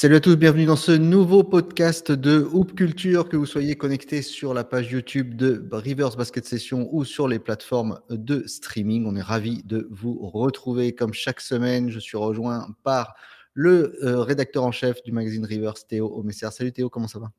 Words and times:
Salut 0.00 0.14
à 0.14 0.20
tous, 0.20 0.34
bienvenue 0.34 0.64
dans 0.64 0.76
ce 0.76 0.92
nouveau 0.92 1.44
podcast 1.44 2.10
de 2.10 2.48
Hoop 2.54 2.74
Culture, 2.74 3.28
que 3.28 3.36
vous 3.36 3.44
soyez 3.44 3.76
connecté 3.76 4.22
sur 4.22 4.54
la 4.54 4.64
page 4.64 4.90
YouTube 4.90 5.36
de 5.36 5.68
Rivers 5.70 6.16
Basket 6.16 6.42
Session 6.42 6.88
ou 6.90 7.04
sur 7.04 7.28
les 7.28 7.38
plateformes 7.38 8.00
de 8.08 8.46
streaming. 8.46 9.04
On 9.06 9.14
est 9.14 9.20
ravis 9.20 9.62
de 9.64 9.86
vous 9.90 10.18
retrouver 10.26 10.94
comme 10.94 11.12
chaque 11.12 11.42
semaine. 11.42 11.90
Je 11.90 11.98
suis 11.98 12.16
rejoint 12.16 12.66
par 12.82 13.14
le 13.52 14.02
euh, 14.02 14.22
rédacteur 14.22 14.64
en 14.64 14.72
chef 14.72 15.02
du 15.02 15.12
magazine 15.12 15.44
Rivers, 15.44 15.86
Théo 15.86 16.10
Omesser. 16.18 16.48
Salut 16.50 16.72
Théo, 16.72 16.88
comment 16.88 17.06
ça 17.06 17.18
va? 17.18 17.30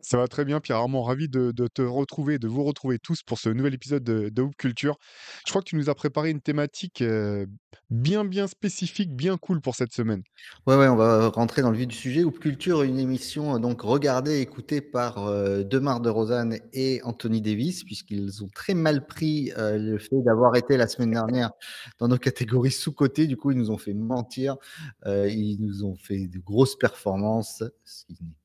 Ça 0.00 0.16
va 0.16 0.28
très 0.28 0.44
bien, 0.44 0.60
Pierre 0.60 0.76
Armand, 0.76 1.02
ravi 1.02 1.28
de, 1.28 1.50
te 1.50 1.82
retrouver, 1.82 2.38
de 2.38 2.46
vous 2.46 2.62
retrouver 2.62 3.00
tous 3.00 3.22
pour 3.24 3.36
ce 3.36 3.48
nouvel 3.48 3.74
épisode 3.74 4.04
de, 4.04 4.28
de 4.28 4.42
Hoop 4.42 4.54
Culture. 4.56 4.96
Je 5.44 5.50
crois 5.50 5.60
que 5.60 5.68
tu 5.68 5.74
nous 5.74 5.90
as 5.90 5.94
préparé 5.96 6.30
une 6.30 6.40
thématique 6.40 7.02
euh, 7.02 7.46
bien, 7.90 8.24
bien 8.24 8.46
spécifique, 8.46 9.12
bien 9.16 9.36
cool 9.36 9.60
pour 9.60 9.74
cette 9.74 9.92
semaine. 9.92 10.22
Ouais, 10.68 10.76
ouais, 10.76 10.86
on 10.86 10.94
va 10.94 11.28
rentrer 11.30 11.62
dans 11.62 11.72
le 11.72 11.76
vif 11.76 11.88
du 11.88 11.96
sujet. 11.96 12.22
Hoop 12.22 12.38
Culture, 12.38 12.84
une 12.84 13.00
émission 13.00 13.56
euh, 13.56 13.58
donc 13.58 13.82
regardée 13.82 14.38
écoutée 14.40 14.80
par 14.80 15.26
euh, 15.26 15.64
Demar 15.64 16.00
de 16.00 16.10
Rosanne 16.10 16.60
et 16.72 17.00
Anthony 17.02 17.42
Davis, 17.42 17.82
puisqu'ils 17.82 18.44
ont 18.44 18.48
très 18.54 18.74
mal 18.74 19.04
pris 19.04 19.52
le 19.56 19.98
fait 19.98 20.22
d'avoir 20.22 20.54
été 20.54 20.76
la 20.76 20.86
semaine 20.86 21.10
dernière 21.10 21.50
dans 21.98 22.06
nos 22.06 22.18
catégories 22.18 22.70
sous-cotées. 22.70 23.26
Du 23.26 23.36
coup, 23.36 23.50
ils 23.50 23.58
nous 23.58 23.72
ont 23.72 23.78
fait 23.78 23.94
mentir. 23.94 24.56
Ils 25.06 25.58
nous 25.60 25.84
ont 25.84 25.96
fait 25.96 26.28
de 26.28 26.38
grosses 26.38 26.76
performances, 26.76 27.64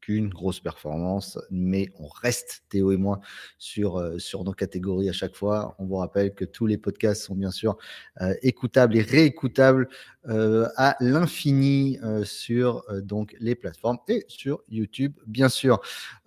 qu'une 0.05 0.27
grosse 0.29 0.59
performance, 0.59 1.39
mais 1.49 1.87
on 1.97 2.07
reste, 2.07 2.63
Théo 2.69 2.91
et 2.91 2.97
moi, 2.97 3.19
sur, 3.57 3.97
euh, 3.99 4.19
sur 4.19 4.43
nos 4.43 4.51
catégories 4.51 5.09
à 5.09 5.13
chaque 5.13 5.35
fois. 5.35 5.75
On 5.79 5.85
vous 5.85 5.95
rappelle 5.95 6.33
que 6.33 6.43
tous 6.45 6.65
les 6.65 6.77
podcasts 6.77 7.23
sont 7.23 7.35
bien 7.35 7.51
sûr 7.51 7.77
euh, 8.21 8.33
écoutables 8.41 8.97
et 8.97 9.01
réécoutables 9.01 9.87
euh, 10.27 10.67
à 10.75 10.97
l'infini 10.99 11.99
sur 12.23 12.83
donc 13.01 13.35
les 13.39 13.55
plateformes 13.55 13.99
et 14.07 14.25
sur 14.27 14.63
YouTube, 14.69 15.13
bien 15.25 15.49
sûr. 15.49 15.79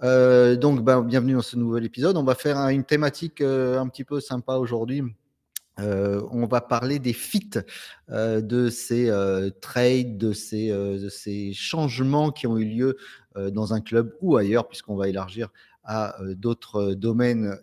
Donc, 0.02 0.82
ben, 0.82 1.02
bienvenue 1.02 1.34
dans 1.34 1.42
ce 1.42 1.56
nouvel 1.56 1.84
épisode. 1.84 2.16
On 2.16 2.24
va 2.24 2.34
faire 2.34 2.56
un- 2.58 2.68
une 2.68 2.84
thématique 2.84 3.40
un 3.40 3.86
petit 3.88 4.04
peu 4.04 4.20
sympa 4.20 4.54
aujourd'hui. 4.54 5.02
Euh, 5.78 6.22
on 6.30 6.46
va 6.46 6.60
parler 6.60 6.98
des 6.98 7.12
fits, 7.12 7.50
euh, 8.10 8.40
de 8.40 8.70
ces 8.70 9.10
euh, 9.10 9.50
trades, 9.60 10.16
de 10.16 10.32
ces, 10.32 11.52
changements 11.52 12.30
qui 12.30 12.46
ont 12.46 12.56
eu 12.56 12.64
lieu 12.64 12.96
dans 13.52 13.74
un 13.74 13.82
club 13.82 14.16
ou 14.22 14.38
ailleurs, 14.38 14.66
puisqu'on 14.66 14.96
va 14.96 15.10
élargir 15.10 15.50
à 15.84 16.16
d'autres 16.36 16.94
domaines 16.94 17.60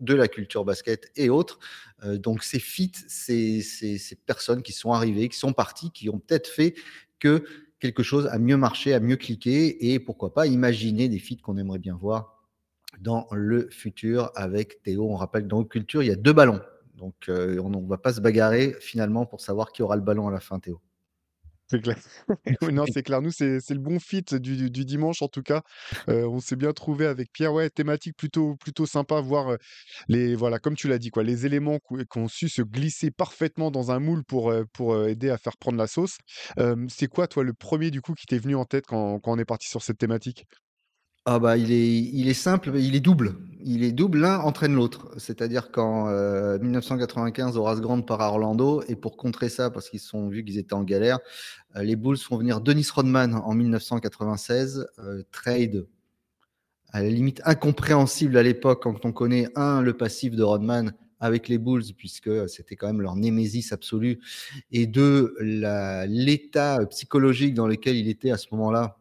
de 0.00 0.12
la 0.14 0.26
culture 0.26 0.64
basket 0.64 1.12
et 1.14 1.30
autres. 1.30 1.60
Donc 2.04 2.42
ces 2.42 2.58
fits, 2.58 2.90
ces, 3.06 3.60
ces, 3.62 4.16
personnes 4.26 4.60
qui 4.60 4.72
sont 4.72 4.92
arrivées, 4.92 5.28
qui 5.28 5.38
sont 5.38 5.52
parties, 5.52 5.92
qui 5.92 6.10
ont 6.10 6.18
peut-être 6.18 6.48
fait 6.48 6.74
que 7.20 7.44
quelque 7.78 8.02
chose 8.02 8.26
a 8.26 8.40
mieux 8.40 8.56
marché, 8.56 8.92
a 8.92 8.98
mieux 8.98 9.16
cliqué, 9.16 9.92
et 9.92 10.00
pourquoi 10.00 10.34
pas 10.34 10.48
imaginer 10.48 11.08
des 11.08 11.20
fits 11.20 11.36
qu'on 11.36 11.58
aimerait 11.58 11.78
bien 11.78 11.94
voir 11.94 12.44
dans 13.00 13.28
le 13.30 13.68
futur 13.70 14.32
avec 14.34 14.82
Théo. 14.82 15.08
On 15.08 15.14
rappelle 15.14 15.44
que 15.44 15.48
dans 15.48 15.62
Culture, 15.62 16.02
il 16.02 16.08
y 16.08 16.12
a 16.12 16.16
deux 16.16 16.32
ballons. 16.32 16.60
Donc, 16.98 17.14
euh, 17.28 17.60
on 17.62 17.70
ne 17.70 17.88
va 17.88 17.96
pas 17.96 18.12
se 18.12 18.20
bagarrer 18.20 18.74
finalement 18.80 19.24
pour 19.24 19.40
savoir 19.40 19.72
qui 19.72 19.82
aura 19.82 19.96
le 19.96 20.02
ballon 20.02 20.28
à 20.28 20.32
la 20.32 20.40
fin, 20.40 20.58
Théo. 20.58 20.82
C'est 21.70 21.80
clair. 21.82 21.96
Non, 22.72 22.86
c'est 22.90 23.02
clair. 23.02 23.20
Nous, 23.20 23.30
c'est 23.30 23.60
le 23.68 23.78
bon 23.78 24.00
fit 24.00 24.24
du, 24.40 24.70
dimanche, 24.70 25.20
en 25.20 25.28
tout 25.28 25.42
cas. 25.42 25.60
Euh, 26.08 26.26
on 26.26 26.40
s'est 26.40 26.56
bien 26.56 26.72
trouvé 26.72 27.04
avec 27.06 27.30
Pierre. 27.30 27.52
Ouais, 27.52 27.68
thématique 27.68 28.16
plutôt, 28.16 28.56
plutôt 28.56 28.86
sympa, 28.86 29.20
voir 29.20 29.48
euh, 29.48 29.56
les, 30.08 30.34
voilà, 30.34 30.58
comme 30.58 30.74
tu 30.74 30.88
l'as 30.88 30.98
dit, 30.98 31.10
quoi, 31.10 31.22
les 31.22 31.44
éléments 31.44 31.78
qu'o- 31.78 31.98
qui 31.98 32.18
ont 32.18 32.26
su 32.26 32.48
se 32.48 32.62
glisser 32.62 33.10
parfaitement 33.10 33.70
dans 33.70 33.90
un 33.90 34.00
moule 34.00 34.24
pour, 34.24 34.54
aider 35.06 35.28
à 35.28 35.36
faire 35.36 35.58
prendre 35.58 35.76
la 35.78 35.86
sauce. 35.86 36.16
C'est 36.88 37.08
quoi, 37.08 37.28
toi, 37.28 37.44
le 37.44 37.52
premier, 37.52 37.90
du 37.90 38.00
coup, 38.00 38.14
qui 38.14 38.26
t'est 38.26 38.38
venu 38.38 38.56
en 38.56 38.64
tête 38.64 38.86
quand 38.86 39.20
on 39.22 39.38
est 39.38 39.44
parti 39.44 39.68
sur 39.68 39.82
cette 39.82 39.98
thématique? 39.98 40.46
Ah 41.30 41.38
bah 41.38 41.58
il 41.58 41.70
est, 41.70 42.32
simple, 42.32 42.72
il 42.76 42.96
est 42.96 43.00
double. 43.00 43.34
Il 43.62 43.84
est 43.84 43.92
double, 43.92 44.20
l'un 44.20 44.38
entraîne 44.38 44.74
l'autre. 44.74 45.10
C'est-à-dire 45.18 45.70
qu'en 45.70 46.08
euh, 46.08 46.58
1995, 46.58 47.58
Horace 47.58 47.82
Grant 47.82 48.00
part 48.00 48.22
à 48.22 48.30
Orlando, 48.30 48.82
et 48.88 48.96
pour 48.96 49.18
contrer 49.18 49.50
ça, 49.50 49.68
parce 49.68 49.90
qu'ils 49.90 50.00
sont 50.00 50.30
vus 50.30 50.42
qu'ils 50.42 50.56
étaient 50.56 50.72
en 50.72 50.84
galère, 50.84 51.18
euh, 51.76 51.82
les 51.82 51.96
Bulls 51.96 52.16
font 52.16 52.38
venir 52.38 52.62
Dennis 52.62 52.88
Rodman 52.90 53.34
en 53.34 53.52
1996, 53.52 54.86
euh, 55.00 55.22
trade 55.30 55.86
à 56.94 57.02
la 57.02 57.10
limite 57.10 57.42
incompréhensible 57.44 58.38
à 58.38 58.42
l'époque 58.42 58.82
quand 58.82 59.04
on 59.04 59.12
connaît, 59.12 59.48
un, 59.54 59.82
le 59.82 59.94
passif 59.94 60.34
de 60.34 60.42
Rodman 60.42 60.94
avec 61.20 61.48
les 61.48 61.58
Bulls, 61.58 61.84
puisque 61.94 62.48
c'était 62.48 62.76
quand 62.76 62.86
même 62.86 63.02
leur 63.02 63.16
némésis 63.16 63.72
absolue, 63.72 64.18
et 64.72 64.86
deux, 64.86 65.36
l'état 65.40 66.78
psychologique 66.86 67.52
dans 67.52 67.66
lequel 67.66 67.96
il 67.96 68.08
était 68.08 68.30
à 68.30 68.38
ce 68.38 68.46
moment-là. 68.52 68.96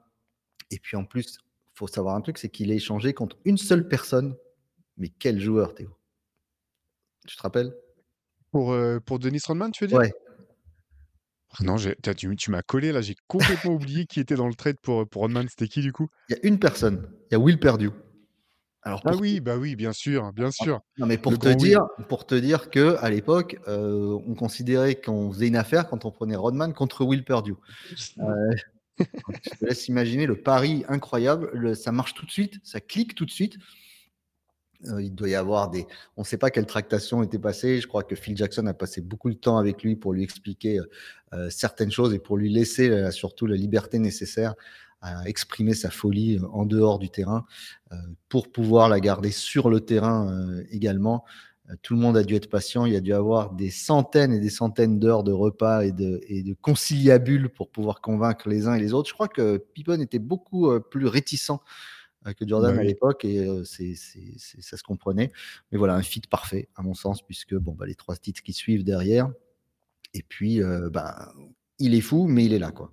Et 0.72 0.80
puis 0.80 0.98
en 0.98 1.06
plus, 1.06 1.40
faut 1.78 1.88
savoir 1.88 2.16
un 2.16 2.22
truc, 2.22 2.38
c'est 2.40 2.50
qu'il 2.50 2.72
est 2.72 2.76
échangé 2.76 3.14
contre 3.14 3.38
une 3.46 3.58
seule 3.58 3.88
personne. 3.88 4.36
Mais 4.98 5.10
quel 5.10 5.40
joueur, 5.40 5.76
Théo? 5.76 5.90
Tu 7.28 7.38
te 7.38 7.42
rappelles? 7.42 7.76
Pour, 8.52 8.72
euh, 8.72 9.00
pour 9.00 9.20
Dennis 9.20 9.42
Rodman, 9.46 9.72
tu 9.72 9.84
veux 9.84 9.88
dire? 9.90 10.00
Ouais. 10.00 10.14
Ah 11.52 11.64
Non, 11.64 11.76
tu, 11.78 12.36
tu 12.36 12.52
m'as 12.52 12.62
collé 12.64 12.92
là, 12.92 13.02
j'ai 13.02 13.16
complètement 13.28 13.74
oublié 13.76 14.06
qui 14.06 14.20
était 14.20 14.36
dans 14.36 14.48
le 14.48 14.56
trade 14.56 14.78
pour, 14.82 15.08
pour 15.08 15.22
Rodman. 15.22 15.48
C'était 15.50 15.68
qui, 15.68 15.82
du 15.82 15.94
coup? 15.94 16.08
Il 16.30 16.36
y 16.36 16.40
a 16.40 16.48
une 16.48 16.58
personne. 16.58 17.10
Il 17.30 17.34
y 17.34 17.36
a 17.36 17.40
Will 17.40 17.60
Perdue. 17.60 17.92
Alors 18.82 19.02
Ah 19.06 19.16
oui, 19.20 19.40
bah 19.40 19.58
oui, 19.58 19.76
bien 19.76 19.92
sûr, 19.92 20.32
bien 20.34 20.50
sûr. 20.50 20.80
non 20.98 21.08
mais 21.08 21.18
pour 21.18 21.34
Le 21.34 21.38
te 21.38 21.50
dire, 21.50 21.82
pour 22.08 22.26
te 22.26 22.36
dire 22.36 22.70
que 22.70 22.96
à 23.02 23.10
l'époque, 23.10 23.60
euh, 23.68 24.18
on 24.26 24.34
considérait 24.34 24.96
qu'on 24.96 25.32
faisait 25.32 25.48
une 25.48 25.58
affaire 25.58 25.90
quand 25.90 26.06
on 26.06 26.12
prenait 26.12 26.38
Rodman 26.38 26.74
contre 26.74 27.04
Will 27.04 27.26
Perdue. 27.26 27.56
Euh, 28.20 28.24
je 29.00 29.50
te 29.52 29.66
laisse 29.66 29.88
imaginer 29.88 30.26
le 30.26 30.36
pari 30.36 30.84
incroyable. 30.88 31.50
Le- 31.54 31.76
ça 31.76 31.92
marche 31.92 32.14
tout 32.14 32.26
de 32.26 32.32
suite, 32.32 32.60
ça 32.64 32.80
clique 32.80 33.16
tout 33.16 33.26
de 33.26 33.32
suite. 33.32 33.58
Euh, 34.86 35.02
il 35.02 35.14
doit 35.16 35.30
y 35.30 35.36
avoir 35.36 35.70
des. 35.70 35.88
On 36.18 36.22
ne 36.22 36.26
sait 36.26 36.38
pas 36.38 36.52
quelle 36.52 36.68
tractation 36.68 37.24
était 37.24 37.40
passée. 37.40 37.82
Je 37.82 37.88
crois 37.88 38.04
que 38.04 38.16
Phil 38.16 38.38
Jackson 38.38 38.66
a 38.68 38.74
passé 38.74 39.02
beaucoup 39.02 39.30
de 39.32 39.36
temps 39.36 39.58
avec 39.58 39.82
lui 39.82 39.96
pour 39.96 40.14
lui 40.14 40.24
expliquer 40.24 40.80
euh, 41.34 41.50
certaines 41.50 41.92
choses 41.92 42.14
et 42.14 42.20
pour 42.20 42.38
lui 42.38 42.52
laisser 42.52 42.90
euh, 42.90 43.10
surtout 43.12 43.48
la 43.48 43.56
liberté 43.56 43.98
nécessaire 43.98 44.54
à 45.02 45.28
exprimer 45.28 45.74
sa 45.74 45.90
folie 45.90 46.38
euh, 46.38 46.48
en 46.52 46.66
dehors 46.66 47.00
du 47.00 47.10
terrain 47.10 47.46
euh, 47.92 47.96
pour 48.30 48.52
pouvoir 48.52 48.88
la 48.88 49.00
garder 49.00 49.32
sur 49.32 49.70
le 49.70 49.82
terrain 49.82 50.32
euh, 50.32 50.64
également. 50.70 51.26
Euh, 51.70 51.76
Tout 51.82 51.94
le 51.96 52.00
monde 52.00 52.18
a 52.18 52.24
dû 52.24 52.36
être 52.36 52.50
patient. 52.50 52.86
Il 52.86 52.94
y 52.94 52.96
a 52.96 53.02
dû 53.02 53.14
avoir 53.14 53.54
des 53.54 53.70
centaines 53.70 54.34
et 54.34 54.40
des 54.40 54.50
centaines 54.50 55.00
d'heures 55.00 55.24
de 55.24 55.32
repas 55.32 55.84
et 55.84 55.92
de, 55.92 56.22
et 56.28 56.44
de 56.44 56.54
conciliabules 56.54 57.50
pour 57.50 57.70
pouvoir 57.70 58.02
convaincre 58.02 58.50
les 58.50 58.68
uns 58.68 58.76
et 58.76 58.80
les 58.80 58.94
autres. 58.94 59.10
Je 59.10 59.14
crois 59.14 59.28
que 59.28 59.58
Pippen 59.58 60.00
était 60.02 60.20
beaucoup 60.20 60.70
euh, 60.70 60.80
plus 60.80 61.08
réticent 61.08 61.52
euh, 62.26 62.34
que 62.34 62.48
Jordan 62.48 62.76
Bah 62.76 62.82
à 62.82 62.84
l'époque 62.84 63.26
et 63.26 63.48
c'est, 63.66 63.94
ça 63.96 64.78
se 64.78 64.84
comprenait. 64.84 65.32
Mais 65.72 65.78
voilà, 65.78 65.96
un 65.96 66.02
fit 66.02 66.22
parfait 66.30 66.70
à 66.76 66.82
mon 66.82 66.94
sens 66.94 67.22
puisque 67.22 67.56
bon, 67.56 67.74
bah, 67.74 67.86
les 67.86 67.96
trois 67.96 68.16
titres 68.16 68.42
qui 68.44 68.54
suivent 68.54 68.84
derrière. 68.84 69.32
Et 70.14 70.24
puis, 70.24 70.64
euh, 70.64 70.90
bah, 70.90 71.34
il 71.80 71.94
est 71.94 72.02
fou, 72.02 72.28
mais 72.28 72.46
il 72.46 72.54
est 72.54 72.60
là. 72.60 72.72
quoi. 72.72 72.92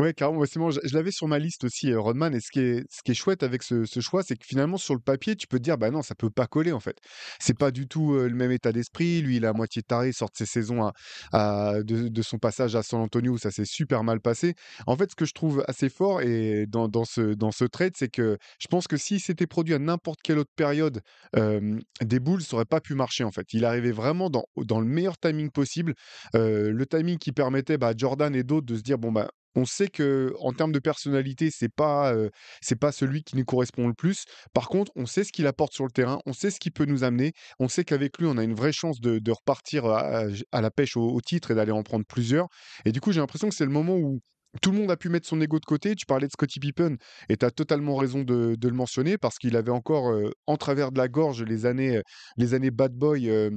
Ouais, 0.00 0.14
carrément, 0.14 0.44
bon, 0.56 0.70
je, 0.70 0.94
l'avais 0.94 1.10
sur 1.10 1.28
ma 1.28 1.38
liste 1.38 1.64
aussi, 1.64 1.92
euh, 1.92 2.00
Rodman. 2.00 2.34
Et 2.34 2.40
ce 2.40 2.50
qui 2.50 2.60
est, 2.60 3.14
chouette 3.14 3.42
avec 3.42 3.62
ce, 3.62 3.84
choix, 4.00 4.22
c'est 4.22 4.34
que 4.34 4.46
finalement, 4.46 4.78
sur 4.78 4.94
le 4.94 5.00
papier, 5.00 5.36
tu 5.36 5.46
peux 5.46 5.58
te 5.58 5.62
dire, 5.62 5.76
bah 5.76 5.90
non, 5.90 6.00
ça 6.00 6.14
peut 6.14 6.30
pas 6.30 6.46
coller 6.46 6.72
en 6.72 6.80
fait. 6.80 6.96
C'est 7.38 7.58
pas 7.58 7.70
du 7.70 7.86
tout 7.86 8.14
euh, 8.14 8.26
le 8.26 8.34
même 8.34 8.50
état 8.50 8.72
d'esprit. 8.72 9.20
Lui, 9.20 9.36
il 9.36 9.44
est 9.44 9.46
à 9.46 9.52
moitié 9.52 9.82
taré, 9.82 10.12
sort 10.12 10.30
de 10.30 10.36
ses 10.38 10.46
saisons 10.46 10.90
de, 11.34 12.22
son 12.22 12.38
passage 12.38 12.76
à 12.76 12.82
San 12.82 13.00
Antonio 13.00 13.32
où 13.32 13.38
ça 13.38 13.50
s'est 13.50 13.66
super 13.66 14.02
mal 14.02 14.20
passé. 14.20 14.54
En 14.86 14.96
fait, 14.96 15.10
ce 15.10 15.16
que 15.16 15.26
je 15.26 15.34
trouve 15.34 15.62
assez 15.68 15.90
fort 15.90 16.22
et 16.22 16.64
dans, 16.66 16.88
ce, 17.04 17.64
trade, 17.66 17.92
c'est 17.94 18.10
que 18.10 18.38
je 18.58 18.68
pense 18.68 18.88
que 18.88 18.96
s'il 18.96 19.20
s'était 19.20 19.46
produit 19.46 19.74
à 19.74 19.78
n'importe 19.78 20.20
quelle 20.22 20.38
autre 20.38 20.52
période, 20.56 21.02
des 21.34 22.20
Bulls, 22.20 22.42
ça 22.42 22.56
aurait 22.56 22.64
pas 22.64 22.80
pu 22.80 22.94
marcher 22.94 23.24
en 23.24 23.32
fait. 23.32 23.52
Il 23.52 23.66
arrivait 23.66 23.92
vraiment 23.92 24.30
dans, 24.30 24.44
dans 24.56 24.80
le 24.80 24.86
meilleur 24.86 25.18
timing 25.18 25.50
possible. 25.50 25.94
Euh, 26.34 26.72
le 26.72 26.86
timing 26.86 27.18
qui 27.18 27.32
permettait 27.32 27.76
bah, 27.76 27.88
à 27.88 27.92
Jordan 27.94 28.34
et 28.34 28.44
d'autres 28.44 28.66
de 28.66 28.76
se 28.76 28.82
dire, 28.82 28.98
bon, 28.98 29.12
bah, 29.12 29.30
on 29.54 29.64
sait 29.64 29.88
que 29.88 30.32
en 30.40 30.52
termes 30.52 30.72
de 30.72 30.78
personnalité, 30.78 31.50
c'est 31.50 31.72
pas 31.72 32.12
euh, 32.12 32.30
c'est 32.60 32.78
pas 32.78 32.92
celui 32.92 33.22
qui 33.22 33.36
nous 33.36 33.44
correspond 33.44 33.88
le 33.88 33.94
plus. 33.94 34.24
Par 34.52 34.68
contre, 34.68 34.92
on 34.96 35.06
sait 35.06 35.24
ce 35.24 35.32
qu'il 35.32 35.46
apporte 35.46 35.72
sur 35.72 35.84
le 35.84 35.90
terrain, 35.90 36.20
on 36.26 36.32
sait 36.32 36.50
ce 36.50 36.60
qu'il 36.60 36.72
peut 36.72 36.84
nous 36.84 37.04
amener, 37.04 37.32
on 37.58 37.68
sait 37.68 37.84
qu'avec 37.84 38.18
lui, 38.18 38.26
on 38.26 38.36
a 38.36 38.44
une 38.44 38.54
vraie 38.54 38.72
chance 38.72 39.00
de, 39.00 39.20
repartir 39.30 39.86
à, 39.86 40.24
la 40.52 40.70
pêche 40.70 40.96
au, 40.96 41.20
titre 41.20 41.50
et 41.50 41.54
d'aller 41.54 41.72
en 41.72 41.82
prendre 41.82 42.04
plusieurs. 42.06 42.48
Et 42.84 42.92
du 42.92 43.00
coup, 43.00 43.12
j'ai 43.12 43.20
l'impression 43.20 43.48
que 43.48 43.54
c'est 43.54 43.64
le 43.64 43.70
moment 43.70 43.96
où 43.96 44.20
tout 44.62 44.72
le 44.72 44.78
monde 44.78 44.90
a 44.90 44.96
pu 44.96 45.08
mettre 45.08 45.28
son 45.28 45.40
ego 45.40 45.60
de 45.60 45.64
côté. 45.64 45.94
Tu 45.94 46.06
parlais 46.06 46.26
de 46.26 46.32
Scottie 46.32 46.58
Pippen 46.58 46.96
et 47.28 47.36
tu 47.36 47.44
as 47.44 47.50
totalement 47.50 47.96
raison 47.96 48.22
de, 48.22 48.56
le 48.60 48.72
mentionner 48.72 49.18
parce 49.18 49.38
qu'il 49.38 49.56
avait 49.56 49.70
encore 49.70 50.10
euh, 50.10 50.30
en 50.46 50.56
travers 50.56 50.90
de 50.92 50.98
la 50.98 51.08
gorge 51.08 51.42
les 51.44 51.66
années, 51.66 52.00
les 52.36 52.54
années 52.54 52.70
bad 52.70 52.92
boy. 52.92 53.30
euh, 53.30 53.50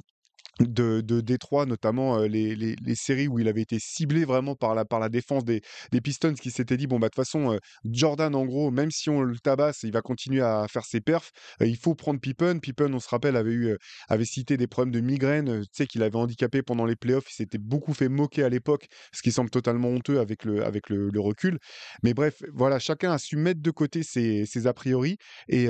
de, 0.59 1.01
de 1.01 1.21
Détroit, 1.21 1.65
notamment 1.65 2.19
euh, 2.19 2.27
les, 2.27 2.55
les, 2.55 2.95
séries 2.95 3.27
où 3.27 3.39
il 3.39 3.47
avait 3.47 3.61
été 3.61 3.79
ciblé 3.79 4.23
vraiment 4.23 4.55
par 4.55 4.75
la, 4.75 4.85
par 4.85 4.99
la 4.99 5.09
défense 5.09 5.43
des, 5.43 5.61
des 5.91 5.99
Pistons 5.99 6.35
qui 6.35 6.51
s'était 6.51 6.77
dit 6.77 6.85
bon, 6.85 6.99
bah 6.99 7.07
de 7.07 7.11
toute 7.11 7.25
façon, 7.25 7.53
euh, 7.53 7.57
Jordan, 7.85 8.35
en 8.35 8.45
gros, 8.45 8.69
même 8.69 8.91
si 8.91 9.09
on 9.09 9.21
le 9.21 9.37
tabasse, 9.39 9.81
il 9.83 9.91
va 9.91 10.01
continuer 10.01 10.41
à 10.41 10.67
faire 10.69 10.85
ses 10.85 11.01
perfs. 11.01 11.31
Euh, 11.61 11.65
il 11.65 11.77
faut 11.77 11.95
prendre 11.95 12.19
Pippen. 12.19 12.59
Pippen, 12.59 12.93
on 12.93 12.99
se 12.99 13.09
rappelle, 13.09 13.35
avait, 13.35 13.51
eu, 13.51 13.77
avait 14.09 14.25
cité 14.25 14.55
des 14.55 14.67
problèmes 14.67 14.93
de 14.93 15.01
migraine, 15.01 15.61
tu 15.61 15.69
sais, 15.71 15.87
qu'il 15.87 16.03
avait 16.03 16.17
handicapé 16.17 16.61
pendant 16.61 16.85
les 16.85 16.95
playoffs. 16.95 17.29
Il 17.31 17.35
s'était 17.35 17.57
beaucoup 17.57 17.93
fait 17.93 18.09
moquer 18.09 18.43
à 18.43 18.49
l'époque, 18.49 18.87
ce 19.11 19.21
qui 19.23 19.31
semble 19.31 19.49
totalement 19.49 19.89
honteux 19.89 20.19
avec 20.19 20.45
le, 20.45 20.63
avec 20.63 20.89
le, 20.89 21.09
recul. 21.23 21.57
Mais 22.03 22.13
bref, 22.13 22.43
voilà, 22.53 22.79
chacun 22.79 23.11
a 23.13 23.17
su 23.17 23.37
mettre 23.37 23.61
de 23.61 23.71
côté 23.71 24.03
ses, 24.03 24.45
ses 24.45 24.67
a 24.67 24.73
priori. 24.73 25.17
Et, 25.47 25.67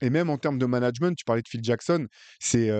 et 0.00 0.10
même 0.10 0.30
en 0.30 0.38
termes 0.38 0.58
de 0.58 0.66
management, 0.66 1.14
tu 1.16 1.24
parlais 1.24 1.42
de 1.42 1.48
Phil 1.48 1.62
Jackson, 1.62 2.06
c'est 2.38 2.70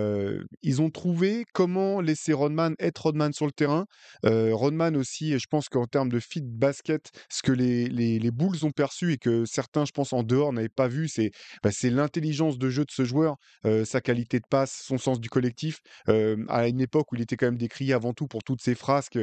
ils 0.61 0.81
ont 0.81 0.89
trouvé 0.89 1.42
comment 1.53 2.01
laisser 2.01 2.33
Rodman 2.33 2.75
être 2.79 3.03
Rodman 3.03 3.33
sur 3.33 3.45
le 3.45 3.51
terrain. 3.51 3.85
Euh, 4.25 4.53
Rodman 4.53 4.95
aussi, 4.95 5.37
je 5.37 5.47
pense 5.47 5.69
qu'en 5.69 5.85
termes 5.85 6.09
de 6.09 6.19
fit 6.19 6.41
basket, 6.41 7.11
ce 7.29 7.41
que 7.41 7.51
les, 7.51 7.87
les, 7.87 8.31
Bulls 8.31 8.65
ont 8.65 8.71
perçu 8.71 9.13
et 9.13 9.17
que 9.17 9.45
certains, 9.45 9.85
je 9.85 9.91
pense, 9.91 10.13
en 10.13 10.23
dehors 10.23 10.53
n'avaient 10.53 10.69
pas 10.69 10.87
vu, 10.87 11.07
c'est 11.07 11.31
bah, 11.61 11.69
l'intelligence 11.83 12.57
de 12.57 12.69
jeu 12.69 12.85
de 12.85 12.91
ce 12.91 13.05
joueur, 13.05 13.37
euh, 13.65 13.85
sa 13.85 14.01
qualité 14.01 14.39
de 14.39 14.45
passe, 14.49 14.81
son 14.85 14.97
sens 14.97 15.19
du 15.19 15.29
collectif. 15.29 15.79
Euh, 16.09 16.37
à 16.49 16.67
une 16.67 16.81
époque 16.81 17.11
où 17.11 17.15
il 17.15 17.21
était 17.21 17.37
quand 17.37 17.47
même 17.47 17.57
décrié 17.57 17.93
avant 17.93 18.13
tout 18.13 18.27
pour 18.27 18.43
toutes 18.43 18.61
ses 18.61 18.75
frasques, 18.75 19.19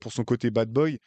pour 0.00 0.12
son 0.12 0.24
côté 0.24 0.50
bad 0.50 0.70
boy 0.70 0.98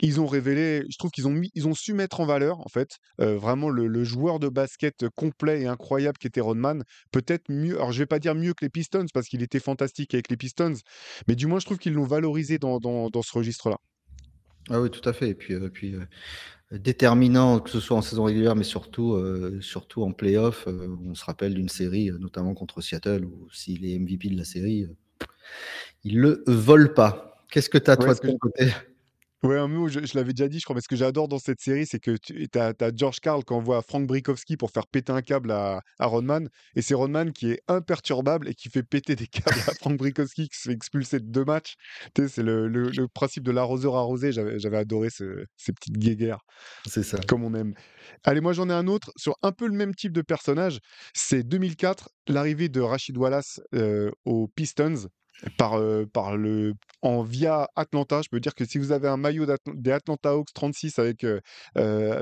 ils 0.00 0.20
ont 0.20 0.26
révélé, 0.26 0.84
je 0.90 0.98
trouve 0.98 1.10
qu'ils 1.10 1.26
ont, 1.26 1.32
mis, 1.32 1.50
ils 1.54 1.66
ont 1.66 1.74
su 1.74 1.92
mettre 1.92 2.20
en 2.20 2.26
valeur, 2.26 2.60
en 2.60 2.68
fait, 2.68 2.98
euh, 3.20 3.36
vraiment 3.36 3.68
le, 3.68 3.86
le, 3.86 4.04
joueur 4.04 4.38
de 4.38 4.48
basket 4.48 5.08
complet 5.16 5.62
et 5.62 5.66
incroyable 5.66 6.18
qui 6.18 6.26
était 6.26 6.40
Rodman. 6.40 6.84
Peut-être 7.12 7.50
mieux, 7.50 7.76
alors 7.76 7.92
je 7.92 7.98
vais 7.98 8.06
pas 8.06 8.18
dire 8.18 8.34
mieux 8.34 8.54
que 8.54 8.64
les 8.64 8.70
Pistons 8.70 9.06
parce 9.12 9.28
qu'il 9.28 9.42
était 9.42 9.60
fantastique 9.60 10.14
avec 10.14 10.30
les 10.30 10.36
Pistons, 10.36 10.74
mais 11.26 11.34
du 11.34 11.46
moins 11.46 11.58
je 11.58 11.66
trouve 11.66 11.78
qu'ils 11.78 11.94
l'ont 11.94 12.04
valorisé 12.04 12.58
dans, 12.58 12.78
dans, 12.78 13.10
dans 13.10 13.22
ce 13.22 13.32
registre-là. 13.32 13.78
Ah 14.70 14.80
oui, 14.80 14.90
tout 14.90 15.06
à 15.08 15.12
fait. 15.12 15.30
Et 15.30 15.34
puis, 15.34 15.54
euh, 15.54 15.68
puis 15.68 15.94
euh, 15.94 16.78
déterminant, 16.78 17.60
que 17.60 17.70
ce 17.70 17.80
soit 17.80 17.96
en 17.96 18.02
saison 18.02 18.24
régulière, 18.24 18.54
mais 18.54 18.64
surtout, 18.64 19.14
euh, 19.14 19.58
surtout 19.60 20.02
en 20.02 20.12
playoff. 20.12 20.66
on 20.66 21.14
se 21.14 21.24
rappelle 21.24 21.54
d'une 21.54 21.68
série, 21.68 22.10
notamment 22.18 22.54
contre 22.54 22.80
Seattle, 22.80 23.24
où 23.24 23.48
s'il 23.50 23.86
est 23.86 23.98
MVP 23.98 24.28
de 24.28 24.36
la 24.36 24.44
série, 24.44 24.86
il 26.04 26.18
le 26.18 26.42
vole 26.46 26.92
pas. 26.92 27.44
Qu'est-ce 27.50 27.70
que 27.70 27.78
tu 27.78 27.90
as, 27.90 27.96
toi, 27.96 28.14
de 28.14 28.18
ton 28.18 28.36
côté? 28.36 28.68
Ouais, 29.44 29.56
un 29.56 29.68
mot, 29.68 29.86
je, 29.86 30.04
je 30.04 30.16
l'avais 30.16 30.32
déjà 30.32 30.48
dit, 30.48 30.58
je 30.58 30.64
crois, 30.64 30.74
mais 30.74 30.80
ce 30.80 30.88
que 30.88 30.96
j'adore 30.96 31.28
dans 31.28 31.38
cette 31.38 31.60
série, 31.60 31.86
c'est 31.86 32.00
que 32.00 32.16
tu 32.16 32.48
as, 32.58 32.74
George 32.92 33.20
Carl 33.20 33.44
qui 33.44 33.52
envoie 33.52 33.82
Frank 33.82 34.04
Brikowski 34.04 34.56
pour 34.56 34.72
faire 34.72 34.88
péter 34.88 35.12
un 35.12 35.22
câble 35.22 35.52
à, 35.52 35.80
à 36.00 36.06
Rodman, 36.06 36.48
et 36.74 36.82
c'est 36.82 36.94
Rodman 36.94 37.32
qui 37.32 37.52
est 37.52 37.60
imperturbable 37.68 38.48
et 38.48 38.54
qui 38.54 38.68
fait 38.68 38.82
péter 38.82 39.14
des 39.14 39.26
câbles 39.28 39.60
à 39.68 39.74
Frank 39.74 39.96
Brikowski 39.96 40.48
qui 40.48 40.58
se 40.58 40.68
fait 40.68 40.74
expulser 40.74 41.20
de 41.20 41.26
deux 41.26 41.44
matchs. 41.44 41.74
Tu 42.16 42.22
sais, 42.22 42.28
c'est 42.28 42.42
le, 42.42 42.66
le, 42.66 42.90
le, 42.90 43.06
principe 43.06 43.44
de 43.44 43.52
l'arroseur 43.52 43.94
arrosé, 43.94 44.32
j'avais 44.32 44.76
adoré 44.76 45.08
ce, 45.10 45.44
ces 45.56 45.72
petites 45.72 45.98
guéguerres. 45.98 46.40
C'est 46.86 47.04
ça. 47.04 47.18
Comme 47.28 47.44
on 47.44 47.54
aime. 47.54 47.74
Allez, 48.24 48.40
moi 48.40 48.52
j'en 48.52 48.68
ai 48.68 48.72
un 48.72 48.88
autre 48.88 49.12
sur 49.16 49.36
un 49.42 49.52
peu 49.52 49.68
le 49.68 49.74
même 49.74 49.94
type 49.94 50.12
de 50.12 50.22
personnage. 50.22 50.80
C'est 51.14 51.44
2004, 51.44 52.10
l'arrivée 52.26 52.68
de 52.68 52.80
Rachid 52.80 53.16
Wallace 53.16 53.60
euh, 53.74 54.10
aux 54.24 54.48
Pistons 54.48 55.08
par, 55.56 55.78
euh, 55.78 56.06
par 56.06 56.36
le, 56.36 56.74
en 57.02 57.22
via 57.22 57.68
Atlanta. 57.76 58.22
Je 58.22 58.28
peux 58.28 58.40
dire 58.40 58.54
que 58.54 58.64
si 58.64 58.78
vous 58.78 58.92
avez 58.92 59.08
un 59.08 59.16
maillot 59.16 59.46
des 59.74 59.92
Atlanta 59.92 60.30
Hawks 60.30 60.52
36 60.54 60.98
avec, 60.98 61.24
euh, 61.24 61.40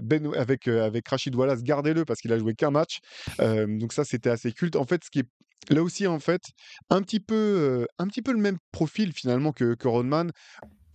ben, 0.02 0.32
avec, 0.34 0.68
euh, 0.68 0.84
avec 0.84 1.08
Rachid 1.08 1.34
Wallace, 1.34 1.62
gardez-le 1.62 2.04
parce 2.04 2.20
qu'il 2.20 2.32
a 2.32 2.38
joué 2.38 2.54
qu'un 2.54 2.70
match. 2.70 2.98
donc 3.38 3.92
ça, 3.92 4.04
c'était 4.04 4.30
assez 4.30 4.52
culte. 4.52 4.76
En 4.76 4.84
fait, 4.84 5.04
ce 5.04 5.10
qui 5.10 5.20
est 5.20 5.74
là 5.74 5.82
aussi, 5.82 6.06
en 6.06 6.20
fait, 6.20 6.42
un 6.90 7.02
petit 7.02 7.20
peu, 7.20 7.86
un 7.98 8.06
petit 8.06 8.22
peu 8.22 8.32
le 8.32 8.38
même 8.38 8.58
profil 8.72 9.12
finalement 9.12 9.52
que, 9.52 9.74
que 9.74 9.88
Rodman. 9.88 10.30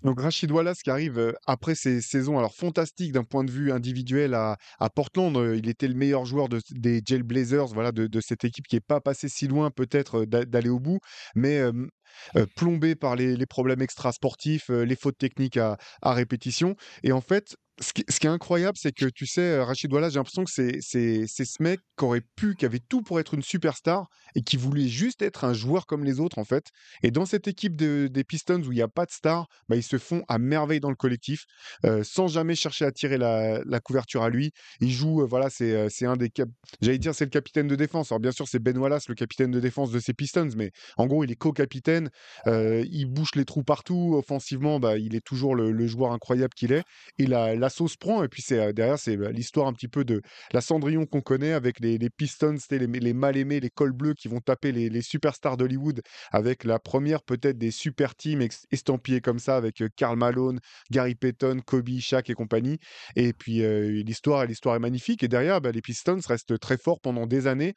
Donc 0.04 0.20
Rachid 0.20 0.50
Wallace 0.50 0.82
qui 0.82 0.90
arrive 0.90 1.36
après 1.46 1.76
ces 1.76 2.02
saisons 2.02 2.40
alors 2.40 2.56
fantastiques 2.56 3.12
d'un 3.12 3.24
point 3.24 3.44
de 3.44 3.52
vue 3.52 3.72
individuel 3.72 4.34
à, 4.34 4.58
à 4.80 4.90
Portland, 4.90 5.38
il 5.56 5.70
était 5.70 5.88
le 5.88 5.94
meilleur 5.94 6.26
joueur 6.26 6.50
de, 6.50 6.60
des 6.72 7.04
Jailblazers, 7.06 7.68
voilà, 7.68 7.92
de, 7.92 8.08
de, 8.08 8.20
cette 8.20 8.44
équipe 8.44 8.66
qui 8.66 8.78
n'est 8.78 8.82
pas 8.82 9.00
passée 9.00 9.30
si 9.30 9.48
loin 9.48 9.70
peut-être 9.70 10.26
d'aller 10.26 10.70
au 10.70 10.80
bout, 10.80 10.98
mais 11.36 11.62
plombé 12.56 12.96
par 12.96 13.16
les, 13.16 13.46
problèmes 13.46 13.82
extrasportifs, 13.82 14.70
les 14.70 14.96
fautes 14.96 15.18
techniques 15.18 15.58
à, 15.58 15.78
répétition. 16.04 16.76
Et 17.04 17.12
en 17.12 17.22
fait, 17.22 17.56
ce 17.82 17.94
qui, 17.94 18.04
est 18.04 18.30
incroyable, 18.30 18.78
c'est 18.80 18.92
que 18.92 19.06
tu 19.06 19.26
sais, 19.26 19.60
Rachid 19.60 19.92
Wallace, 19.92 20.14
j'ai 20.14 20.20
l'impression 20.20 20.44
que 20.44 20.52
c'est, 20.52 20.82
ce 20.82 21.64
mec 21.64 21.80
qui 21.98 22.06
aurait 22.06 22.22
pu, 22.36 22.56
qui 22.56 22.66
avait 22.66 22.80
tout 22.80 23.02
pour 23.02 23.20
être 23.20 23.34
une 23.34 23.42
superstar 23.42 24.08
et 24.36 24.42
qui 24.42 24.58
voulait 24.58 24.88
juste 24.88 25.22
être 25.22 25.44
un 25.44 25.54
joueur 25.54 25.86
comme 25.86 26.04
les 26.04 26.20
autres, 26.20 26.38
en 26.38 26.46
fait. 26.46 26.68
Et 27.04 27.12
dans 27.12 27.26
cette 27.26 27.48
équipe 27.48 27.76
de, 27.76 28.08
des 28.12 28.24
Pistons 28.24 28.62
où 28.62 28.72
il 28.72 28.76
n'y 28.76 28.82
a 28.82 28.88
pas 28.88 29.06
de 29.06 29.12
star, 29.12 29.48
bah, 29.68 29.76
ils 29.76 29.84
se 29.84 29.98
font 29.98 30.24
à 30.28 30.38
merveille 30.38 30.80
dans 30.80 30.90
le 30.90 30.96
collectif, 30.96 31.46
euh, 31.86 32.04
sans 32.04 32.28
jamais 32.28 32.56
chercher 32.56 32.86
à 32.86 32.92
tirer 32.92 33.18
la, 33.18 33.80
couverture 33.84 34.24
à 34.24 34.30
lui. 34.30 34.52
Il 34.80 34.92
joue, 34.92 35.22
euh, 35.22 35.26
voilà, 35.26 35.50
c'est, 35.50 35.74
euh, 35.74 35.90
un 36.04 36.18
des. 36.18 36.32
J'allais 36.82 36.98
dire, 36.98 37.16
c'est 37.16 37.26
le 37.26 37.30
capitaine 37.32 37.68
de 37.68 37.76
défense. 37.76 38.12
Alors, 38.12 38.20
bien 38.20 38.32
sûr, 38.32 38.48
c'est 38.48 38.60
Ben 38.60 38.78
Wallace, 38.78 39.08
le 39.10 39.16
capitaine 39.16 39.52
de 39.52 39.60
défense 39.60 39.92
de 39.92 40.00
ces 40.00 40.14
Pistons, 40.14 40.50
mais 40.56 40.72
en 40.98 41.08
gros, 41.08 41.24
il 41.24 41.32
est 41.32 41.36
co-capitaine. 41.36 42.01
Il 42.46 43.06
bouche 43.06 43.36
les 43.36 43.46
trous 43.46 43.64
partout. 43.64 44.16
Offensivement, 44.18 44.80
bah, 44.80 44.98
il 44.98 45.16
est 45.16 45.26
toujours 45.26 45.56
le, 45.56 45.88
joueur 45.88 46.12
incroyable 46.12 46.54
qu'il 46.54 46.72
est. 46.72 46.84
Il 47.18 47.34
a 47.34 47.56
la 47.56 47.70
sauce 47.70 47.98
prend. 47.98 48.24
Et 48.24 48.28
puis 48.28 48.42
c'est 48.42 48.74
derrière, 48.74 49.00
c'est 49.00 49.18
bah, 49.18 49.32
l'histoire 49.32 49.68
un 49.68 49.74
petit 49.74 49.88
peu 49.88 50.04
de 50.04 50.22
la 50.54 50.62
Cendrillon 50.62 51.06
qu'on 51.06 51.22
connaît 51.22 51.54
avec 51.54 51.80
les, 51.80 51.98
Pistons, 52.10 52.58
les, 52.70 53.14
mal 53.14 53.38
aimés, 53.38 53.60
les 53.60 53.70
cols 53.70 53.94
bleus 53.94 54.14
qui 54.14 54.28
vont 54.28 54.40
taper 54.40 54.72
les, 54.72 55.02
superstars 55.02 55.58
d'Hollywood 55.58 56.02
avec 56.32 56.64
la 56.64 56.80
première 56.80 57.24
peut-être 57.24 57.58
des 57.58 57.72
super 57.72 58.16
teams 58.16 58.48
estampillés 58.72 59.22
comme 59.22 59.40
ça 59.40 59.56
avec 59.56 59.84
Karl 59.96 60.18
Malone, 60.18 60.60
Gary 60.92 61.16
Payton, 61.16 61.62
Kobe, 61.66 62.00
Shaq 62.00 62.30
et 62.30 62.34
compagnie. 62.34 62.78
Et 63.16 63.34
puis 63.34 63.62
l'histoire, 64.04 64.46
l'histoire 64.46 64.76
est 64.76 64.80
magnifique. 64.80 65.24
Et 65.24 65.28
derrière, 65.28 65.62
bah, 65.62 65.72
les 65.72 65.82
Pistons 65.82 66.20
restent 66.28 66.60
très 66.60 66.78
forts 66.78 67.00
pendant 67.00 67.28
des 67.28 67.48
années. 67.48 67.76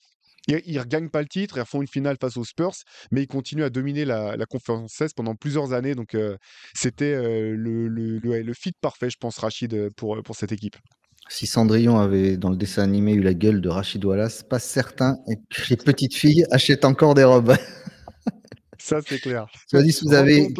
Ils 0.48 0.74
ne 0.74 0.80
regagnent 0.80 1.08
pas 1.08 1.22
le 1.22 1.28
titre, 1.28 1.58
ils 1.58 1.64
font 1.64 1.80
une 1.80 1.88
finale 1.88 2.16
face 2.20 2.36
aux 2.36 2.44
Spurs, 2.44 2.74
mais 3.10 3.22
ils 3.22 3.26
continuent 3.26 3.64
à 3.64 3.70
dominer 3.70 4.04
la, 4.04 4.36
conférence 4.46 4.92
16 4.92 5.14
pendant 5.14 5.34
plusieurs 5.34 5.72
années. 5.72 5.94
Donc, 5.94 6.14
euh, 6.14 6.36
c'était 6.74 7.14
euh, 7.14 7.54
le, 7.56 8.52
fit 8.52 8.72
parfait, 8.80 9.10
je 9.10 9.16
pense, 9.16 9.38
Rachid, 9.38 9.90
pour, 9.96 10.22
pour 10.22 10.36
cette 10.36 10.52
équipe. 10.52 10.76
Si 11.28 11.46
Cendrillon 11.46 11.98
avait, 11.98 12.36
dans 12.36 12.50
le 12.50 12.56
dessin 12.56 12.82
animé, 12.82 13.14
eu 13.14 13.22
la 13.22 13.32
gueule 13.32 13.62
de 13.62 13.70
Rachid 13.70 14.04
Wallace, 14.04 14.42
pas 14.42 14.58
certain 14.58 15.16
que 15.26 15.70
les 15.70 15.76
petites 15.76 16.14
filles 16.14 16.44
achètent 16.50 16.84
encore 16.84 17.14
des 17.14 17.24
robes. 17.24 17.56
Ça, 18.78 19.00
c'est 19.06 19.18
clair. 19.18 19.46
Dit, 19.72 19.92
si, 19.92 20.04
vous 20.04 20.14
avez, 20.14 20.52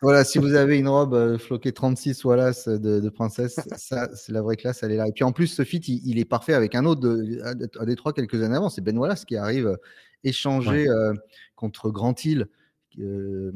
voilà, 0.00 0.24
si 0.24 0.38
vous 0.38 0.54
avez 0.54 0.78
une 0.78 0.88
robe 0.88 1.14
euh, 1.14 1.38
floquée 1.38 1.72
36 1.72 2.24
Wallace 2.24 2.68
de, 2.68 3.00
de 3.00 3.08
princesse, 3.08 3.58
ça, 3.76 4.08
c'est 4.14 4.32
la 4.32 4.42
vraie 4.42 4.56
classe, 4.56 4.82
elle 4.82 4.92
est 4.92 4.96
là. 4.96 5.06
Et 5.08 5.12
puis 5.12 5.24
en 5.24 5.32
plus, 5.32 5.48
ce 5.48 5.64
fit, 5.64 5.78
il, 5.78 6.00
il 6.04 6.18
est 6.18 6.24
parfait 6.24 6.54
avec 6.54 6.74
un 6.74 6.84
autre 6.84 7.00
de, 7.00 7.40
à, 7.42 7.84
Détroit 7.84 8.12
quelques 8.12 8.42
années 8.42 8.56
avant. 8.56 8.70
C'est 8.70 8.80
Ben 8.80 8.96
Wallace 8.96 9.24
qui 9.24 9.36
arrive 9.36 9.66
euh, 9.66 9.76
échanger 10.24 10.88
ouais. 10.88 10.88
euh, 10.88 11.14
contre 11.56 11.90
Grant 11.90 12.14
Hill, 12.22 12.48
euh, 12.98 13.52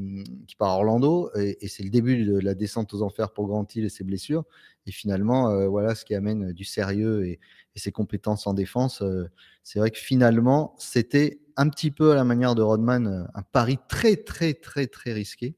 qui 0.47 0.57
part 0.57 0.71
à 0.71 0.77
Orlando. 0.77 1.31
Et, 1.37 1.65
et 1.65 1.69
c'est 1.69 1.83
le 1.83 1.91
début 1.91 2.25
de 2.25 2.39
la 2.39 2.55
descente 2.55 2.93
aux 2.95 3.03
enfers 3.03 3.33
pour 3.33 3.47
Grant 3.47 3.67
Hill 3.75 3.85
et 3.85 3.89
ses 3.91 4.05
blessures. 4.05 4.45
Et 4.87 4.93
finalement, 4.93 5.51
euh, 5.51 5.69
voilà 5.69 5.95
ce 5.95 6.05
qui 6.05 6.15
amène 6.15 6.53
du 6.53 6.65
sérieux 6.65 7.27
et, 7.27 7.41
ses 7.75 7.93
compétences 7.93 8.47
en 8.47 8.53
défense. 8.53 9.01
Euh, 9.01 9.31
c'est 9.63 9.79
vrai 9.79 9.91
que 9.91 9.99
finalement, 9.99 10.75
c'était 10.79 11.41
un 11.57 11.69
petit 11.71 11.91
peu 11.91 12.13
à 12.13 12.15
la 12.15 12.25
manière 12.25 12.55
de 12.55 12.61
Rodman, 12.61 13.07
euh, 13.07 13.25
un 13.35 13.43
pari 13.43 13.79
très, 13.89 14.17
très, 14.17 14.53
très, 14.53 14.87
très 14.87 15.13
risqué. 15.13 15.55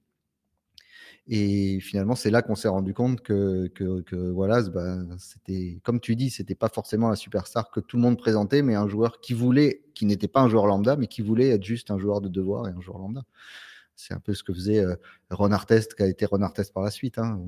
Et 1.26 1.80
finalement, 1.80 2.14
c'est 2.14 2.30
là 2.30 2.42
qu'on 2.42 2.54
s'est 2.54 2.68
rendu 2.68 2.92
compte 2.92 3.22
que, 3.22 3.68
que, 3.68 4.02
que 4.02 4.14
Wallace, 4.14 4.68
bah, 4.68 4.98
c'était, 5.18 5.80
comme 5.82 5.98
tu 5.98 6.16
dis, 6.16 6.28
c'était 6.28 6.54
pas 6.54 6.68
forcément 6.68 7.08
la 7.08 7.16
superstar 7.16 7.70
que 7.70 7.80
tout 7.80 7.96
le 7.96 8.02
monde 8.02 8.18
présentait, 8.18 8.60
mais 8.62 8.74
un 8.74 8.88
joueur 8.88 9.20
qui 9.20 9.32
voulait, 9.32 9.82
qui 9.94 10.04
n'était 10.04 10.28
pas 10.28 10.40
un 10.42 10.48
joueur 10.48 10.66
lambda, 10.66 10.96
mais 10.96 11.06
qui 11.06 11.22
voulait 11.22 11.48
être 11.48 11.64
juste 11.64 11.90
un 11.90 11.98
joueur 11.98 12.20
de 12.20 12.28
devoir 12.28 12.68
et 12.68 12.72
un 12.72 12.80
joueur 12.80 12.98
lambda. 12.98 13.22
C'est 13.96 14.12
un 14.12 14.20
peu 14.20 14.34
ce 14.34 14.42
que 14.42 14.52
faisait 14.52 14.80
euh, 14.80 14.96
Ron 15.30 15.52
Artest, 15.52 15.94
qui 15.94 16.02
a 16.02 16.06
été 16.06 16.26
Ron 16.26 16.42
Artest 16.42 16.74
par 16.74 16.82
la 16.82 16.90
suite, 16.90 17.18
hein, 17.18 17.40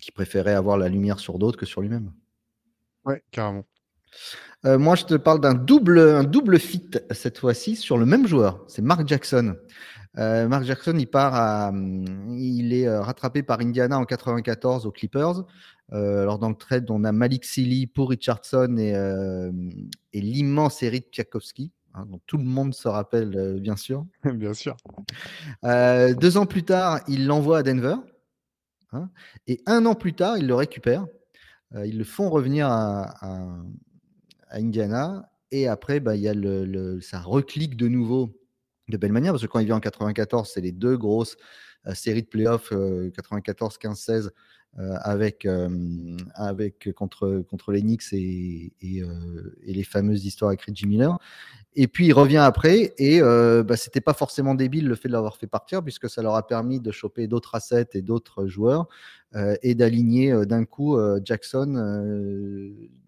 qui 0.00 0.12
préférait 0.12 0.54
avoir 0.54 0.78
la 0.78 0.88
lumière 0.88 1.18
sur 1.18 1.38
d'autres 1.38 1.58
que 1.58 1.66
sur 1.66 1.80
lui-même. 1.80 2.12
Ouais, 3.04 3.22
carrément. 3.30 3.64
Euh, 4.64 4.78
moi, 4.78 4.96
je 4.96 5.04
te 5.04 5.14
parle 5.14 5.40
d'un 5.40 5.54
double, 5.54 5.98
un 5.98 6.24
double 6.24 6.58
fit 6.58 6.90
cette 7.10 7.38
fois-ci 7.38 7.76
sur 7.76 7.98
le 7.98 8.06
même 8.06 8.26
joueur. 8.26 8.64
C'est 8.66 8.82
Mark 8.82 9.06
Jackson. 9.06 9.56
Euh, 10.18 10.48
Mark 10.48 10.64
Jackson, 10.64 10.96
il 10.98 11.06
part 11.06 11.34
à, 11.34 11.72
il 11.72 12.72
est 12.72 12.88
euh, 12.88 13.02
rattrapé 13.02 13.42
par 13.42 13.60
Indiana 13.60 13.98
en 13.98 14.04
94 14.04 14.86
aux 14.86 14.90
Clippers. 14.90 15.44
Euh, 15.92 16.22
alors 16.22 16.38
dans 16.38 16.48
le 16.48 16.54
trade, 16.54 16.90
on 16.90 17.04
a 17.04 17.12
Malik 17.12 17.44
Sealy 17.44 17.86
pour 17.86 18.10
Richardson 18.10 18.76
et, 18.78 18.92
et 20.12 20.20
l'immense 20.20 20.82
Eric 20.82 21.06
Tchaikovsky. 21.12 21.72
Hein, 21.94 22.04
dont 22.10 22.20
tout 22.26 22.36
le 22.36 22.44
monde 22.44 22.74
se 22.74 22.86
rappelle, 22.88 23.58
bien 23.60 23.76
sûr. 23.76 24.04
bien 24.34 24.54
sûr. 24.54 24.76
deux 25.62 26.36
ans 26.36 26.46
plus 26.46 26.64
tard, 26.64 27.00
il 27.08 27.26
l'envoie 27.26 27.58
à 27.58 27.62
Denver. 27.62 27.94
Hein, 28.92 29.10
et 29.46 29.60
un 29.66 29.84
an 29.86 29.94
plus 29.94 30.14
tard, 30.14 30.38
il 30.38 30.46
le 30.46 30.54
récupère. 30.54 31.06
ils 31.84 31.98
le 31.98 32.04
font 32.04 32.30
revenir 32.30 32.68
à, 32.68 33.60
Indiana. 34.50 35.30
Et 35.50 35.68
après, 35.68 36.00
bah, 36.00 36.16
y 36.16 36.28
a 36.28 36.34
ça 37.00 37.20
reclique 37.20 37.76
de 37.76 37.88
nouveau 37.88 38.34
de 38.88 38.96
belle 38.96 39.12
manière, 39.12 39.32
parce 39.32 39.42
que 39.42 39.48
quand 39.48 39.58
il 39.58 39.66
vient 39.66 39.76
en 39.76 39.80
94, 39.80 40.50
c'est 40.52 40.62
les 40.62 40.72
deux 40.72 40.96
grosses 40.96 41.36
séries 41.94 42.22
de 42.22 42.28
playoffs 42.28 42.70
94, 42.70 43.78
15, 43.78 43.98
16 43.98 44.32
avec, 44.78 45.46
avec 46.34 46.92
contre, 46.94 47.42
contre 47.48 47.72
les 47.72 47.82
Knicks 47.82 48.12
et, 48.12 48.72
et, 48.80 48.98
et, 48.98 49.72
les 49.72 49.82
fameuses 49.82 50.24
histoires 50.24 50.50
avec 50.50 50.62
Reggie 50.62 50.86
Miller. 50.86 51.18
Et 51.74 51.86
puis 51.86 52.06
il 52.06 52.12
revient 52.12 52.38
après, 52.38 52.94
et 52.98 53.20
bah, 53.20 53.76
c'était 53.76 54.00
pas 54.00 54.14
forcément 54.14 54.54
débile 54.54 54.86
le 54.86 54.94
fait 54.94 55.08
de 55.08 55.12
l'avoir 55.12 55.36
fait 55.36 55.46
partir, 55.46 55.82
puisque 55.82 56.08
ça 56.08 56.22
leur 56.22 56.34
a 56.34 56.46
permis 56.46 56.80
de 56.80 56.90
choper 56.90 57.26
d'autres 57.26 57.54
assets 57.54 57.90
et 57.94 58.02
d'autres 58.02 58.46
joueurs, 58.46 58.88
et 59.62 59.74
d'aligner 59.74 60.46
d'un 60.46 60.64
coup 60.64 60.98
Jackson, 61.24 61.74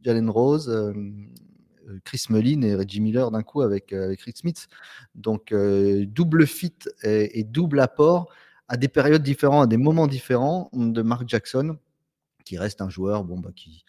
Jalen 0.03 0.31
Rose, 0.31 0.95
Chris 2.05 2.25
Mullin 2.31 2.63
et 2.63 2.75
Reggie 2.75 3.01
Miller 3.01 3.31
d'un 3.31 3.43
coup 3.43 3.63
avec, 3.63 3.93
avec 3.93 4.21
Rick 4.23 4.39
Smith. 4.39 4.69
Donc 5.15 5.53
double 5.53 6.47
fit 6.47 6.75
et 7.03 7.45
double 7.45 7.81
apport 7.81 8.29
à 8.71 8.77
des 8.77 8.87
périodes 8.87 9.25
différentes, 9.25 9.65
à 9.65 9.67
des 9.67 9.77
moments 9.77 10.07
différents 10.07 10.71
de 10.73 11.03
Mark 11.03 11.29
Jackson, 11.29 11.77
qui 12.45 12.57
reste 12.57 12.81
un 12.81 12.89
joueur 12.89 13.25
bon, 13.25 13.41
bah, 13.41 13.51
qui, 13.55 13.85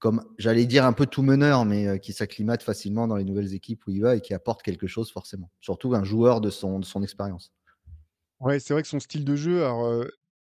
comme 0.00 0.24
j'allais 0.38 0.66
dire 0.66 0.84
un 0.84 0.92
peu 0.92 1.06
tout 1.06 1.22
meneur, 1.22 1.64
mais 1.64 1.86
euh, 1.86 1.98
qui 1.98 2.12
s'acclimate 2.12 2.60
facilement 2.60 3.06
dans 3.06 3.14
les 3.14 3.24
nouvelles 3.24 3.54
équipes 3.54 3.86
où 3.86 3.92
il 3.92 4.02
va 4.02 4.16
et 4.16 4.20
qui 4.20 4.34
apporte 4.34 4.64
quelque 4.64 4.88
chose 4.88 5.12
forcément. 5.12 5.50
Surtout 5.60 5.94
un 5.94 6.02
joueur 6.02 6.40
de 6.40 6.50
son, 6.50 6.80
de 6.80 6.84
son 6.84 7.04
expérience. 7.04 7.52
Ouais, 8.40 8.58
c'est 8.58 8.74
vrai 8.74 8.82
que 8.82 8.88
son 8.88 8.98
style 8.98 9.24
de 9.24 9.36
jeu, 9.36 9.64
alors, 9.64 9.86
euh, 9.86 10.08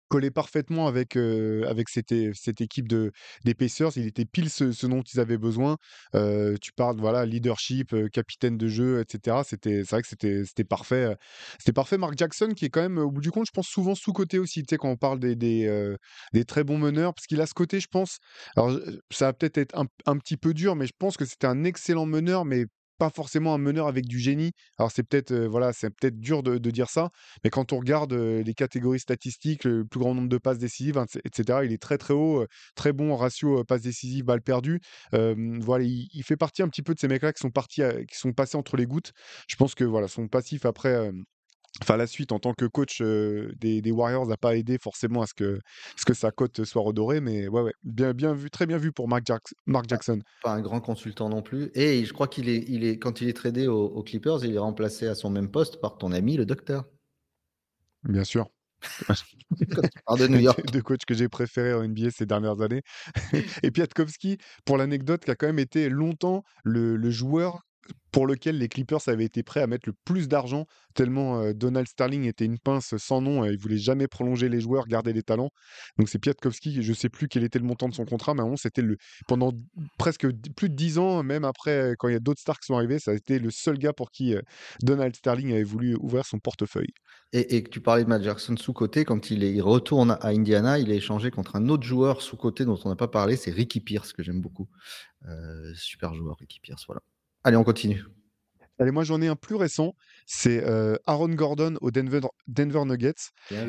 collait 0.09 0.31
parfaitement 0.31 0.87
avec, 0.87 1.15
avec 1.15 1.89
cette, 1.89 2.13
cette 2.33 2.61
équipe 2.61 2.87
de, 2.87 3.11
des. 3.45 3.55
Il 3.95 4.07
était 4.07 4.25
pile 4.25 4.49
ce, 4.49 4.85
dont 4.85 5.01
ils 5.01 5.19
avaient 5.19 5.37
besoin. 5.37 5.77
tu 6.13 6.71
parles, 6.75 6.97
voilà, 6.97 7.25
leadership, 7.25 7.95
capitaine 8.11 8.57
de 8.57 8.67
jeu, 8.67 8.99
etc. 8.99 9.37
C'est 9.45 9.83
vrai 9.89 10.01
que 10.01 10.07
c'était, 10.07 10.43
c'était 10.45 10.63
parfait. 10.63 11.15
C'était 11.59 11.73
parfait. 11.73 11.97
Mark 11.97 12.17
Jackson, 12.17 12.49
qui 12.55 12.65
est 12.65 12.69
quand 12.69 12.81
même, 12.81 12.97
au 12.97 13.11
bout 13.11 13.21
du 13.21 13.31
compte, 13.31 13.45
je 13.45 13.51
pense 13.51 13.67
souvent 13.67 13.95
sous-côté 13.95 14.39
aussi, 14.39 14.63
tu 14.63 14.67
sais, 14.69 14.77
quand 14.77 14.89
on 14.89 14.97
parle 14.97 15.19
des, 15.19 15.35
des, 15.35 16.45
très 16.45 16.63
bons 16.63 16.77
meneurs, 16.77 17.13
parce 17.13 17.27
qu'il 17.27 17.41
a 17.41 17.45
ce 17.45 17.53
côté, 17.53 17.79
je 17.79 17.87
pense. 17.87 18.17
Alors, 18.55 18.77
ça 19.11 19.25
va 19.25 19.33
peut-être 19.33 19.57
être 19.57 19.77
un, 19.77 19.85
un 20.05 20.17
petit 20.17 20.37
peu 20.37 20.53
dur, 20.53 20.75
mais 20.75 20.87
je 20.87 20.93
pense 20.97 21.17
que 21.17 21.25
c'était 21.25 21.47
un 21.47 21.63
excellent 21.63 22.05
meneur, 22.05 22.45
mais 22.45 22.65
pas 22.99 23.09
forcément 23.09 23.53
un 23.55 23.57
meneur 23.57 23.87
avec 23.87 24.05
du 24.05 24.19
génie. 24.19 24.51
Alors 24.77 24.91
c'est 24.91 25.03
peut-être 25.03 25.33
voilà, 25.33 25.73
c'est 25.73 25.89
peut-être 25.89 26.19
dur 26.19 26.43
de, 26.43 26.57
dire 26.69 26.89
ça, 26.89 27.09
mais 27.43 27.49
quand 27.49 27.73
on 27.73 27.79
regarde 27.79 28.13
les 28.13 28.53
catégories 28.53 28.99
statistiques, 28.99 29.63
le 29.63 29.85
plus 29.85 29.99
grand 29.99 30.13
nombre 30.13 30.29
de 30.29 30.37
passes 30.37 30.59
décisives, 30.59 31.03
etc., 31.25 31.59
il 31.63 31.71
est 31.73 31.81
très 31.81 31.97
très 31.97 32.13
haut, 32.13 32.45
très 32.75 32.93
bon 32.93 33.11
en 33.13 33.15
ratio 33.15 33.63
passes 33.63 33.81
décisives, 33.81 34.25
balles 34.25 34.41
perdues. 34.41 34.81
voilà, 35.13 35.85
il, 35.85 36.23
fait 36.23 36.37
partie 36.37 36.61
un 36.61 36.67
petit 36.69 36.83
peu 36.83 36.93
de 36.93 36.99
ces 36.99 37.07
mecs-là 37.07 37.33
qui 37.33 37.39
sont 37.39 37.49
partis, 37.49 37.81
qui 38.07 38.17
sont 38.17 38.33
passés 38.33 38.57
entre 38.57 38.77
les 38.77 38.85
gouttes. 38.85 39.13
Je 39.47 39.55
pense 39.55 39.73
que 39.73 39.83
voilà, 39.83 40.07
son 40.07 40.27
passif 40.27 40.65
après. 40.65 41.11
Enfin, 41.81 41.97
la 41.97 42.07
suite 42.07 42.31
en 42.31 42.39
tant 42.39 42.53
que 42.53 42.65
coach 42.65 43.01
des, 43.01 43.91
Warriors 43.91 44.27
n'a 44.27 44.37
pas 44.37 44.55
aidé 44.55 44.77
forcément 44.81 45.21
à 45.21 45.27
ce 45.27 45.33
que, 45.33 45.59
ce 45.95 46.05
que 46.05 46.13
sa 46.13 46.31
cote 46.31 46.63
soit 46.63 46.81
redorée, 46.81 47.21
mais 47.21 47.47
ouais, 47.47 47.61
ouais, 47.61 47.73
bien, 47.83 48.13
bien 48.13 48.33
vu, 48.33 48.49
très 48.49 48.65
bien 48.65 48.77
vu 48.77 48.91
pour 48.91 49.07
Mark, 49.07 49.25
Jackson. 49.25 50.19
Pas 50.43 50.53
un 50.53 50.61
grand 50.61 50.81
consultant 50.81 51.29
non 51.29 51.41
plus. 51.41 51.71
Et 51.73 52.05
je 52.05 52.13
crois 52.13 52.27
qu'il 52.27 52.49
est, 52.49 52.63
il 52.67 52.83
est, 52.83 52.97
quand 52.97 53.21
il 53.21 53.29
est 53.29 53.33
tradé 53.33 53.67
aux, 53.67 54.03
Clippers, 54.03 54.43
il 54.43 54.55
est 54.55 54.59
remplacé 54.59 55.07
à 55.07 55.15
son 55.15 55.29
même 55.29 55.49
poste 55.49 55.79
par 55.81 55.97
ton 55.97 56.11
ami, 56.11 56.37
le 56.37 56.45
docteur. 56.45 56.85
Bien 58.03 58.23
sûr. 58.23 58.49
de 59.59 60.27
New 60.27 60.39
York. 60.39 60.71
de 60.71 60.81
coach 60.81 61.01
que 61.05 61.13
j'ai 61.13 61.27
préféré 61.27 61.73
en 61.73 61.85
NBA 61.85 62.11
ces 62.11 62.25
dernières 62.25 62.61
années. 62.61 62.81
Et 63.63 63.71
Piatkowski, 63.71 64.37
pour 64.65 64.77
l'anecdote, 64.77 65.25
qui 65.25 65.31
a 65.31 65.35
quand 65.35 65.47
même 65.47 65.59
été 65.59 65.89
longtemps 65.89 66.43
le, 66.63 66.95
le 66.95 67.11
joueur 67.11 67.61
pour 68.11 68.27
lequel 68.27 68.57
les 68.57 68.67
Clippers 68.67 69.07
avaient 69.07 69.25
été 69.25 69.43
prêts 69.43 69.61
à 69.61 69.67
mettre 69.67 69.87
le 69.87 69.93
plus 70.05 70.27
d'argent, 70.27 70.65
tellement 70.93 71.51
Donald 71.53 71.87
Sterling 71.87 72.25
était 72.25 72.45
une 72.45 72.59
pince 72.59 72.95
sans 72.97 73.21
nom, 73.21 73.45
il 73.45 73.57
voulait 73.57 73.77
jamais 73.77 74.07
prolonger 74.07 74.49
les 74.49 74.61
joueurs, 74.61 74.87
garder 74.87 75.13
les 75.13 75.23
talents. 75.23 75.51
Donc 75.97 76.09
c'est 76.09 76.19
Piatkowski, 76.19 76.81
je 76.81 76.93
sais 76.93 77.09
plus 77.09 77.27
quel 77.27 77.43
était 77.43 77.59
le 77.59 77.65
montant 77.65 77.89
de 77.89 77.93
son 77.93 78.05
contrat, 78.05 78.33
mais 78.33 78.43
c'était 78.57 78.81
le 78.81 78.97
pendant 79.27 79.51
presque 79.97 80.27
plus 80.55 80.69
de 80.69 80.75
dix 80.75 80.97
ans, 80.97 81.23
même 81.23 81.45
après 81.45 81.95
quand 81.97 82.07
il 82.07 82.13
y 82.13 82.17
a 82.17 82.19
d'autres 82.19 82.41
stars 82.41 82.59
qui 82.59 82.67
sont 82.67 82.75
arrivés, 82.75 82.99
ça 82.99 83.11
a 83.11 83.13
été 83.13 83.39
le 83.39 83.51
seul 83.51 83.77
gars 83.77 83.93
pour 83.93 84.11
qui 84.11 84.35
Donald 84.81 85.15
Sterling 85.15 85.51
avait 85.51 85.63
voulu 85.63 85.95
ouvrir 85.95 86.25
son 86.25 86.39
portefeuille. 86.39 86.93
Et, 87.31 87.61
que 87.61 87.69
tu 87.69 87.79
parlais 87.79 88.03
de 88.03 88.09
Matt 88.09 88.23
Jackson 88.23 88.57
sous-côté, 88.57 89.05
quand 89.05 89.29
il, 89.29 89.61
retourne 89.61 90.17
à 90.19 90.29
Indiana, 90.29 90.79
il 90.79 90.91
est 90.91 90.97
échangé 90.97 91.29
contre 91.29 91.55
un 91.55 91.69
autre 91.69 91.83
joueur 91.83 92.21
sous-côté 92.23 92.65
dont 92.65 92.79
on 92.85 92.89
n'a 92.89 92.95
pas 92.95 93.07
parlé, 93.07 93.35
c'est 93.35 93.51
Ricky 93.51 93.81
Pierce, 93.81 94.13
que 94.13 94.23
j'aime 94.23 94.41
beaucoup. 94.41 94.67
super 95.75 96.15
joueur, 96.15 96.37
Ricky 96.39 96.59
Pierce, 96.59 96.85
voilà. 96.87 97.01
Allez, 97.43 97.57
on 97.57 97.63
continue. 97.63 98.03
Allez, 98.81 98.91
moi 98.91 99.03
j'en 99.03 99.21
ai 99.21 99.27
un 99.27 99.35
plus 99.35 99.55
récent, 99.55 99.93
c'est 100.25 100.63
Aaron 101.05 101.27
Gordon 101.27 101.75
au 101.81 101.91
Denver, 101.91 102.21
Denver 102.47 102.85
Nuggets. 102.85 103.13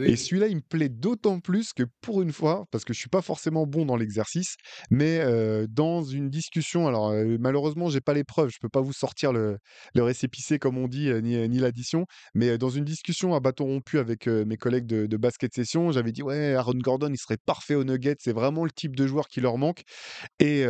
Et 0.04 0.14
celui-là, 0.14 0.46
il 0.46 0.56
me 0.56 0.60
plaît 0.60 0.88
d'autant 0.88 1.40
plus 1.40 1.72
que 1.72 1.82
pour 2.00 2.22
une 2.22 2.32
fois, 2.32 2.66
parce 2.70 2.84
que 2.84 2.92
je 2.92 3.00
suis 3.00 3.08
pas 3.08 3.20
forcément 3.20 3.66
bon 3.66 3.84
dans 3.86 3.96
l'exercice, 3.96 4.54
mais 4.88 5.20
dans 5.68 6.04
une 6.04 6.30
discussion, 6.30 6.86
alors 6.86 7.12
malheureusement, 7.40 7.90
j'ai 7.90 8.00
pas 8.00 8.14
les 8.14 8.22
preuves, 8.22 8.50
je 8.50 8.58
peux 8.60 8.68
pas 8.68 8.82
vous 8.82 8.92
sortir 8.92 9.32
le, 9.32 9.58
le 9.96 10.02
récépissé 10.04 10.60
comme 10.60 10.78
on 10.78 10.86
dit, 10.86 11.12
ni, 11.22 11.48
ni 11.48 11.58
l'addition, 11.58 12.06
mais 12.34 12.56
dans 12.56 12.70
une 12.70 12.84
discussion 12.84 13.34
à 13.34 13.40
bâton 13.40 13.64
rompu 13.64 13.98
avec 13.98 14.28
mes 14.28 14.56
collègues 14.56 14.86
de, 14.86 15.06
de 15.06 15.16
basket 15.16 15.52
session, 15.52 15.90
j'avais 15.90 16.12
dit 16.12 16.22
ouais, 16.22 16.54
Aaron 16.54 16.74
Gordon, 16.78 17.10
il 17.12 17.18
serait 17.18 17.38
parfait 17.44 17.74
aux 17.74 17.82
Nuggets, 17.82 18.18
c'est 18.20 18.32
vraiment 18.32 18.62
le 18.64 18.70
type 18.70 18.94
de 18.94 19.08
joueur 19.08 19.26
qui 19.26 19.40
leur 19.40 19.58
manque. 19.58 19.82
Et, 20.38 20.64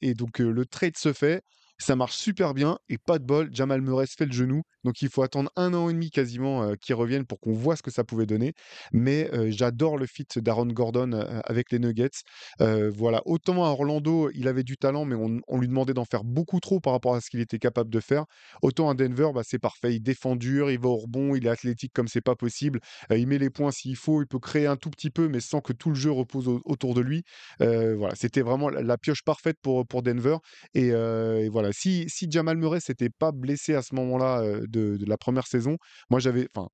et 0.00 0.14
donc 0.14 0.40
le 0.40 0.66
trade 0.66 0.96
se 0.96 1.12
fait. 1.12 1.40
Ça 1.78 1.96
marche 1.96 2.16
super 2.16 2.54
bien 2.54 2.78
et 2.88 2.98
pas 2.98 3.18
de 3.18 3.24
bol, 3.24 3.48
Jamal 3.52 3.80
Murray 3.80 4.06
fait 4.06 4.26
le 4.26 4.32
genou. 4.32 4.62
Donc 4.86 5.02
il 5.02 5.08
faut 5.08 5.22
attendre 5.22 5.50
un 5.56 5.74
an 5.74 5.90
et 5.90 5.92
demi 5.92 6.10
quasiment 6.10 6.62
euh, 6.62 6.74
qu'il 6.80 6.94
revienne 6.94 7.26
pour 7.26 7.40
qu'on 7.40 7.52
voit 7.52 7.74
ce 7.74 7.82
que 7.82 7.90
ça 7.90 8.04
pouvait 8.04 8.24
donner. 8.24 8.54
Mais 8.92 9.28
j'adore 9.48 9.98
le 9.98 10.06
fit 10.06 10.26
d'Aaron 10.36 10.66
Gordon 10.66 11.12
avec 11.44 11.72
les 11.72 11.80
Nuggets. 11.80 12.22
voilà, 12.60 13.20
autant 13.26 13.64
à 13.64 13.68
Orlando, 13.68 14.30
il 14.34 14.46
avait 14.46 14.62
du 14.62 14.76
talent, 14.76 15.04
mais 15.04 15.16
on, 15.16 15.58
lui 15.58 15.66
demandait 15.66 15.94
d'en 15.94 16.04
faire 16.04 16.22
beaucoup 16.22 16.60
trop 16.60 16.78
par 16.78 16.92
rapport 16.92 17.14
à 17.16 17.20
ce 17.20 17.30
qu'il 17.30 17.40
était 17.40 17.58
capable 17.58 17.90
de 17.90 17.98
faire. 17.98 18.26
Autant 18.62 18.88
à 18.88 18.94
Denver, 18.94 19.30
bah, 19.34 19.42
c'est 19.44 19.58
parfait. 19.58 19.94
Il 19.94 20.00
défend 20.00 20.36
dur, 20.36 20.70
il 20.70 20.78
va 20.78 20.88
au 20.88 20.96
rebond, 20.96 21.34
il 21.34 21.46
est 21.46 21.50
athlétique 21.50 21.92
comme 21.92 22.06
c'est 22.06 22.20
pas 22.20 22.36
possible. 22.36 22.80
il 23.10 23.26
met 23.26 23.38
les 23.38 23.50
points 23.50 23.72
s'il 23.72 23.96
faut, 23.96 24.22
il 24.22 24.26
peut 24.26 24.38
créer 24.38 24.66
un 24.66 24.76
tout 24.76 24.90
petit 24.90 25.10
peu, 25.10 25.28
mais 25.28 25.40
sans 25.40 25.60
que 25.60 25.72
tout 25.72 25.88
le 25.88 25.96
jeu 25.96 26.12
repose 26.12 26.48
autour 26.64 26.94
de 26.94 27.00
lui. 27.00 27.24
voilà, 27.58 28.14
c'était 28.14 28.42
vraiment 28.42 28.68
la, 28.68 28.96
pioche 28.98 29.24
parfaite 29.24 29.56
pour, 29.60 29.86
pour 29.86 30.02
Denver. 30.02 30.36
Et, 30.74 30.88
et 30.88 31.48
voilà 31.48 31.70
si, 31.72 32.04
si 32.08 32.30
Jamal 32.30 32.56
Murray 32.56 32.80
s'était 32.80 33.10
pas 33.10 33.32
blessé 33.32 33.74
à 33.74 33.82
ce 33.82 33.94
moment-là 33.96 34.42
de, 34.76 35.04
la 35.06 35.16
première 35.16 35.46
saison, 35.46 35.76
moi 36.10 36.20
j'avais, 36.20 36.48
enfin, 36.54 36.68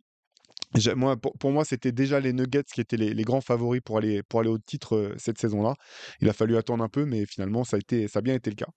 moi, 0.96 1.16
pour, 1.16 1.50
moi, 1.50 1.64
c'était 1.64 1.92
déjà 1.92 2.20
les 2.20 2.32
Nuggets 2.32 2.64
qui 2.64 2.80
étaient 2.80 2.96
les, 2.96 3.24
grands 3.24 3.40
favoris 3.40 3.82
pour 3.84 3.98
aller, 3.98 4.22
pour 4.22 4.40
aller 4.40 4.48
au 4.48 4.58
titre 4.58 5.14
cette 5.18 5.38
saison-là. 5.38 5.74
Il 6.20 6.28
a 6.28 6.32
fallu 6.32 6.56
attendre 6.56 6.82
un 6.82 6.88
peu, 6.88 7.04
mais 7.04 7.26
finalement, 7.26 7.64
ça 7.64 7.76
a, 7.76 7.80
été, 7.80 8.08
ça 8.08 8.20
a 8.20 8.22
bien 8.22 8.34
été 8.34 8.50
le 8.50 8.56
cas. 8.56 8.68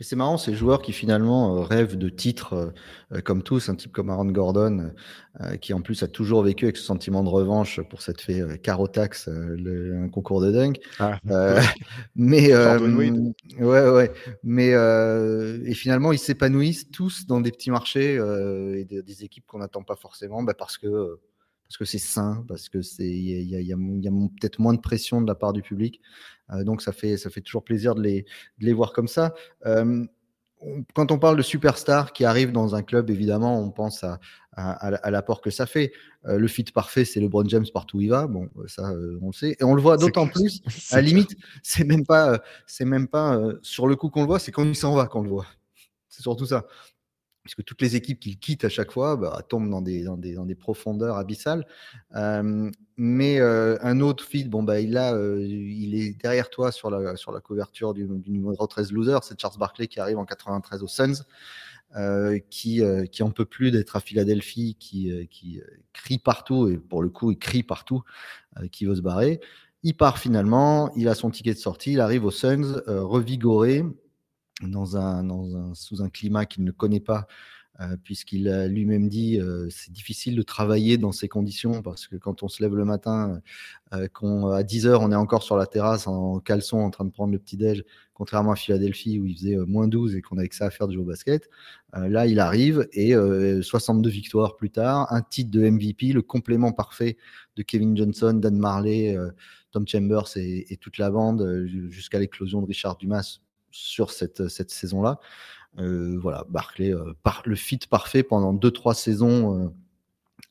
C'est 0.00 0.16
marrant, 0.16 0.38
ces 0.38 0.54
joueurs 0.54 0.80
qui 0.80 0.92
finalement 0.92 1.56
euh, 1.56 1.60
rêvent 1.62 1.98
de 1.98 2.08
titres 2.08 2.52
euh, 2.52 2.70
euh, 3.12 3.20
comme 3.20 3.42
tous, 3.42 3.68
un 3.68 3.74
type 3.74 3.92
comme 3.92 4.10
Aaron 4.10 4.30
Gordon, 4.30 4.92
qui 5.60 5.72
en 5.72 5.82
plus 5.82 6.02
a 6.02 6.08
toujours 6.08 6.42
vécu 6.42 6.64
avec 6.64 6.76
ce 6.76 6.82
sentiment 6.82 7.22
de 7.22 7.28
revanche 7.28 7.80
pour 7.82 8.02
cette 8.02 8.20
fait 8.20 8.60
Carotax, 8.60 9.28
un 9.28 10.08
concours 10.08 10.40
de 10.40 10.50
dingue. 10.50 10.78
Ah, 10.98 11.20
mais 12.16 12.52
ouais, 12.52 13.88
ouais, 13.88 14.12
mais 14.42 14.70
et 14.70 15.74
finalement 15.74 16.10
ils 16.10 16.18
s'épanouissent 16.18 16.90
tous 16.90 17.24
dans 17.26 17.40
des 17.40 17.52
petits 17.52 17.70
marchés 17.70 18.14
et 18.14 18.84
des, 18.84 19.24
équipes 19.24 19.46
qu'on 19.46 19.58
n'attend 19.58 19.84
pas 19.84 19.94
forcément, 19.94 20.42
bah, 20.42 20.54
parce 20.54 20.76
que 20.76 21.20
parce 21.68 21.76
que 21.76 21.84
c'est 21.84 21.98
sain, 21.98 22.44
parce 22.48 22.68
que 22.70 22.80
c'est 22.80 23.08
il 23.08 23.44
y 23.44 23.72
a, 23.72 23.76
peut-être 23.76 24.58
moins 24.58 24.72
de 24.72 24.80
pression 24.80 25.20
de 25.20 25.26
la 25.26 25.34
part 25.34 25.52
du 25.52 25.62
public. 25.62 26.00
Euh, 26.50 26.64
donc 26.64 26.80
ça 26.80 26.92
fait 26.92 27.18
ça 27.18 27.28
fait 27.28 27.42
toujours 27.42 27.62
plaisir 27.62 27.94
de 27.94 28.00
les, 28.00 28.22
de 28.58 28.66
les 28.66 28.72
voir 28.72 28.94
comme 28.94 29.08
ça. 29.08 29.34
Euh, 29.66 30.04
quand 30.94 31.12
on 31.12 31.18
parle 31.18 31.36
de 31.36 31.42
superstars 31.42 32.12
qui 32.12 32.24
arrivent 32.24 32.52
dans 32.52 32.74
un 32.74 32.82
club, 32.82 33.10
évidemment, 33.10 33.60
on 33.60 33.70
pense 33.70 34.02
à, 34.02 34.18
à, 34.56 35.10
l'apport 35.12 35.40
que 35.40 35.50
ça 35.50 35.66
fait. 35.66 35.92
Euh, 36.24 36.36
le 36.36 36.48
fit 36.48 36.64
parfait, 36.64 37.04
c'est 37.04 37.20
LeBron 37.20 37.44
James 37.48 37.66
partout 37.72 37.98
où 37.98 38.00
il 38.00 38.08
va. 38.08 38.26
Bon, 38.26 38.48
ça, 38.66 38.92
on 39.22 39.26
le 39.26 39.32
sait. 39.32 39.56
Et 39.60 39.62
on 39.62 39.74
le 39.74 39.82
voit 39.82 39.96
d'autant 39.98 40.26
plus. 40.26 40.62
À 40.90 40.96
la 40.96 41.02
limite, 41.02 41.36
c'est 41.62 41.84
même 41.84 42.04
pas, 42.04 42.42
c'est 42.66 42.86
même 42.86 43.06
pas 43.06 43.40
sur 43.62 43.86
le 43.86 43.94
coup 43.94 44.08
qu'on 44.08 44.22
le 44.22 44.26
voit, 44.26 44.40
c'est 44.40 44.50
quand 44.50 44.64
il 44.64 44.74
s'en 44.74 44.96
va 44.96 45.06
qu'on 45.06 45.22
le 45.22 45.28
voit. 45.28 45.46
C'est 46.08 46.22
surtout 46.22 46.46
ça 46.46 46.66
puisque 47.48 47.64
toutes 47.64 47.80
les 47.80 47.96
équipes 47.96 48.20
qu'il 48.20 48.38
quitte 48.38 48.66
à 48.66 48.68
chaque 48.68 48.92
fois 48.92 49.16
bah, 49.16 49.40
tombent 49.48 49.70
dans 49.70 49.80
des, 49.80 50.54
profondeurs 50.54 51.16
abyssales. 51.16 51.64
mais 52.98 53.40
un 53.40 54.00
autre 54.00 54.22
feed, 54.22 54.50
bon, 54.50 54.62
bah, 54.62 54.80
il, 54.80 54.98
a, 54.98 55.18
il 55.18 55.94
est 55.94 56.20
derrière 56.20 56.50
toi 56.50 56.70
sur 56.72 56.90
la, 56.90 57.40
couverture 57.40 57.94
du, 57.94 58.06
numéro 58.06 58.66
13 58.66 58.92
loser, 58.92 59.18
c'est 59.22 59.40
Charles 59.40 59.56
Barkley 59.58 59.86
qui 59.86 59.98
arrive 59.98 60.18
en 60.18 60.26
93 60.26 60.82
aux 60.82 60.88
Suns. 60.88 61.24
qui, 62.50 62.82
qui 63.10 63.22
en 63.22 63.30
peut 63.30 63.46
plus 63.46 63.70
d'être 63.70 63.96
à 63.96 64.00
Philadelphie, 64.00 64.76
qui, 64.78 65.26
qui 65.30 65.62
crie 65.94 66.18
partout, 66.18 66.68
et 66.68 66.76
pour 66.76 67.02
le 67.02 67.08
coup, 67.08 67.30
il 67.30 67.38
crie 67.38 67.62
partout, 67.62 68.02
qui 68.72 68.84
veut 68.84 68.96
se 68.96 69.00
barrer. 69.00 69.40
Il 69.84 69.96
part 69.96 70.18
finalement, 70.18 70.92
il 70.96 71.08
a 71.08 71.14
son 71.14 71.30
ticket 71.30 71.54
de 71.54 71.58
sortie, 71.58 71.92
il 71.92 72.00
arrive 72.00 72.26
aux 72.26 72.30
Suns, 72.30 72.82
revigoré, 72.86 73.84
dans 74.62 74.96
un, 74.96 75.24
dans 75.24 75.56
un, 75.56 75.74
sous 75.74 76.02
un 76.02 76.08
climat 76.08 76.46
qu'il 76.46 76.64
ne 76.64 76.70
connaît 76.70 77.00
pas 77.00 77.26
puisqu'il 78.02 78.48
a 78.48 78.66
lui-même 78.66 79.08
dit 79.08 79.40
c'est 79.70 79.92
difficile 79.92 80.34
de 80.34 80.42
travailler 80.42 80.98
dans 80.98 81.12
ces 81.12 81.28
conditions 81.28 81.80
parce 81.80 82.08
que 82.08 82.16
quand 82.16 82.42
on 82.42 82.48
se 82.48 82.60
lève 82.60 82.74
le 82.74 82.84
matin, 82.84 83.40
qu'on 84.14 84.48
à 84.48 84.64
10 84.64 84.86
heures 84.88 85.02
on 85.02 85.12
est 85.12 85.16
encore 85.16 85.44
sur 85.44 85.56
la 85.56 85.66
terrasse 85.66 86.08
en 86.08 86.40
caleçon 86.40 86.78
en 86.78 86.90
train 86.90 87.04
de 87.04 87.10
prendre 87.10 87.32
le 87.32 87.38
petit 87.38 87.56
déj, 87.56 87.84
contrairement 88.14 88.50
à 88.52 88.56
Philadelphie 88.56 89.20
où 89.20 89.26
il 89.26 89.36
faisait 89.36 89.56
moins 89.56 89.86
12 89.86 90.16
et 90.16 90.22
qu'on 90.22 90.38
avait 90.38 90.48
que 90.48 90.56
ça 90.56 90.66
à 90.66 90.70
faire 90.70 90.88
du 90.88 90.96
jeu 90.96 91.02
au 91.02 91.04
basket. 91.04 91.48
là, 91.94 92.26
il 92.26 92.40
arrive 92.40 92.88
et 92.92 93.14
62 93.62 94.10
victoires 94.10 94.56
plus 94.56 94.70
tard, 94.70 95.12
un 95.12 95.22
titre 95.22 95.52
de 95.52 95.68
MVP, 95.70 96.12
le 96.12 96.22
complément 96.22 96.72
parfait 96.72 97.16
de 97.54 97.62
Kevin 97.62 97.96
Johnson, 97.96 98.34
Dan 98.34 98.58
Marley, 98.58 99.16
Tom 99.70 99.86
Chambers 99.86 100.36
et, 100.36 100.76
toute 100.80 100.98
la 100.98 101.12
bande 101.12 101.66
jusqu'à 101.90 102.18
l'éclosion 102.18 102.60
de 102.60 102.66
Richard 102.66 102.96
Dumas 102.96 103.38
sur 103.70 104.10
cette, 104.10 104.48
cette 104.48 104.70
saison-là. 104.70 105.18
Euh, 105.78 106.18
voilà, 106.20 106.44
Barclay, 106.48 106.92
euh, 106.92 107.12
le 107.44 107.54
fit 107.54 107.78
parfait 107.88 108.22
pendant 108.22 108.52
2-3 108.54 108.94
saisons 108.94 109.64
euh, 109.64 109.68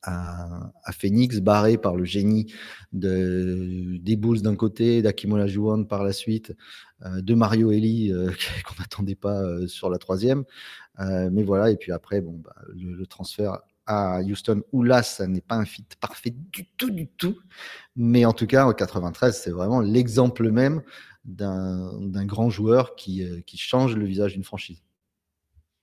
à, 0.02 0.92
Phoenix, 0.92 1.40
barré 1.40 1.76
par 1.76 1.96
le 1.96 2.04
génie 2.04 2.52
de, 2.92 3.98
des 4.00 4.16
Bulls 4.16 4.42
d'un 4.42 4.56
côté, 4.56 5.02
d'Akimola 5.02 5.46
Juan 5.46 5.86
par 5.86 6.02
la 6.02 6.12
suite, 6.12 6.54
de 7.04 7.34
Mario 7.34 7.72
Eli 7.72 8.12
qu'on 8.64 8.74
n'attendait 8.78 9.16
pas 9.16 9.42
sur 9.66 9.90
la 9.90 9.98
troisième. 9.98 10.44
mais 10.98 11.42
voilà, 11.42 11.70
et 11.70 11.76
puis 11.76 11.92
après, 11.92 12.20
bon, 12.20 12.40
bah, 12.42 12.54
le, 12.74 13.04
transfert 13.06 13.58
à 13.86 14.20
Houston, 14.22 14.62
où 14.72 14.82
là, 14.82 15.02
ça 15.02 15.26
n'est 15.26 15.40
pas 15.40 15.56
un 15.56 15.64
fit 15.64 15.84
parfait 16.00 16.34
du 16.52 16.66
tout, 16.76 16.90
du 16.90 17.08
tout. 17.08 17.36
Mais 17.96 18.24
en 18.24 18.32
tout 18.32 18.46
cas, 18.46 18.66
en 18.66 18.72
93, 18.72 19.36
c'est 19.36 19.50
vraiment 19.50 19.80
l'exemple 19.80 20.50
même 20.50 20.82
d'un 21.28 22.24
grand 22.24 22.50
joueur 22.50 22.96
qui, 22.96 23.22
qui 23.46 23.58
change 23.58 23.94
le 23.94 24.06
visage 24.06 24.32
d'une 24.32 24.44
franchise. 24.44 24.82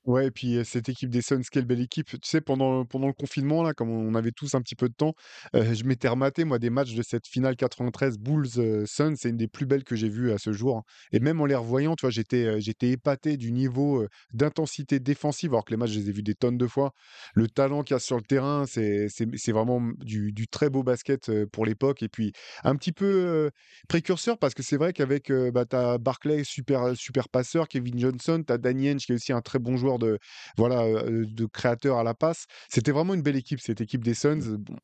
Ouais 0.06 0.28
et 0.28 0.32
puis, 0.32 0.60
cette 0.66 0.88
équipe 0.88 1.10
des 1.10 1.24
Suns, 1.24 1.42
quelle 1.52 1.66
belle 1.66 1.82
équipe. 1.82 2.08
Tu 2.12 2.18
sais, 2.30 2.40
pendant 2.40 2.86
pendant 2.86 3.08
le 3.08 3.14
confinement 3.14 3.64
là, 3.64 3.74
comme 3.74 3.90
on 3.90 4.14
avait 4.14 4.32
tous 4.32 4.54
un 4.54 4.62
petit 4.62 4.76
peu 4.76 4.88
de 4.88 4.94
temps, 4.94 5.16
heu, 5.56 5.74
je 5.74 5.84
m'étais 5.84 6.08
rematé 6.08 6.44
moi 6.46 6.60
des 6.60 6.70
matchs 6.70 6.94
de 6.94 7.02
cette 7.02 7.26
finale 7.28 7.56
93 7.56 8.20
Bulls, 8.20 8.48
Suns. 8.86 9.16
C'est 9.18 9.30
une 9.30 9.38
des 9.38 9.48
plus 9.48 9.66
belles 9.66 9.84
que 9.84 9.96
j'ai 9.96 10.08
vues 10.10 10.32
à 10.32 10.38
ce 10.38 10.54
jour, 10.54 10.78
hein 10.78 10.84
et 11.12 11.20
même 11.20 11.42
en 11.42 11.46
les 11.46 11.56
revoyant, 11.56 11.96
tu 11.96 12.02
vois, 12.02 12.12
j'étais, 12.12 12.62
j'étais 12.62 12.90
épaté 12.92 13.36
du 13.38 13.52
niveau, 13.52 14.06
d'intensité 14.32 15.00
défensive, 15.00 15.52
alors 15.54 15.66
que 15.66 15.72
les 15.72 15.78
matchs, 15.78 15.92
je 15.92 16.00
les 16.02 16.10
ai 16.10 16.12
vus 16.12 16.22
des 16.24 16.36
tonnes 16.36 16.58
de 16.60 16.68
fois. 16.68 16.92
Le 17.34 17.48
talent 17.48 17.82
qu'il 17.84 17.96
y 17.96 17.98
a 17.98 18.00
sur 18.00 18.18
le 18.18 18.22
terrain, 18.24 18.66
c'est 18.68 19.08
c'est 19.10 19.26
c'est 19.36 19.52
vraiment 19.54 19.82
du 20.00 20.32
du 20.34 20.48
très 20.48 20.70
beau 20.70 20.84
basket, 20.84 21.32
pour 21.52 21.66
l'époque 21.66 22.04
et 22.04 22.10
puis 22.10 22.32
un 22.64 22.76
petit 22.76 22.92
peu, 22.92 23.50
précurseur 23.88 24.38
parce 24.38 24.54
que 24.54 24.62
c'est 24.62 24.78
vrai 24.78 24.94
qu'avec, 24.94 25.32
bah, 25.54 25.66
tu 25.66 25.76
as 25.76 25.98
Barclay, 25.98 26.44
super 26.44 26.96
super 26.96 27.28
passeur, 27.30 27.68
Kevin 27.68 27.98
Johnson, 28.00 28.44
tu 28.46 28.54
as 28.54 28.58
Danny 28.60 28.90
Ainge 28.90 29.06
qui 29.08 29.12
est 29.12 29.16
aussi 29.16 29.34
un 29.34 29.42
très 29.42 29.58
bon 29.60 29.78
joueur 29.78 29.95
de 30.00 30.20
voilà 30.58 31.04
de 31.04 31.46
créateurs 31.46 31.98
à 31.98 32.04
la 32.04 32.14
passe. 32.14 32.46
C'était 32.70 32.92
vraiment 32.92 33.14
une 33.14 33.22
belle 33.22 33.36
équipe 33.36 33.60
cette 33.60 33.82
équipe 33.82 34.04
des 34.04 34.14
Suns. 34.14 34.36
Mmh. 34.36 34.58
Bon, 34.58 34.76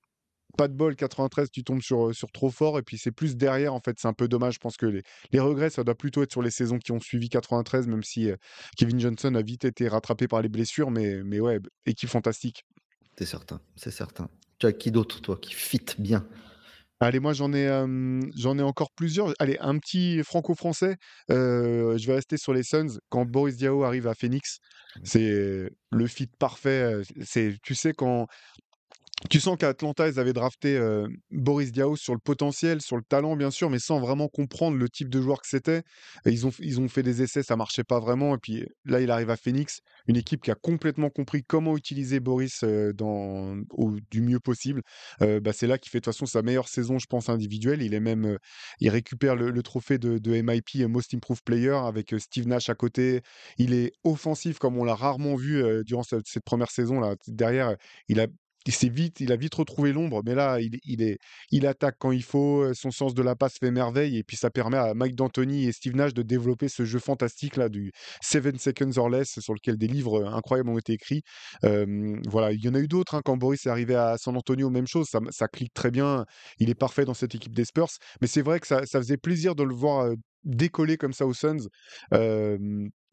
pas 0.58 0.68
de 0.68 0.74
bol 0.74 0.98
93, 0.98 1.50
tu 1.50 1.64
tombes 1.64 1.82
sur, 1.82 2.14
sur 2.14 2.30
trop 2.30 2.50
fort 2.50 2.78
et 2.78 2.82
puis 2.82 2.98
c'est 2.98 3.12
plus 3.12 3.38
derrière 3.38 3.74
en 3.74 3.80
fait, 3.80 3.98
c'est 4.00 4.08
un 4.08 4.14
peu 4.14 4.28
dommage. 4.28 4.56
Je 4.56 4.60
pense 4.60 4.76
que 4.76 4.86
les, 4.86 5.02
les, 5.32 5.40
regrets 5.40 5.70
ça 5.70 5.84
doit 5.86 5.96
plutôt 5.96 6.24
être 6.24 6.32
sur 6.32 6.42
les 6.42 6.52
saisons 6.52 6.78
qui 6.78 6.92
ont 6.92 7.00
suivi 7.00 7.30
93, 7.30 7.88
même 7.88 8.04
si 8.04 8.30
Kevin 8.76 9.00
Johnson 9.00 9.34
a 9.36 9.42
vite 9.42 9.66
été 9.66 9.88
rattrapé 9.88 10.28
par 10.28 10.42
les 10.42 10.50
blessures, 10.50 10.92
mais 10.92 11.24
mais 11.24 11.40
ouais, 11.40 11.60
équipe 11.86 12.10
fantastique. 12.10 12.66
C'est 13.18 13.26
certain, 13.26 13.62
c'est 13.76 13.92
certain. 13.92 14.30
Tu 14.60 14.66
as 14.66 14.74
qui 14.74 14.92
d'autre 14.92 15.22
toi 15.22 15.38
qui 15.38 15.54
fit 15.54 15.86
bien? 15.98 16.28
Allez, 17.02 17.20
moi 17.20 17.34
j'en 17.34 17.52
ai, 17.52 17.68
j'en 18.36 18.58
ai 18.58 18.62
encore 18.62 18.92
plusieurs. 18.96 19.34
Allez, 19.40 19.58
un 19.60 19.78
petit 19.80 20.24
franco-français. 20.24 20.98
je 21.30 22.06
vais 22.06 22.14
rester 22.14 22.38
sur 22.38 22.54
les 22.54 22.64
Suns. 22.64 23.00
Quand 23.10 23.26
Boris 23.26 23.58
Diaw 23.58 23.84
arrive 23.84 24.08
à 24.08 24.14
Phoenix, 24.14 24.60
mmh. 24.96 25.00
c'est 25.04 25.70
le 25.90 26.08
fit 26.08 26.30
parfait. 26.40 27.02
C'est, 27.24 27.58
tu 27.64 27.76
sais, 27.76 27.94
quand 27.94 28.28
tu 29.30 29.40
sens 29.40 29.58
qu'Atlanta, 29.58 30.08
ils 30.08 30.20
avaient 30.20 30.34
drafté 30.34 30.80
Boris 31.30 31.72
Diaw 31.72 31.96
sur 31.96 32.14
le 32.14 32.20
potentiel, 32.20 32.82
sur 32.82 32.98
le 32.98 33.04
talent, 33.04 33.36
bien 33.36 33.52
sûr, 33.52 33.70
mais 33.70 33.80
sans 33.80 34.00
vraiment 34.00 34.28
comprendre 34.28 34.78
le 34.78 34.90
type 34.90 35.10
de 35.10 35.22
joueur 35.22 35.42
que 35.42 35.48
c'était. 35.48 35.84
Ils 36.26 36.48
ont, 36.48 36.52
ils 36.60 36.80
ont 36.80 36.88
fait 36.88 37.04
des 37.04 37.22
essais, 37.22 37.44
ça 37.44 37.56
marchait 37.56 37.84
pas 37.84 38.00
vraiment. 38.00 38.36
Et 38.36 38.38
puis 38.40 38.66
là, 38.86 39.00
il 39.00 39.12
arrive 39.12 39.30
à 39.30 39.38
Phoenix, 39.38 39.82
une 40.08 40.18
équipe 40.18 40.42
qui 40.42 40.52
a 40.52 40.56
complètement 40.56 41.10
compris 41.10 41.44
comment 41.44 41.78
utiliser 41.78 42.20
Boris 42.20 42.64
dans, 42.96 43.56
du 44.10 44.22
mieux 44.22 44.40
possible. 44.40 44.82
bah, 45.20 45.54
c'est 45.54 45.68
là 45.68 45.78
qu'il 45.78 45.92
fait 45.92 46.00
de 46.00 46.06
toute 46.06 46.14
façon 46.14 46.26
sa 46.26 46.42
meilleure 46.42 46.68
saison, 46.68 46.98
je 47.00 47.08
pense, 47.08 47.30
individuelle. 47.30 47.82
Il 47.82 47.94
est 47.94 48.00
même, 48.00 48.38
il 48.80 48.90
récupère 48.90 49.36
le, 49.36 49.62
trophée 49.64 49.98
de, 49.98 50.18
de, 50.18 50.42
MIP 50.42 50.88
Most 50.90 51.14
Improved 51.14 51.44
Player 51.44 51.78
avec 51.86 52.16
Steve 52.18 52.48
Nash 52.48 52.70
à 52.70 52.76
côté. 52.76 53.22
Il 53.58 53.74
est 53.74 53.92
offensif 54.04 54.58
comme 54.58 54.78
on 54.78 54.84
l'a 54.84 54.96
rarement 54.96 55.36
vu 55.36 55.64
durant 55.86 56.04
cette, 56.04 56.28
cette 56.28 56.44
première 56.44 56.72
saison 56.72 57.00
là. 57.00 57.16
Derrière, 57.28 57.76
il 58.08 58.20
a 58.20 58.28
il 58.66 58.92
vite, 58.92 59.20
il 59.20 59.32
a 59.32 59.36
vite 59.36 59.56
retrouvé 59.56 59.94
l'ombre, 59.94 60.22
mais 60.26 60.36
là, 60.36 60.60
il, 60.60 60.80
il, 60.84 61.02
est, 61.02 61.18
il 61.52 61.66
attaque 61.66 61.96
quand 62.00 62.12
il 62.12 62.24
faut, 62.24 62.74
son 62.74 62.92
sens 62.92 63.14
de 63.14 63.22
la 63.22 63.36
passe 63.36 63.58
fait 63.60 63.72
merveille, 63.72 64.18
et 64.18 64.24
puis 64.24 64.38
ça 64.38 64.50
permet 64.50 64.78
à 64.78 64.94
Mike 64.94 65.16
D'Antoni 65.16 65.66
et 65.66 65.72
Steve 65.72 65.96
Nash 65.96 66.14
de 66.14 66.22
développer 66.22 66.68
ce 66.68 66.86
jeu 66.86 67.00
fantastique 67.00 67.56
là 67.56 67.70
du 67.70 67.92
7 68.22 68.60
seconds 68.60 68.98
or 68.98 69.10
less, 69.10 69.40
sur 69.40 69.54
lequel 69.54 69.78
des 69.78 69.88
livres 69.88 70.26
incroyables 70.26 70.70
ont 70.70 70.78
été 70.78 70.94
écrits. 70.94 71.22
voilà, 71.64 72.52
il 72.52 72.64
y 72.64 72.70
en 72.70 72.76
a 72.76 72.80
eu 72.80 72.88
d'autres 72.88 73.16
hein, 73.16 73.22
quand 73.24 73.38
Boris 73.38 73.66
est 73.66 73.70
arrivé 73.70 73.96
à 73.96 74.18
San 74.18 74.36
Antonio, 74.36 74.70
même 74.70 74.88
chose, 74.88 75.08
ça, 75.10 75.20
ça, 75.30 75.48
clique 75.48 75.74
très 75.74 75.92
bien, 75.92 76.26
il 76.60 76.70
est 76.70 76.76
parfait 76.76 77.06
dans 77.06 77.14
cette 77.14 77.36
équipe 77.36 77.56
des 77.56 77.66
Spurs, 77.66 77.90
mais 78.22 78.28
c'est 78.28 78.42
vrai 78.42 78.60
que 78.60 78.68
ça, 78.68 78.86
ça, 78.86 79.00
faisait 79.00 79.18
plaisir 79.18 79.56
de 79.56 79.64
le 79.64 79.74
voir 79.74 80.12
décoller 80.44 80.98
comme 80.98 81.14
ça 81.14 81.26
aux 81.26 81.34
Suns. 81.34 81.68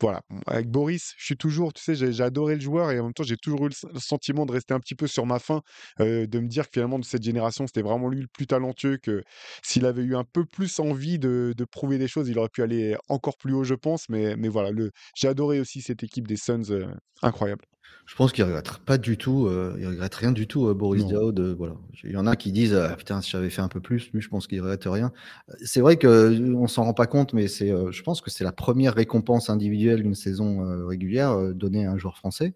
Voilà, 0.00 0.22
avec 0.46 0.68
Boris, 0.70 1.14
je 1.16 1.24
suis 1.24 1.36
toujours, 1.36 1.72
tu 1.72 1.82
sais, 1.82 1.94
j'ai 1.94 2.22
adoré 2.22 2.54
le 2.54 2.60
joueur 2.60 2.90
et 2.90 3.00
en 3.00 3.04
même 3.04 3.12
temps, 3.12 3.24
j'ai 3.24 3.36
toujours 3.36 3.66
eu 3.66 3.70
le, 3.70 4.00
sentiment 4.00 4.46
de 4.46 4.52
rester 4.52 4.74
un 4.74 4.80
petit 4.80 4.94
peu 4.94 5.06
sur 5.06 5.26
ma 5.26 5.38
faim, 5.38 5.62
de 5.98 6.38
me 6.38 6.46
dire 6.46 6.66
que 6.66 6.70
finalement, 6.74 6.98
de 6.98 7.04
cette 7.04 7.22
génération, 7.22 7.66
c'était 7.66 7.82
vraiment 7.82 8.08
lui 8.08 8.20
le 8.20 8.28
plus 8.28 8.46
talentueux, 8.46 8.98
que 8.98 9.22
s'il 9.62 9.86
avait 9.86 10.02
eu 10.02 10.14
un 10.16 10.24
peu 10.24 10.44
plus 10.44 10.78
envie 10.78 11.18
de, 11.18 11.52
de, 11.56 11.64
prouver 11.64 11.98
des 11.98 12.08
choses, 12.08 12.28
il 12.28 12.38
aurait 12.38 12.48
pu 12.48 12.62
aller 12.62 12.96
encore 13.08 13.36
plus 13.36 13.54
haut, 13.54 13.64
je 13.64 13.74
pense. 13.74 14.08
Mais, 14.08 14.36
mais 14.36 14.48
voilà, 14.48 14.70
j'ai 15.14 15.28
adoré 15.28 15.60
aussi 15.60 15.82
cette 15.82 16.02
équipe 16.02 16.28
des 16.28 16.36
Suns, 16.36 16.62
incroyable. 17.22 17.64
Je 18.08 18.14
pense 18.14 18.32
qu'il 18.32 18.42
regrette 18.42 18.78
pas 18.78 18.96
du 18.96 19.18
tout, 19.18 19.46
euh, 19.46 19.76
il 19.78 19.86
regrette 19.86 20.14
rien 20.14 20.32
du 20.32 20.46
tout, 20.46 20.66
euh, 20.66 20.72
Boris 20.72 21.04
Diaw. 21.06 21.30
voilà. 21.58 21.74
Il 22.04 22.12
y 22.12 22.16
en 22.16 22.26
a 22.26 22.36
qui 22.36 22.52
disent 22.52 22.74
ah, 22.74 22.96
putain 22.96 23.20
si 23.20 23.30
j'avais 23.30 23.50
fait 23.50 23.60
un 23.60 23.68
peu 23.68 23.80
plus, 23.80 24.10
lui 24.12 24.22
je 24.22 24.30
pense 24.30 24.46
qu'il 24.46 24.62
regrette 24.62 24.84
rien. 24.86 25.12
C'est 25.62 25.82
vrai 25.82 25.98
que 25.98 26.54
on 26.54 26.66
s'en 26.68 26.84
rend 26.84 26.94
pas 26.94 27.06
compte, 27.06 27.34
mais 27.34 27.48
c'est, 27.48 27.70
euh, 27.70 27.92
je 27.92 28.02
pense 28.02 28.22
que 28.22 28.30
c'est 28.30 28.44
la 28.44 28.52
première 28.52 28.94
récompense 28.94 29.50
individuelle 29.50 29.87
d'une 29.96 30.14
saison 30.14 30.64
euh, 30.64 30.86
régulière 30.86 31.54
donnée 31.54 31.86
à 31.86 31.92
un 31.92 31.98
joueur 31.98 32.16
français 32.16 32.54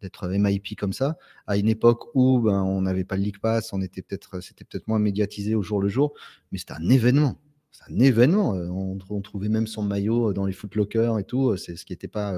d'être 0.00 0.28
MIP 0.28 0.76
comme 0.76 0.92
ça, 0.92 1.16
à 1.46 1.56
une 1.56 1.68
époque 1.68 2.12
où 2.14 2.40
ben, 2.40 2.60
on 2.62 2.82
n'avait 2.82 3.04
pas 3.04 3.16
le 3.16 3.22
League 3.22 3.38
Pass, 3.38 3.72
on 3.72 3.80
était 3.80 4.02
peut-être, 4.02 4.40
c'était 4.40 4.64
peut-être 4.64 4.88
moins 4.88 4.98
médiatisé 4.98 5.54
au 5.54 5.62
jour 5.62 5.80
le 5.80 5.88
jour, 5.88 6.12
mais 6.50 6.58
c'était 6.58 6.72
un 6.72 6.88
événement. 6.88 7.38
C'est 7.70 7.84
un 7.92 8.00
événement. 8.00 8.50
On, 8.50 8.98
on, 9.08 9.20
trouvait 9.20 9.48
même 9.48 9.68
son 9.68 9.82
maillot 9.84 10.32
dans 10.32 10.44
les 10.44 10.52
footlockers 10.52 11.20
et 11.20 11.24
tout. 11.24 11.56
C'est 11.56 11.76
ce 11.76 11.84
qui 11.84 11.92
n'était 11.92 12.08
pas, 12.08 12.36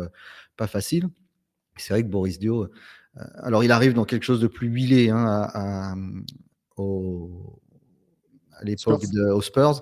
pas 0.56 0.66
facile. 0.66 1.08
C'est 1.76 1.92
vrai 1.92 2.02
que 2.02 2.08
Boris 2.08 2.38
Dio, 2.38 2.64
euh, 2.64 2.68
alors 3.36 3.64
il 3.64 3.72
arrive 3.72 3.94
dans 3.94 4.04
quelque 4.04 4.22
chose 4.22 4.40
de 4.40 4.46
plus 4.46 4.68
huilé 4.68 5.10
hein, 5.10 5.24
à, 5.26 5.92
à, 5.92 5.94
l'époque 8.62 9.02
aux 9.14 9.42
Spurs, 9.42 9.80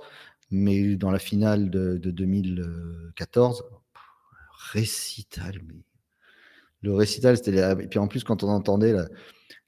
mais 0.51 0.96
dans 0.96 1.11
la 1.11 1.18
finale 1.18 1.70
de, 1.70 1.96
2014, 1.98 3.64
récital, 4.72 5.61
mais 5.66 5.85
le 6.82 6.94
récital, 6.94 7.37
c'était 7.37 7.56
et 7.82 7.87
puis 7.87 7.98
en 7.98 8.08
plus 8.08 8.24
quand 8.24 8.42
on 8.42 8.48
entendait 8.48 8.92
la, 8.92 9.06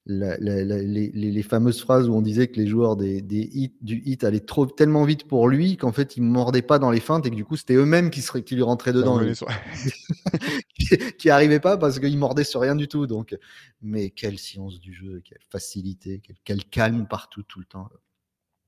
les, 0.06 1.42
fameuses 1.42 1.80
phrases 1.80 2.08
où 2.08 2.14
on 2.14 2.20
disait 2.20 2.48
que 2.48 2.60
les 2.60 2.66
joueurs 2.66 2.96
des, 2.96 3.20
hits, 3.30 3.74
du 3.80 4.02
hit 4.04 4.22
allaient 4.24 4.40
trop, 4.40 4.66
tellement 4.66 5.04
vite 5.04 5.26
pour 5.26 5.48
lui 5.48 5.76
qu'en 5.76 5.92
fait 5.92 6.16
ils 6.16 6.22
ne 6.22 6.30
mordaient 6.30 6.62
pas 6.62 6.78
dans 6.78 6.90
les 6.90 7.00
feintes 7.00 7.24
et 7.26 7.30
que 7.30 7.34
du 7.34 7.44
coup 7.44 7.56
c'était 7.56 7.74
eux-mêmes 7.74 8.10
qui, 8.10 8.22
qui 8.42 8.54
lui 8.54 8.62
rentraient 8.62 8.92
dedans. 8.92 9.20
qui 11.18 11.28
n'arrivaient 11.28 11.60
pas 11.60 11.78
parce 11.78 11.98
qu'ils 11.98 12.18
mordaient 12.18 12.44
sur 12.44 12.60
rien 12.60 12.76
du 12.76 12.88
tout. 12.88 13.06
Donc, 13.06 13.36
mais 13.80 14.10
quelle 14.10 14.38
science 14.38 14.78
du 14.80 14.92
jeu, 14.92 15.22
quelle 15.24 15.42
facilité, 15.48 16.20
quel, 16.44 16.64
calme 16.64 17.06
partout, 17.08 17.42
tout 17.42 17.60
le 17.60 17.66
temps. 17.66 17.88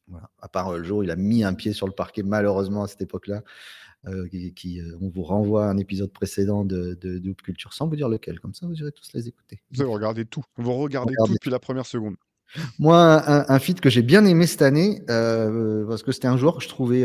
Voilà. 0.08 0.30
À 0.40 0.48
part 0.48 0.68
euh, 0.68 0.78
le 0.78 0.84
jour 0.84 0.98
où 0.98 1.02
il 1.02 1.10
a 1.10 1.16
mis 1.16 1.44
un 1.44 1.54
pied 1.54 1.72
sur 1.72 1.86
le 1.86 1.92
parquet, 1.92 2.22
malheureusement 2.22 2.84
à 2.84 2.86
cette 2.88 3.02
époque-là. 3.02 3.42
Euh, 4.08 4.28
qui, 4.28 4.80
euh, 4.80 4.96
on 5.00 5.08
vous 5.08 5.24
renvoie 5.24 5.66
à 5.66 5.68
un 5.68 5.78
épisode 5.78 6.12
précédent 6.12 6.64
de, 6.64 6.94
de, 6.94 7.32
Culture 7.32 7.72
sans 7.72 7.88
vous 7.88 7.96
dire 7.96 8.08
lequel, 8.08 8.38
comme 8.38 8.54
ça 8.54 8.64
vous 8.66 8.74
irez 8.74 8.92
tous 8.92 9.12
les 9.14 9.26
écouter. 9.26 9.60
Vous 9.72 9.90
regardez 9.90 10.24
tout, 10.24 10.44
vous 10.56 10.74
regardez, 10.74 11.14
tout 11.24 11.32
depuis 11.32 11.50
la 11.50 11.58
première 11.58 11.86
seconde. 11.86 12.14
Moi, 12.78 12.96
un, 13.28 13.46
un 13.48 13.58
feat 13.58 13.80
que 13.80 13.90
j'ai 13.90 14.02
bien 14.02 14.24
aimé 14.24 14.46
cette 14.46 14.62
année, 14.62 15.02
euh, 15.10 15.84
parce 15.88 16.04
que 16.04 16.12
c'était 16.12 16.28
un 16.28 16.36
joueur 16.36 16.58
que 16.58 16.62
je 16.62 16.68
trouvais 16.68 17.04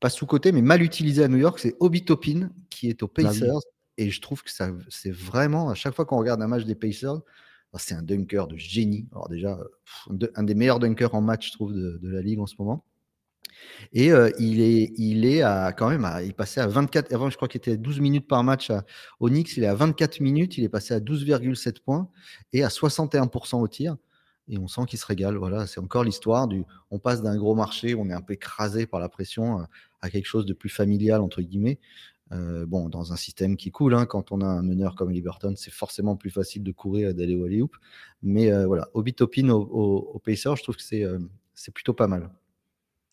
pas 0.00 0.08
sous-côté, 0.08 0.50
mais 0.50 0.62
mal 0.62 0.82
utilisé 0.82 1.24
à 1.24 1.28
New 1.28 1.36
York, 1.36 1.58
c'est 1.58 1.76
Obi 1.78 2.06
Topin, 2.06 2.48
qui 2.70 2.88
est 2.88 3.02
aux 3.02 3.08
bah 3.08 3.24
Pacers. 3.24 3.60
Et 3.98 4.10
je 4.10 4.20
trouve 4.22 4.42
que 4.42 4.50
ça, 4.50 4.70
c'est 4.88 5.12
vraiment, 5.12 5.68
à 5.68 5.74
chaque 5.74 5.94
fois 5.94 6.06
qu'on 6.06 6.18
regarde 6.18 6.40
un 6.40 6.46
match 6.46 6.64
des 6.64 6.76
Pacers, 6.76 7.20
c'est 7.76 7.94
un 7.94 8.02
dunker 8.02 8.46
de 8.46 8.56
génie. 8.56 9.06
Alors 9.12 9.28
déjà, 9.28 9.58
un 10.34 10.42
des 10.42 10.54
meilleurs 10.54 10.78
dunkers 10.78 11.14
en 11.14 11.20
match, 11.20 11.48
je 11.48 11.52
trouve, 11.52 11.74
de, 11.74 11.98
la 12.02 12.22
ligue 12.22 12.40
en 12.40 12.46
ce 12.46 12.54
moment. 12.58 12.84
Et 13.92 14.12
euh, 14.12 14.30
il, 14.38 14.60
est, 15.24 15.42
à 15.42 15.72
quand 15.72 15.90
même, 15.90 16.04
à, 16.04 16.22
il 16.22 16.32
passait 16.32 16.60
à 16.60 16.66
24, 16.66 17.12
avant 17.12 17.28
je 17.28 17.36
crois 17.36 17.48
qu'il 17.48 17.58
était 17.58 17.72
à 17.72 17.76
12 17.76 18.00
minutes 18.00 18.28
par 18.28 18.42
match 18.44 18.70
à 18.70 18.84
Onyx, 19.20 19.56
il 19.56 19.64
est 19.64 19.66
à 19.66 19.74
24 19.74 20.20
minutes, 20.20 20.56
il 20.58 20.64
est 20.64 20.68
passé 20.68 20.94
à 20.94 21.00
12,7 21.00 21.80
points 21.80 22.08
et 22.52 22.62
à 22.62 22.68
61% 22.68 23.60
au 23.60 23.68
tir. 23.68 23.96
Et 24.50 24.56
on 24.56 24.66
sent 24.66 24.82
qu'il 24.86 24.98
se 24.98 25.04
régale. 25.04 25.36
Voilà, 25.36 25.66
c'est 25.66 25.80
encore 25.80 26.04
l'histoire 26.04 26.48
du. 26.48 26.64
On 26.90 26.98
passe 26.98 27.20
d'un 27.20 27.36
gros 27.36 27.54
marché, 27.54 27.94
on 27.94 28.08
est 28.08 28.14
un 28.14 28.22
peu 28.22 28.32
écrasé 28.32 28.86
par 28.86 28.98
la 28.98 29.10
pression, 29.10 29.66
à 30.00 30.08
quelque 30.08 30.26
chose 30.26 30.46
de 30.46 30.54
plus 30.54 30.70
familial 30.70 31.20
entre 31.20 31.42
guillemets. 31.42 31.78
Euh, 32.32 32.66
bon, 32.66 32.88
dans 32.88 33.12
un 33.12 33.16
système 33.16 33.56
qui 33.56 33.70
coule, 33.70 33.94
hein, 33.94 34.04
quand 34.06 34.32
on 34.32 34.40
a 34.40 34.46
un 34.46 34.62
meneur 34.62 34.94
comme 34.94 35.10
Liberton, 35.10 35.54
c'est 35.56 35.72
forcément 35.72 36.16
plus 36.16 36.30
facile 36.30 36.62
de 36.62 36.72
courir 36.72 37.10
et 37.10 37.14
d'aller 37.14 37.36
au 37.36 37.44
alley 37.44 37.62
Mais 38.22 38.50
euh, 38.52 38.66
voilà, 38.66 38.88
au, 38.92 39.02
au, 39.02 40.10
au 40.14 40.18
Pacer, 40.18 40.54
je 40.56 40.62
trouve 40.62 40.76
que 40.76 40.82
c'est 40.82 41.04
euh, 41.04 41.18
c'est 41.54 41.72
plutôt 41.72 41.94
pas 41.94 42.06
mal. 42.06 42.30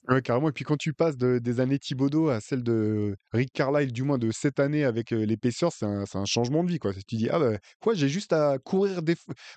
Ouais, 0.08 0.22
carrément. 0.22 0.50
Et 0.50 0.52
puis 0.52 0.64
quand 0.64 0.78
tu 0.78 0.94
passes 0.94 1.18
de, 1.18 1.40
des 1.40 1.60
années 1.60 1.80
Thibodeau 1.80 2.30
à 2.30 2.40
celle 2.40 2.62
de 2.62 3.16
Rick 3.34 3.52
Carlisle, 3.54 3.92
du 3.92 4.04
moins 4.04 4.20
de 4.20 4.30
cette 4.32 4.60
année 4.60 4.84
avec 4.84 5.10
l'épaisseur, 5.10 5.72
c'est 5.74 5.86
un, 5.86 6.04
un, 6.14 6.26
changement 6.26 6.64
de 6.64 6.70
vie. 6.70 6.78
Quoi. 6.78 6.94
Tu 6.94 7.16
dis, 7.16 7.30
ah 7.30 7.40
bah, 7.40 7.58
quoi, 7.80 7.96
j'ai 7.96 8.08
juste 8.08 8.32
à 8.32 8.58
courir, 8.60 9.02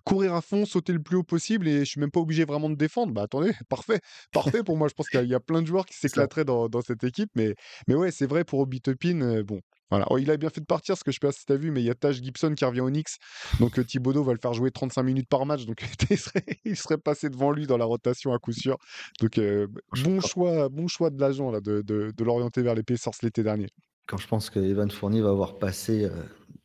courir 0.04 0.34
à 0.34 0.40
fond, 0.40 0.64
sauter 0.64 0.92
le 0.92 1.02
plus 1.02 1.16
haut 1.16 1.22
possible 1.22 1.68
et 1.68 1.80
je 1.80 1.84
suis 1.84 2.00
même 2.00 2.10
pas 2.10 2.20
obligé 2.20 2.44
vraiment 2.44 2.70
de 2.70 2.76
défendre. 2.76 3.12
Bah 3.12 3.22
attendez, 3.22 3.52
parfait, 3.68 4.00
parfait 4.32 4.62
pour 4.62 4.76
moi. 4.76 4.88
Je 4.88 4.94
pense 4.94 5.08
qu'il 5.08 5.22
y, 5.22 5.28
y, 5.28 5.34
a 5.34 5.40
plein 5.40 5.60
de 5.60 5.66
joueurs 5.66 5.84
qui 5.84 5.96
s'éclateraient 5.96 6.44
dans, 6.44 6.68
dans, 6.68 6.80
cette 6.80 7.04
équipe. 7.04 7.30
Mais, 7.34 7.54
mais 7.86 7.94
ouais, 7.94 8.10
c'est 8.10 8.26
vrai 8.26 8.44
pour 8.44 8.60
Obi 8.60 8.80
Topin, 8.80 9.42
bon, 9.42 9.60
voilà. 9.90 10.06
Oh, 10.10 10.18
il 10.18 10.30
a 10.30 10.36
bien 10.36 10.50
fait 10.50 10.60
de 10.60 10.66
partir, 10.66 10.96
ce 10.96 11.04
que 11.04 11.10
je 11.10 11.16
sais 11.16 11.26
pas 11.26 11.32
si 11.32 11.46
tu 11.46 11.52
as 11.52 11.56
vu, 11.56 11.70
mais 11.70 11.80
il 11.80 11.86
y 11.86 11.90
a 11.90 11.94
Taj 11.94 12.22
Gibson 12.22 12.54
qui 12.54 12.64
revient 12.64 12.80
au 12.80 12.90
Knicks. 12.90 13.16
Donc 13.58 13.78
euh, 13.78 13.84
Thibodeau 13.84 14.22
va 14.22 14.32
le 14.32 14.38
faire 14.40 14.52
jouer 14.52 14.70
35 14.70 15.02
minutes 15.02 15.28
par 15.28 15.46
match. 15.46 15.64
Donc 15.66 15.82
il, 16.64 16.76
serait, 16.76 16.98
passé 16.98 17.30
devant 17.30 17.50
lui 17.50 17.66
dans 17.66 17.78
la 17.78 17.84
rotation 17.84 18.32
à 18.32 18.38
coup 18.38 18.52
sûr. 18.52 18.76
Donc 19.20 19.38
euh, 19.38 19.66
bon, 20.04 20.20
choix, 20.20 20.68
bon 20.68 20.88
choix 20.88 21.10
de 21.10 21.20
l'agent 21.20 21.52
de, 21.52 21.82
de, 21.82 22.12
de 22.16 22.24
l'orienter 22.24 22.62
vers 22.62 22.74
les 22.74 22.82
Pacers 22.82 23.12
l'été 23.22 23.42
dernier. 23.42 23.68
Quand 24.06 24.18
je 24.18 24.26
pense 24.26 24.50
que 24.50 24.58
Evan 24.58 24.90
Fournier 24.90 25.20
va 25.20 25.30
avoir 25.30 25.58
passé 25.58 26.04
euh, 26.04 26.10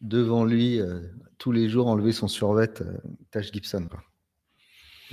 devant 0.02 0.46
lui 0.46 0.80
tous 1.38 1.52
les 1.52 1.70
jours, 1.70 1.88
enlever 1.88 2.12
son 2.12 2.28
survêt, 2.28 2.70
Taj 3.32 3.52
Gibson. 3.52 3.88
Quoi. 3.90 4.04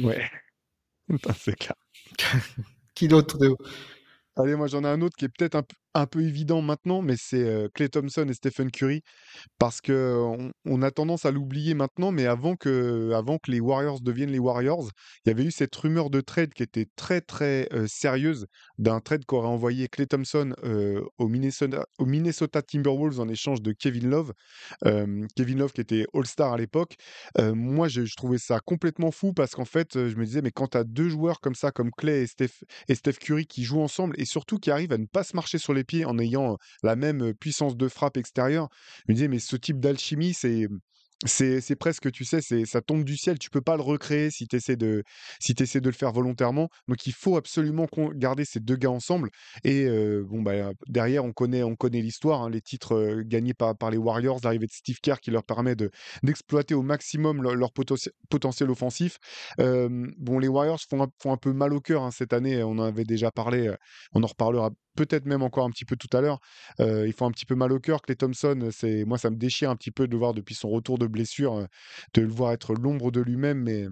Ouais, 0.01 0.31
c'est 1.37 1.57
clair. 1.57 1.75
qui 2.94 3.09
d'autre 3.09 3.38
Allez, 4.37 4.55
moi 4.55 4.68
j'en 4.68 4.85
ai 4.85 4.88
un 4.88 5.01
autre 5.03 5.16
qui 5.16 5.25
est 5.25 5.29
peut-être 5.29 5.57
un, 5.57 5.64
un 5.94 6.07
peu 6.07 6.22
évident 6.22 6.62
maintenant, 6.62 7.03
mais 7.03 7.16
c'est 7.18 7.68
Clay 7.74 7.88
Thompson 7.88 8.26
et 8.29 8.35
Stephen 8.35 8.70
Curry, 8.70 9.03
parce 9.59 9.81
qu'on 9.81 10.53
on 10.64 10.83
a 10.83 10.90
tendance 10.90 11.24
à 11.24 11.31
l'oublier 11.31 11.74
maintenant, 11.74 12.12
mais 12.12 12.26
avant 12.26 12.57
que, 12.57 13.12
avant 13.12 13.38
que 13.38 13.50
les 13.50 13.61
Warriors 13.61 14.00
deviennent 14.00 14.31
les 14.31 14.38
Warriors, 14.38 14.90
il 15.24 15.31
y 15.31 15.33
avait 15.33 15.44
eu 15.44 15.50
cette 15.50 15.74
rumeur 15.74 16.11
de 16.11 16.20
trade 16.20 16.53
qui 16.55 16.62
était 16.62 16.87
très 16.96 17.20
très 17.20 17.68
sérieuse, 17.87 18.46
d'un 18.79 19.00
trade 19.00 19.24
qu'aurait 19.24 19.48
envoyé 19.48 19.88
Clay 19.88 20.07
Thompson 20.07 20.55
au, 21.18 21.29
Minnesota, 21.29 21.85
au 21.98 22.07
Minnesota 22.07 22.62
Timberwolves 22.62 23.20
en 23.20 23.29
échange 23.29 23.62
de 23.62 23.72
Kevin 23.72 24.09
Love, 24.09 24.33
Kevin 25.37 25.59
Love 25.59 25.72
qui 25.72 25.81
était 25.81 26.07
All-Star 26.14 26.53
à 26.53 26.57
l'époque. 26.57 26.94
moi, 27.38 27.88
je, 27.88 28.05
je, 28.05 28.14
trouvais 28.16 28.38
ça 28.38 28.61
complètement 28.61 29.11
fou 29.11 29.33
parce 29.33 29.53
qu'en 29.53 29.64
fait, 29.64 29.94
je 29.94 30.16
me 30.16 30.24
disais, 30.24 30.42
mais 30.42 30.50
quand 30.50 30.68
tu 30.68 30.79
as 30.79 30.85
deux 30.85 31.09
joueurs 31.09 31.40
comme 31.40 31.55
ça, 31.55 31.70
comme 31.72 31.90
Clay 31.90 32.22
et 32.22 32.26
Steph, 32.26 32.64
et 32.88 32.94
Steph 32.94 33.14
Curry 33.14 33.46
qui 33.46 33.64
jouent 33.64 33.83
ensemble 33.83 34.14
et 34.18 34.24
surtout 34.24 34.59
qui 34.59 34.70
arrivent 34.70 34.92
à 34.92 34.98
ne 34.98 35.07
pas 35.07 35.24
se 35.24 35.35
marcher 35.35 35.59
sur 35.59 35.74
les 35.74 35.80
pieds 35.85 36.05
en 36.05 36.19
ayant 36.19 36.59
la 36.83 36.97
même 36.97 37.35
puissance 37.35 37.77
de 37.77 37.88
frappe 37.88 38.16
extérieure. 38.16 38.69
Je 39.07 39.12
me 39.12 39.14
disais, 39.14 39.29
mais 39.29 39.38
ce 39.38 39.57
type 39.57 39.81
d'alchimie, 39.81 40.35
c'est 40.35 40.69
c'est 41.26 41.76
presque, 41.76 42.11
tu 42.12 42.24
sais, 42.24 42.40
c'est 42.40 42.64
ça 42.64 42.80
tombe 42.80 43.04
du 43.04 43.16
ciel. 43.16 43.38
Tu 43.38 43.50
peux 43.50 43.61
pas 43.61 43.76
le 43.76 43.83
recréer 43.83 44.30
si 44.30 44.46
tu 44.48 44.56
essaies 44.56 44.76
de 44.76 45.04
si 45.38 45.54
essaies 45.59 45.80
de 45.80 45.88
le 45.88 45.94
faire 45.94 46.12
volontairement. 46.12 46.68
Donc 46.88 47.06
il 47.06 47.12
faut 47.12 47.37
absolument 47.37 47.87
garder 48.14 48.44
ces 48.44 48.61
deux 48.61 48.76
gars 48.76 48.90
ensemble. 48.90 49.30
Et 49.64 49.87
bon 50.22 50.42
bah 50.42 50.72
derrière 50.88 51.24
on 51.24 51.33
connaît 51.33 51.62
on 51.62 51.76
connaît 51.76 52.00
l'histoire, 52.00 52.42
hein, 52.42 52.50
les 52.50 52.62
titres 52.62 53.22
gagnés 53.22 53.54
par, 53.54 53.76
par 53.76 53.90
les 53.90 53.98
Warriors, 53.98 54.40
l'arrivée 54.42 54.66
de 54.66 54.72
Steve 54.72 54.98
Kerr 55.02 55.20
qui 55.20 55.30
leur 55.30 55.44
permet 55.44 55.76
de 55.76 55.90
d'exploiter 56.22 56.74
au 56.74 56.83
maximum 56.83 57.42
leur, 57.42 57.70
potentiel 58.30 58.70
offensif. 58.70 59.18
bon 59.59 60.38
les 60.38 60.48
Warriors 60.48 60.80
font 60.88 61.02
un, 61.02 61.09
font 61.18 61.33
un 61.33 61.37
peu 61.37 61.52
mal 61.52 61.74
au 61.74 61.80
cœur 61.80 62.02
hein, 62.02 62.11
cette 62.11 62.33
année. 62.33 62.62
On 62.62 62.72
en 62.72 62.85
avait 62.85 63.04
déjà 63.04 63.30
parlé. 63.30 63.70
On 64.14 64.22
en 64.22 64.26
reparlera 64.26 64.70
peut-être 64.96 65.26
même 65.26 65.42
encore 65.42 65.64
un 65.64 65.70
petit 65.70 65.85
peu 65.85 65.96
tout 65.96 66.14
à 66.16 66.20
l'heure. 66.20 66.40
Euh, 66.80 67.06
il 67.06 67.12
faut 67.12 67.24
un 67.24 67.30
petit 67.30 67.46
peu 67.46 67.54
mal 67.54 67.72
au 67.72 67.78
cœur. 67.78 68.02
Clay 68.02 68.16
Thompson, 68.16 68.68
c'est 68.70 69.04
moi 69.04 69.18
ça 69.18 69.30
me 69.30 69.37
déchire 69.37 69.70
un 69.70 69.76
petit 69.76 69.90
peu 69.90 70.09
de 70.09 70.16
voir 70.16 70.35
depuis 70.35 70.54
son 70.54 70.68
retour 70.68 70.98
de 70.98 71.06
blessure, 71.11 71.66
de 72.14 72.23
le 72.23 72.29
voir 72.29 72.53
être 72.53 72.75
l'ombre 72.75 73.11
de 73.11 73.20
lui-même, 73.20 73.62
mais 73.62 73.87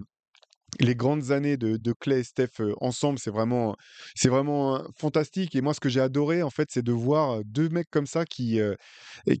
les 0.79 0.95
grandes 0.95 1.31
années 1.31 1.57
de, 1.57 1.77
de 1.77 1.93
Clay 1.93 2.19
et 2.19 2.23
Steph 2.23 2.61
ensemble, 2.81 3.19
c'est 3.19 3.31
vraiment, 3.31 3.75
c'est 4.15 4.29
vraiment 4.29 4.81
fantastique. 4.97 5.55
Et 5.55 5.61
moi, 5.61 5.73
ce 5.73 5.79
que 5.79 5.89
j'ai 5.89 6.01
adoré, 6.01 6.43
en 6.43 6.49
fait, 6.49 6.69
c'est 6.71 6.83
de 6.83 6.91
voir 6.91 7.43
deux 7.45 7.69
mecs 7.69 7.89
comme 7.89 8.07
ça 8.07 8.25
qui, 8.25 8.59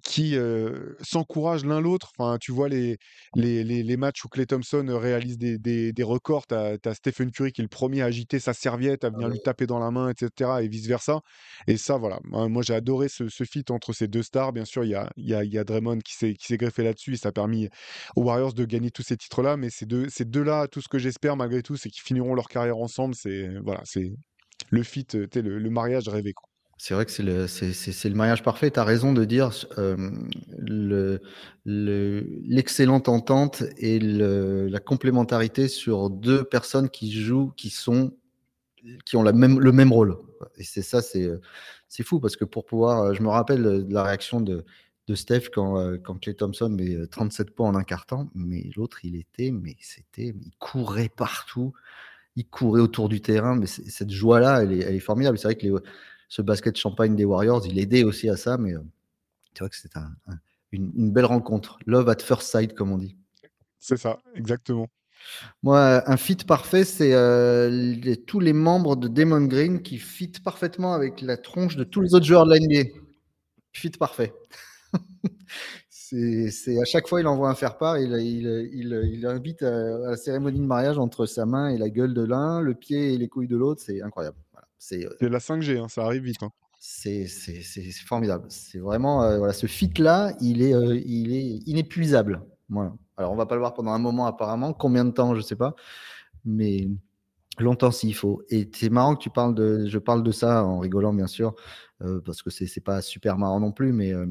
qui 0.03 0.35
s'encouragent 1.01 1.65
l'un 1.65 1.81
l'autre. 1.81 2.11
Enfin, 2.17 2.37
tu 2.39 2.51
vois 2.51 2.69
les, 2.69 2.97
les, 3.35 3.63
les, 3.63 3.97
matchs 3.97 4.23
où 4.25 4.29
Clay 4.29 4.45
Thompson 4.45 4.85
réalise 4.99 5.37
des, 5.37 5.57
des, 5.57 5.93
des 5.93 6.03
records. 6.03 6.47
Tu 6.47 6.55
as, 6.55 6.93
Stephen 6.93 7.31
Curry 7.31 7.51
qui 7.51 7.61
est 7.61 7.63
le 7.63 7.69
premier 7.69 8.01
à 8.01 8.05
agiter 8.05 8.39
sa 8.39 8.53
serviette, 8.53 9.03
à 9.03 9.09
venir 9.09 9.29
lui 9.29 9.39
taper 9.41 9.67
dans 9.67 9.79
la 9.79 9.91
main, 9.91 10.09
etc. 10.09 10.51
Et 10.61 10.67
vice-versa. 10.67 11.21
Et 11.67 11.77
ça, 11.77 11.97
voilà. 11.97 12.19
Moi, 12.23 12.61
j'ai 12.63 12.73
adoré 12.73 13.09
ce, 13.09 13.29
ce 13.29 13.43
feat 13.43 13.71
entre 13.71 13.93
ces 13.93 14.07
deux 14.07 14.23
stars. 14.23 14.53
Bien 14.53 14.65
sûr, 14.65 14.83
il 14.83 14.91
y 14.91 14.95
a, 14.95 15.09
y, 15.17 15.33
a, 15.33 15.43
y 15.43 15.57
a 15.57 15.63
Draymond 15.63 15.99
qui 15.99 16.13
s'est 16.13 16.57
greffé 16.57 16.83
là-dessus. 16.83 17.13
Et 17.13 17.17
ça 17.17 17.29
a 17.29 17.31
permis 17.31 17.69
aux 18.15 18.23
Warriors 18.23 18.53
de 18.53 18.65
gagner 18.65 18.91
tous 18.91 19.03
ces 19.03 19.17
titres-là. 19.17 19.57
Mais 19.57 19.69
ces 19.69 19.85
deux-là, 19.85 20.09
ces 20.09 20.25
deux 20.25 20.45
tout 20.71 20.81
ce 20.81 20.87
que 20.87 20.99
j'espère, 20.99 21.18
malgré 21.23 21.61
tout, 21.61 21.77
c'est 21.77 21.89
qu'ils 21.89 22.03
finiront 22.03 22.35
leur 22.35 22.47
carrière 22.47 22.77
ensemble. 22.77 23.15
C'est 23.15 23.49
voilà, 23.63 23.81
c'est 23.85 24.13
le 24.69 24.83
fit, 24.83 25.07
euh, 25.15 25.27
le, 25.35 25.69
mariage 25.69 26.07
rêvé. 26.07 26.33
C'est 26.77 26.93
vrai 26.93 27.05
que 27.05 27.11
c'est 27.11 27.23
le, 27.23 27.47
c'est, 27.47 28.09
le 28.09 28.15
mariage 28.15 28.43
parfait. 28.43 28.71
Tu 28.71 28.79
as 28.79 28.83
raison 28.83 29.11
de 29.13 29.25
dire 29.25 29.51
euh, 29.77 30.11
le, 30.57 31.21
l'excellente 31.65 33.09
entente 33.09 33.63
et 33.77 33.99
la 33.99 34.79
complémentarité 34.79 35.67
sur 35.67 36.09
deux 36.09 36.43
personnes 36.43 36.89
qui 36.89 37.11
jouent, 37.11 37.51
qui 37.57 37.69
sont, 37.69 38.13
qui 39.05 39.17
ont 39.17 39.23
la 39.23 39.33
même, 39.33 39.59
le 39.59 39.71
même 39.73 39.91
rôle. 39.91 40.17
Et 40.57 40.63
c'est 40.63 40.81
ça, 40.81 41.01
c'est, 41.01 41.29
c'est 41.89 42.03
fou 42.03 42.21
parce 42.21 42.37
que 42.37 42.45
pour 42.45 42.65
pouvoir, 42.65 43.13
je 43.13 43.21
me 43.21 43.29
rappelle 43.29 43.63
de 43.63 43.93
la 43.93 44.03
réaction 44.03 44.39
de, 44.39 44.63
de 45.09 45.15
Steph 45.15 45.49
quand, 45.51 45.79
euh, 45.79 45.97
quand 45.97 46.15
Clay 46.19 46.35
Thompson 46.35 46.69
met 46.69 47.07
37 47.07 47.47
euh, 47.49 47.51
points 47.53 47.69
en 47.69 47.75
un 47.75 47.83
quart 47.83 48.05
temps, 48.05 48.29
mais 48.35 48.69
l'autre, 48.75 49.03
il 49.03 49.15
était, 49.15 49.51
mais 49.51 49.75
c'était, 49.81 50.35
il 50.39 50.51
courait 50.59 51.09
partout, 51.09 51.73
il 52.35 52.45
courait 52.45 52.81
autour 52.81 53.09
du 53.09 53.19
terrain, 53.19 53.55
mais 53.55 53.65
cette 53.65 54.11
joie-là, 54.11 54.63
elle 54.63 54.73
est, 54.73 54.79
elle 54.79 54.95
est, 54.95 54.99
formidable. 54.99 55.37
C'est 55.37 55.47
vrai 55.47 55.55
que 55.55 55.65
les, 55.65 55.73
ce 56.29 56.41
basket 56.41 56.77
champagne 56.77 57.15
des 57.15 57.25
Warriors, 57.25 57.65
il 57.65 57.79
aidait 57.79 58.03
aussi 58.03 58.29
à 58.29 58.37
ça, 58.37 58.57
mais 58.57 58.75
euh, 58.75 58.81
c'est 59.53 59.61
vrai 59.61 59.69
que 59.69 59.99
un, 59.99 60.39
une, 60.71 60.91
une, 60.95 61.11
belle 61.11 61.25
rencontre. 61.25 61.79
Love 61.87 62.07
at 62.07 62.19
first 62.19 62.49
sight, 62.49 62.75
comme 62.75 62.91
on 62.91 62.97
dit. 62.97 63.17
C'est 63.79 63.97
ça, 63.97 64.19
exactement. 64.35 64.87
Moi, 65.63 66.03
un 66.09 66.17
fit 66.17 66.35
parfait, 66.35 66.85
c'est 66.85 67.13
euh, 67.13 68.15
tous 68.27 68.39
les 68.39 68.53
membres 68.53 68.95
de 68.95 69.07
Damon 69.07 69.45
Green 69.45 69.81
qui 69.81 69.97
fit 69.97 70.31
parfaitement 70.43 70.93
avec 70.93 71.21
la 71.21 71.35
tronche 71.35 71.75
de 71.75 71.83
tous 71.83 72.01
les 72.01 72.13
autres 72.13 72.25
joueurs 72.25 72.45
de 72.45 72.53
l'NBA. 72.55 72.89
Fit 73.73 73.91
parfait 73.91 74.33
c'est 75.87 76.79
à 76.79 76.85
chaque 76.85 77.07
fois, 77.07 77.21
il 77.21 77.27
envoie 77.27 77.49
un 77.49 77.55
faire-part, 77.55 77.97
il, 77.97 78.13
il, 78.13 79.11
il, 79.13 79.25
invite 79.25 79.63
à, 79.63 79.97
la 80.09 80.17
cérémonie 80.17 80.59
de 80.59 80.65
mariage 80.65 80.97
entre 80.97 81.25
sa 81.25 81.45
main 81.45 81.69
et 81.69 81.77
la 81.77 81.89
gueule 81.89 82.13
de 82.13 82.23
l'un, 82.23 82.61
le 82.61 82.73
pied 82.73 83.13
et 83.13 83.17
les 83.17 83.27
couilles 83.27 83.47
de 83.47 83.57
l'autre, 83.57 83.81
c'est 83.83 84.01
incroyable. 84.01 84.37
Voilà. 84.51 84.67
C'est 84.77 85.05
euh, 85.05 85.29
la 85.29 85.39
5G, 85.39 85.79
hein, 85.79 85.87
ça 85.87 86.03
arrive 86.03 86.23
vite. 86.23 86.41
Hein. 86.43 86.51
C'est 86.79 87.27
formidable. 88.05 88.45
C'est 88.49 88.79
vraiment, 88.79 89.23
euh, 89.23 89.37
voilà, 89.37 89.53
ce 89.53 89.67
fit-là, 89.67 90.33
il, 90.39 90.61
est, 90.61 90.73
euh, 90.73 90.99
il 91.05 91.35
est 91.35 91.67
inépuisable. 91.67 92.41
Voilà. 92.69 92.93
Alors, 93.17 93.33
on 93.33 93.35
va 93.35 93.45
pas 93.45 93.55
le 93.55 93.59
voir 93.59 93.73
pendant 93.73 93.91
un 93.91 93.99
moment 93.99 94.25
apparemment. 94.25 94.71
Combien 94.71 95.03
de 95.03 95.11
temps, 95.11 95.35
je 95.35 95.41
sais 95.41 95.57
pas. 95.57 95.75
Mais 96.45 96.87
longtemps 97.63 97.91
s'il 97.91 98.15
faut. 98.15 98.43
Et 98.49 98.69
c'est 98.73 98.89
marrant 98.89 99.15
que 99.15 99.21
tu 99.21 99.29
parles 99.29 99.55
de, 99.55 99.87
je 99.87 99.97
parle 99.97 100.23
de 100.23 100.31
ça 100.31 100.63
en 100.63 100.79
rigolant 100.79 101.13
bien 101.13 101.27
sûr, 101.27 101.55
euh, 102.01 102.21
parce 102.21 102.41
que 102.41 102.49
c'est 102.49 102.81
pas 102.81 103.01
super 103.01 103.37
marrant 103.37 103.59
non 103.59 103.71
plus, 103.71 103.93
mais, 103.93 104.13
euh, 104.13 104.25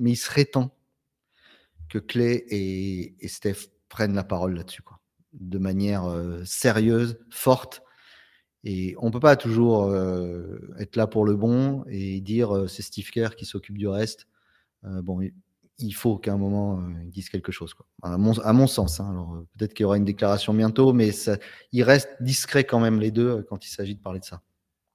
il 0.00 0.16
serait 0.16 0.44
temps 0.44 0.76
que 1.88 1.98
Clay 1.98 2.44
et, 2.48 3.28
Steph 3.28 3.68
prennent 3.88 4.14
la 4.14 4.24
parole 4.24 4.54
là-dessus, 4.54 4.82
quoi, 4.82 5.00
de 5.32 5.58
manière 5.58 6.04
euh, 6.04 6.42
sérieuse, 6.44 7.18
forte. 7.30 7.82
Et 8.64 8.94
on 8.98 9.10
peut 9.10 9.20
pas 9.20 9.34
toujours 9.34 9.92
être 10.78 10.94
là 10.94 11.08
pour 11.08 11.24
le 11.24 11.34
bon 11.34 11.84
et 11.88 12.20
dire 12.20 12.66
c'est 12.68 12.82
Steve 12.82 13.10
Kerr 13.10 13.34
qui 13.36 13.44
s'occupe 13.44 13.76
du 13.76 13.88
reste. 13.88 14.28
bon, 14.84 15.20
il 15.82 15.92
faut 15.92 16.18
qu'à 16.18 16.32
un 16.32 16.36
moment, 16.36 16.78
euh, 16.78 17.04
ils 17.04 17.10
disent 17.10 17.28
quelque 17.28 17.52
chose. 17.52 17.74
Quoi. 17.74 17.86
À, 18.02 18.16
mon, 18.16 18.32
à 18.40 18.52
mon 18.52 18.66
sens. 18.66 19.00
Hein. 19.00 19.08
Alors, 19.10 19.34
euh, 19.34 19.46
peut-être 19.58 19.74
qu'il 19.74 19.84
y 19.84 19.86
aura 19.86 19.96
une 19.96 20.04
déclaration 20.04 20.54
bientôt, 20.54 20.92
mais 20.92 21.12
ça, 21.12 21.36
ils 21.72 21.82
restent 21.82 22.10
discrets 22.20 22.64
quand 22.64 22.80
même, 22.80 23.00
les 23.00 23.10
deux, 23.10 23.28
euh, 23.28 23.42
quand 23.48 23.64
il 23.66 23.68
s'agit 23.68 23.94
de 23.94 24.00
parler 24.00 24.20
de 24.20 24.24
ça. 24.24 24.42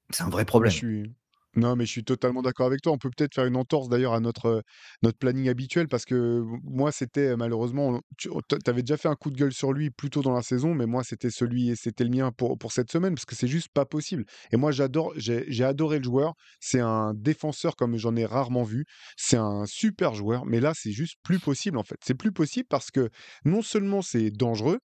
C'est 0.10 0.24
un 0.24 0.30
vrai 0.30 0.46
problème. 0.46 0.72
Je 0.72 0.78
suis, 0.78 1.14
Non, 1.58 1.76
mais 1.76 1.88
je 1.88 1.92
suis 1.92 2.04
totalement 2.04 2.44
d'accord 2.44 2.68
avec 2.68 2.82
toi. 2.84 2.92
On 2.94 3.00
peut 3.00 3.10
peut-être 3.10 3.34
faire 3.34 3.46
une 3.46 3.56
entorse 3.56 3.90
d'ailleurs 3.90 4.14
à 4.14 4.20
notre, 4.20 4.62
notre 5.02 5.18
planning 5.18 5.50
habituel 5.50 5.88
parce 5.88 6.06
que 6.06 6.44
moi, 6.64 6.92
c'était, 6.92 7.30
heu, 7.30 7.36
malheureusement, 7.36 8.00
tu 8.18 8.30
avais 8.68 8.84
déjà 8.84 8.96
fait 8.96 9.08
un 9.08 9.16
coup 9.16 9.32
de 9.32 9.38
gueule 9.38 9.52
sur 9.54 9.74
lui 9.74 9.90
plus 9.90 10.12
tôt 10.12 10.22
dans 10.22 10.36
la 10.36 10.44
saison, 10.44 10.76
mais 10.76 10.86
moi, 10.86 11.04
c'était 11.04 11.32
celui 11.32 11.76
c'était 11.76 12.04
le 12.04 12.12
mien 12.12 12.32
pour 12.32 12.60
pour 12.60 12.72
cette 12.72 12.92
semaine 12.92 13.16
parce 13.16 13.26
que 13.26 13.36
c'est 13.36 13.48
juste 13.48 13.70
pas 13.74 13.86
possible 13.86 14.24
et 14.52 14.58
moi, 14.58 14.72
j'adore 14.72 15.14
j'ai 15.16 15.46
j'ai 15.48 15.64
adoré 15.64 15.98
le 15.98 16.04
joueur. 16.04 16.36
C'est 16.60 16.80
un 16.80 17.14
défenseur 17.16 17.76
comme 17.76 17.98
j'en 17.98 18.16
ai 18.16 18.26
rarement 18.26 18.64
vu. 18.64 18.86
C'est 19.18 19.38
un 19.38 19.66
super 19.66 20.14
joueur, 20.14 20.46
mais 20.46 20.60
là, 20.60 20.74
c'est 20.76 20.92
juste 20.92 21.16
plus 21.24 21.40
possible, 21.40 21.78
en 21.80 21.84
fait. 21.84 21.98
C'est 22.06 22.14
plus 22.14 22.32
possible 22.32 22.68
parce 22.70 22.92
que 22.92 23.10
non 23.46 23.64
seulement 23.64 24.04
c'est 24.04 24.30
dangereux, 24.30 24.78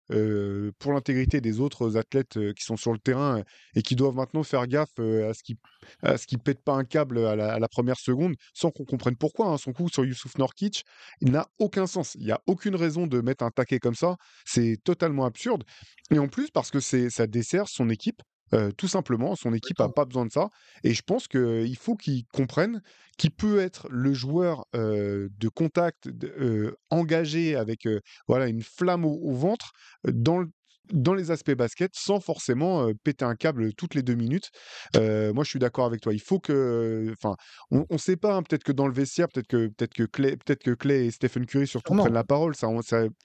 pour 0.79 0.93
l'intégrité 0.93 1.41
des 1.41 1.61
autres 1.61 1.97
athlètes, 1.97 2.39
qui 2.55 2.65
sont 2.65 2.77
sur 2.77 2.93
le 2.93 2.99
terrain, 2.99 3.43
et 3.75 3.83
qui 3.83 3.97
doivent 3.97 4.15
maintenant 4.15 4.43
faire 4.45 4.67
gaffe, 4.69 4.99
à 4.99 5.35
ce 5.35 5.43
qu'ils 5.43 5.57
à 6.03 6.17
ce 6.19 6.27
qu'ils 6.27 6.39
pas 6.61 6.75
un 6.75 6.85
câble 6.85 7.19
à 7.27 7.37
la, 7.37 7.55
à 7.55 7.59
la 7.59 7.69
première 7.69 7.99
seconde, 7.99 8.35
sans 8.55 8.71
qu'on 8.71 8.85
comprenne 8.85 9.17
pourquoi. 9.17 9.49
Hein. 9.49 9.59
Son 9.59 9.73
coup 9.73 9.89
sur 9.89 10.05
Youssouf 10.05 10.37
Norkic, 10.39 10.85
il 11.21 11.33
n'a 11.33 11.47
aucun 11.59 11.87
sens. 11.87 12.15
Il 12.15 12.25
n'y 12.25 12.33
a 12.33 12.41
aucune 12.47 12.77
raison 12.77 13.07
de 13.07 13.21
mettre 13.21 13.45
un 13.45 13.51
taquet 13.51 13.79
comme 13.79 13.95
ça. 13.95 14.17
C'est 14.45 14.79
totalement 14.85 15.25
absurde. 15.25 15.65
Et 16.11 16.19
en 16.19 16.29
plus, 16.29 16.51
parce 16.51 16.71
que 16.71 16.81
ça 16.81 17.27
dessert 17.27 17.69
son 17.69 17.89
équipe. 17.91 18.23
Euh, 18.53 18.73
tout 18.73 18.89
simplement, 18.89 19.37
son 19.37 19.55
équipe 19.55 19.79
n'a 19.79 19.89
pas 19.89 20.05
besoin 20.05 20.27
de 20.27 20.33
ça. 20.33 20.49
Et 20.83 20.93
je 20.93 21.03
pense 21.03 21.29
qu'il 21.29 21.77
faut 21.77 21.95
qu'il 21.95 22.25
comprenne 22.33 22.83
qu'il 23.17 23.31
peut 23.31 23.61
être 23.61 23.87
le 23.91 24.13
joueur 24.13 24.65
euh, 24.75 25.29
de 25.39 25.49
contact 25.49 26.09
euh, 26.09 26.75
engagé 26.91 27.55
avec 27.55 27.87
voilà 28.27 28.49
une 28.49 28.63
flamme 28.63 29.05
au, 29.05 29.21
au 29.23 29.35
ventre 29.35 29.73
dans 30.05 30.39
le 30.39 30.49
dans 30.93 31.15
les 31.15 31.31
aspects 31.31 31.53
basket 31.53 31.93
sans 31.95 32.21
forcément 32.21 32.91
péter 33.05 33.25
un 33.25 33.35
câble 33.35 33.73
toutes 33.75 33.95
les 33.95 34.03
deux 34.03 34.15
minutes. 34.15 34.51
moi, 34.95 35.45
je 35.45 35.49
suis 35.49 35.59
d'accord 35.59 35.87
avec 35.87 36.01
toi. 36.01 36.13
Il 36.13 36.21
faut 36.21 36.39
que, 36.39 37.13
enfin, 37.13 37.37
on 37.71 37.87
ne 37.91 37.99
sait 37.99 38.17
pas. 38.17 38.35
Hein, 38.35 38.43
peut-être 38.43 38.65
que 38.65 38.73
dans 38.73 38.87
le 38.87 38.93
vestiaire, 38.93 39.29
peut-être 39.29 39.47
que 39.47 39.69
peut-être 39.69 39.95
que 39.95 40.05
Clay, 40.05 40.37
peut-être 40.37 40.63
que 40.63 40.73
Clay 40.73 41.07
et 41.07 41.11
Stephen 41.11 41.47
Curry 41.47 41.67
surtout 41.67 41.95
prennent 41.95 42.13
la 42.13 42.25
parole. 42.25 42.55
Ça, 42.55 42.69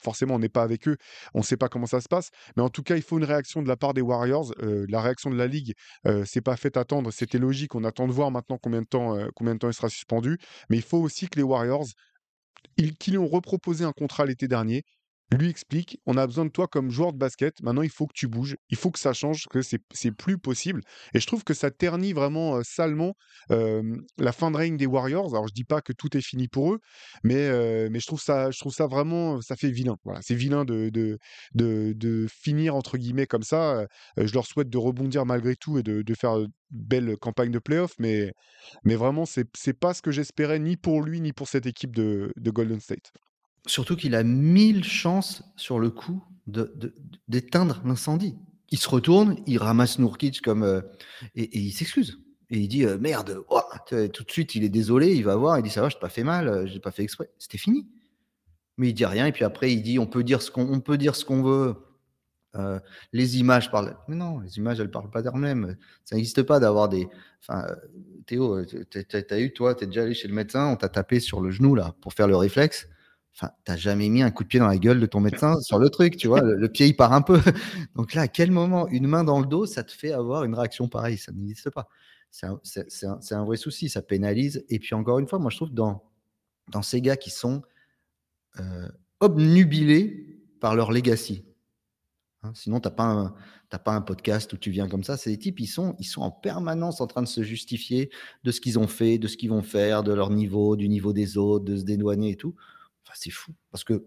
forcément, 0.01 0.35
on 0.35 0.39
n'est 0.39 0.49
pas 0.49 0.63
avec 0.63 0.87
eux. 0.87 0.97
On 1.33 1.39
ne 1.39 1.43
sait 1.43 1.57
pas 1.57 1.69
comment 1.69 1.87
ça 1.87 2.01
se 2.01 2.07
passe. 2.07 2.29
Mais 2.57 2.63
en 2.63 2.69
tout 2.69 2.83
cas, 2.83 2.95
il 2.95 3.01
faut 3.01 3.17
une 3.17 3.25
réaction 3.25 3.61
de 3.61 3.67
la 3.67 3.77
part 3.77 3.93
des 3.93 4.01
Warriors. 4.01 4.53
la 4.61 5.01
réaction 5.01 5.29
de 5.29 5.35
la 5.35 5.47
ligue, 5.47 5.73
c'est 6.25 6.41
pas 6.41 6.55
fait 6.57 6.77
attendre. 6.77 7.11
C'était 7.11 7.39
logique. 7.39 7.75
On 7.75 7.83
attend 7.83 8.07
de 8.07 8.13
voir 8.13 8.31
maintenant 8.31 8.57
combien 8.61 8.81
de 8.81 8.87
temps, 8.87 9.17
combien 9.35 9.53
de 9.53 9.59
temps 9.59 9.69
il 9.69 9.73
sera 9.73 9.89
suspendu. 9.89 10.37
Mais 10.69 10.77
il 10.77 10.83
faut 10.83 10.99
aussi 10.99 11.27
que 11.27 11.37
les 11.37 11.43
Warriors 11.43 11.85
ils, 12.77 12.95
qui 12.97 13.11
lui 13.11 13.17
ont 13.17 13.27
reproposé 13.27 13.85
un 13.85 13.91
contrat 13.91 14.25
l'été 14.25 14.47
dernier, 14.47 14.83
lui 15.31 15.49
explique, 15.49 15.99
on 16.05 16.17
a 16.17 16.27
besoin 16.27 16.45
de 16.45 16.51
toi 16.51 16.67
comme 16.67 16.91
joueur 16.91 17.11
de 17.13 17.17
basket, 17.17 17.61
maintenant 17.61 17.81
il 17.81 17.89
faut 17.89 18.05
que 18.05 18.13
tu 18.13 18.27
bouges, 18.27 18.57
il 18.69 18.77
faut 18.77 18.91
que 18.91 18.99
ça 18.99 19.13
change, 19.13 19.45
que 19.49 19.61
c'est, 19.61 19.81
c'est 19.93 20.11
plus 20.11 20.37
possible. 20.37 20.81
Et 21.13 21.19
je 21.19 21.27
trouve 21.27 21.43
que 21.43 21.53
ça 21.53 21.71
ternit 21.71 22.13
vraiment 22.13 22.61
salement 22.63 23.15
la 23.49 24.31
fin 24.31 24.51
de 24.51 24.57
règne 24.57 24.77
des 24.77 24.85
Warriors. 24.85 25.33
Alors 25.33 25.47
je 25.47 25.53
dis 25.53 25.63
pas 25.63 25.81
que 25.81 25.93
tout 25.93 26.15
est 26.15 26.21
fini 26.21 26.47
pour 26.47 26.73
eux, 26.73 26.79
mais, 27.23 27.49
mais 27.89 27.99
je, 27.99 28.07
trouve 28.07 28.21
ça, 28.21 28.51
je 28.51 28.59
trouve 28.59 28.73
ça 28.73 28.87
vraiment, 28.87 29.41
ça 29.41 29.55
fait 29.55 29.71
vilain. 29.71 29.97
Voilà, 30.03 30.19
c'est 30.21 30.35
vilain 30.35 30.65
de, 30.65 30.89
de, 30.89 31.17
de, 31.53 32.27
finir 32.29 32.75
entre 32.75 32.97
guillemets 32.97 33.27
comme 33.27 33.43
ça. 33.43 33.85
je 34.17 34.33
leur 34.33 34.45
souhaite 34.45 34.69
de 34.69 34.77
rebondir 34.77 35.25
malgré 35.25 35.55
tout 35.55 35.77
et 35.79 35.83
de, 35.83 36.03
faire 36.15 36.37
belle 36.71 37.17
campagne 37.17 37.51
de 37.51 37.59
playoff, 37.59 37.93
mais, 37.99 38.31
mais 38.83 38.95
vraiment 38.95 39.25
c'est, 39.25 39.47
c'est 39.55 39.77
pas 39.77 39.93
ce 39.93 40.01
que 40.01 40.11
j'espérais 40.11 40.59
ni 40.59 40.77
pour 40.77 41.01
lui 41.01 41.21
ni 41.21 41.33
pour 41.33 41.47
cette 41.47 41.65
équipe 41.65 41.95
de, 41.95 42.31
de 42.35 42.51
Golden 42.51 42.79
State. 42.79 43.11
Surtout 43.65 43.95
qu'il 43.95 44.15
a 44.15 44.23
mille 44.23 44.83
chances 44.83 45.43
sur 45.55 45.79
le 45.79 45.89
coup 45.89 46.23
d'éteindre 47.27 47.81
l'incendie. 47.83 48.35
Il 48.69 48.79
se 48.79 48.89
retourne, 48.89 49.37
il 49.47 49.57
ramasse 49.57 49.99
Nourkic 49.99 50.41
comme 50.41 50.63
euh, 50.63 50.81
et, 51.35 51.57
il 51.57 51.71
s'excuse. 51.71 52.19
Et 52.51 52.59
il 52.59 52.67
dit 52.67 52.85
euh, 52.85 52.97
merde, 52.99 53.43
tout 53.87 54.23
de 54.23 54.31
suite 54.31 54.53
il 54.55 54.63
est 54.63 54.69
désolé, 54.69 55.15
il 55.15 55.23
va 55.23 55.35
voir, 55.35 55.57
il 55.57 55.63
dit 55.63 55.69
ça 55.69 55.81
va, 55.81 55.89
je 55.89 55.95
t'ai 55.95 55.99
pas 55.99 56.09
fait 56.09 56.23
mal, 56.23 56.47
euh, 56.47 56.67
j'ai 56.67 56.79
pas 56.79 56.91
fait 56.91 57.03
exprès. 57.03 57.29
C'était 57.39 57.57
fini. 57.57 57.87
Mais 58.77 58.89
il 58.89 58.93
dit 58.93 59.05
rien 59.05 59.25
et 59.25 59.31
puis 59.31 59.43
après 59.43 59.71
il 59.71 59.81
dit 59.81 59.97
on 59.97 60.05
peut 60.05 60.23
dire 60.23 60.41
ce 60.41 60.51
qu'on 60.51 61.43
veut. 61.43 61.75
les 63.13 63.39
images 63.39 63.71
parlent. 63.71 63.97
Mais 64.07 64.15
non, 64.15 64.39
les 64.39 64.57
images 64.57 64.79
elles 64.79 64.91
parlent 64.91 65.09
pas 65.09 65.21
d'elles-mêmes. 65.21 65.77
Ça 66.03 66.15
n'existe 66.15 66.43
pas 66.43 66.59
d'avoir 66.59 66.89
des. 66.89 67.07
Théo, 68.25 68.63
t'as 68.65 69.39
eu 69.39 69.53
toi, 69.53 69.75
t'es 69.75 69.85
déjà 69.85 70.03
allé 70.03 70.13
chez 70.13 70.27
le 70.27 70.33
médecin, 70.33 70.67
on 70.67 70.75
t'a 70.75 70.89
tapé 70.89 71.19
sur 71.19 71.41
le 71.41 71.51
genou 71.51 71.75
là 71.75 71.95
pour 72.01 72.13
faire 72.13 72.27
le 72.27 72.35
réflexe. 72.35 72.87
Enfin, 73.37 73.51
t'as 73.65 73.75
jamais 73.75 74.07
mis 74.07 74.21
un 74.21 74.31
coup 74.31 74.43
de 74.43 74.47
pied 74.47 74.61
dans 74.61 74.67
la 74.67 74.77
gueule 74.77 75.01
de 75.01 75.05
ton 75.05 75.19
médecin 75.19 75.59
sur 75.61 75.77
le 75.77 75.89
truc, 75.89 76.15
tu 76.15 76.27
vois. 76.27 76.41
Le, 76.41 76.69
pied, 76.69 76.87
il 76.87 76.95
part 76.95 77.11
un 77.11 77.21
peu. 77.21 77.41
Donc 77.95 78.13
là, 78.13 78.21
à 78.21 78.27
quel 78.29 78.49
moment 78.49 78.87
une 78.87 79.07
main 79.07 79.25
dans 79.25 79.39
le 79.41 79.45
dos, 79.45 79.65
ça 79.65 79.83
te 79.83 79.91
fait 79.91 80.13
avoir 80.13 80.45
une 80.45 80.55
réaction 80.55 80.87
pareille? 80.87 81.17
Ça 81.17 81.33
n'existe 81.33 81.69
pas. 81.69 81.89
C'est 82.31 82.47
un, 82.47 83.43
vrai 83.43 83.57
souci. 83.57 83.89
Ça 83.89 84.01
pénalise. 84.01 84.63
Et 84.69 84.79
puis 84.79 84.95
encore 84.95 85.19
une 85.19 85.27
fois, 85.27 85.39
moi, 85.39 85.51
je 85.51 85.57
trouve 85.57 85.73
dans, 85.73 86.03
dans 86.69 86.81
ces 86.81 87.01
gars 87.01 87.17
qui 87.17 87.29
sont 87.29 87.61
euh, 88.61 88.87
obnubilés 89.19 90.39
par 90.61 90.75
leur 90.75 90.93
legacy. 90.93 91.45
Hein, 92.43 92.53
sinon, 92.53 92.79
tu 92.79 92.87
n'as 92.87 92.95
pas, 92.95 93.03
un, 93.03 93.35
pas 93.79 93.91
un 93.91 94.01
podcast 94.01 94.53
où 94.53 94.57
tu 94.57 94.71
viens 94.71 94.87
comme 94.87 95.03
ça. 95.03 95.17
C'est 95.17 95.31
des 95.31 95.39
types, 95.39 95.59
ils 95.59 95.67
sont, 95.67 95.97
ils 95.99 96.05
sont 96.05 96.21
en 96.21 96.31
permanence 96.31 97.01
en 97.01 97.07
train 97.07 97.21
de 97.21 97.27
se 97.27 97.43
justifier 97.43 98.09
de 98.45 98.51
ce 98.51 98.61
qu'ils 98.61 98.79
ont 98.79 98.87
fait, 98.87 99.17
de 99.17 99.27
ce 99.27 99.35
qu'ils 99.35 99.49
vont 99.49 99.63
faire, 99.63 100.03
de 100.03 100.13
leur 100.13 100.29
niveau, 100.29 100.77
du 100.77 100.87
niveau 100.87 101.11
des 101.11 101.37
autres, 101.37 101.65
de 101.65 101.75
se 101.75 101.83
dédouaner 101.83 102.31
et 102.31 102.35
tout 102.37 102.55
c'est 103.13 103.31
fou. 103.31 103.53
Parce 103.71 103.83
que, 103.83 104.05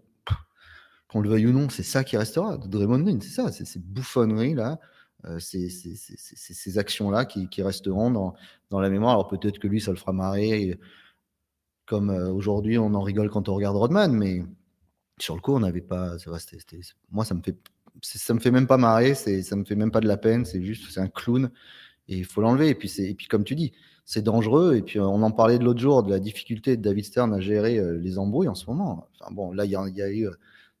qu'on 1.07 1.21
le 1.21 1.29
veuille 1.29 1.47
ou 1.47 1.51
non, 1.51 1.69
c'est 1.69 1.83
ça 1.83 2.03
qui 2.03 2.17
restera 2.17 2.57
de 2.57 2.67
Draymond 2.67 2.99
Green. 2.99 3.21
C'est 3.21 3.29
ça, 3.29 3.51
c'est 3.51 3.65
ces 3.65 3.79
bouffonneries-là, 3.79 4.79
euh, 5.25 5.39
ces, 5.39 6.77
actions-là 6.77 7.25
qui, 7.25 7.61
resteront 7.61 8.11
dans, 8.11 8.35
dans, 8.69 8.79
la 8.79 8.89
mémoire. 8.89 9.13
Alors 9.13 9.27
peut-être 9.27 9.59
que 9.59 9.67
lui, 9.67 9.81
ça 9.81 9.91
le 9.91 9.97
fera 9.97 10.13
marrer. 10.13 10.79
comme 11.85 12.09
euh, 12.09 12.31
aujourd'hui, 12.31 12.77
on 12.77 12.93
en 12.93 13.01
rigole 13.01 13.29
quand 13.29 13.49
on 13.49 13.55
regarde 13.55 13.75
Rodman, 13.75 14.11
mais 14.13 14.43
sur 15.19 15.35
le 15.35 15.41
coup, 15.41 15.53
on 15.53 15.59
n'avait 15.59 15.81
pas. 15.81 16.15
moi, 17.11 17.25
ça 17.25 17.35
me 17.35 17.41
fait. 17.41 17.57
Ça 18.01 18.33
me 18.33 18.39
fait 18.39 18.51
même 18.51 18.67
pas 18.67 18.77
marrer, 18.77 19.13
ça 19.13 19.55
me 19.57 19.65
fait 19.65 19.75
même 19.75 19.91
pas 19.91 19.99
de 19.99 20.07
la 20.07 20.15
peine, 20.15 20.45
c'est 20.45 20.63
juste, 20.63 20.89
c'est 20.89 21.01
un 21.01 21.09
clown 21.09 21.51
et 22.09 22.17
il 22.17 22.25
faut 22.25 22.41
l'enlever. 22.41 22.69
Et 22.69 22.75
puis, 22.75 22.91
et 22.99 23.13
puis, 23.13 23.27
comme 23.27 23.43
tu 23.43 23.55
dis, 23.55 23.71
c'est 24.03 24.23
dangereux. 24.23 24.75
Et 24.75 24.81
puis, 24.81 24.99
on 24.99 25.21
en 25.21 25.31
parlait 25.31 25.59
de 25.59 25.63
l'autre 25.63 25.79
jour 25.79 26.03
de 26.03 26.09
la 26.09 26.19
difficulté 26.19 26.75
de 26.75 26.81
David 26.81 27.05
Stern 27.05 27.33
à 27.33 27.39
gérer 27.39 27.77
euh, 27.77 27.97
les 27.99 28.17
embrouilles 28.17 28.49
en 28.49 28.55
ce 28.55 28.65
moment. 28.65 29.07
Enfin, 29.13 29.31
bon, 29.31 29.53
là, 29.53 29.65
il 29.65 29.71
y, 29.71 29.75
a 29.75 30.09
eu 30.09 30.27
euh, 30.27 30.31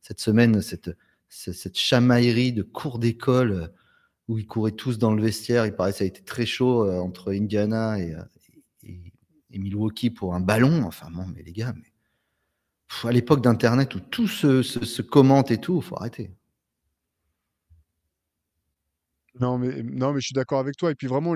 cette 0.01 0.19
semaine 0.19 0.61
cette, 0.61 0.89
cette 1.29 1.77
chamaillerie 1.77 2.51
de 2.51 2.63
cours 2.63 2.97
d'école 2.97 3.51
euh, 3.51 3.67
où 4.27 4.39
ils 4.39 4.47
couraient 4.47 4.71
tous 4.71 4.97
dans 4.97 5.13
le 5.13 5.21
vestiaire. 5.21 5.67
Il 5.67 5.73
paraît 5.73 5.91
que 5.91 5.99
ça 5.99 6.03
a 6.03 6.07
été 6.07 6.21
très 6.21 6.45
chaud 6.45 6.89
entre 6.91 7.31
Indiana 7.31 7.99
et, 7.99 8.15
Milwaukee 9.51 10.11
pour 10.11 10.35
un 10.35 10.39
ballon. 10.39 10.83
Enfin, 10.83 11.09
bon, 11.11 11.25
mais 11.35 11.41
les 11.41 11.51
gars, 11.51 11.73
mais, 11.75 13.07
à 13.07 13.11
l'époque 13.11 13.41
d'Internet 13.41 13.95
où 13.95 13.99
tout 13.99 14.27
se, 14.27 14.61
se 14.61 15.01
commente 15.01 15.49
et 15.49 15.57
tout, 15.57 15.81
faut 15.81 15.95
arrêter. 15.95 16.31
Non, 19.39 19.57
mais 19.57 19.71
je 20.19 20.25
suis 20.25 20.33
d'accord 20.33 20.59
avec 20.59 20.75
toi 20.75 20.91
et 20.91 20.95
puis 20.95 21.07
vraiment 21.07 21.35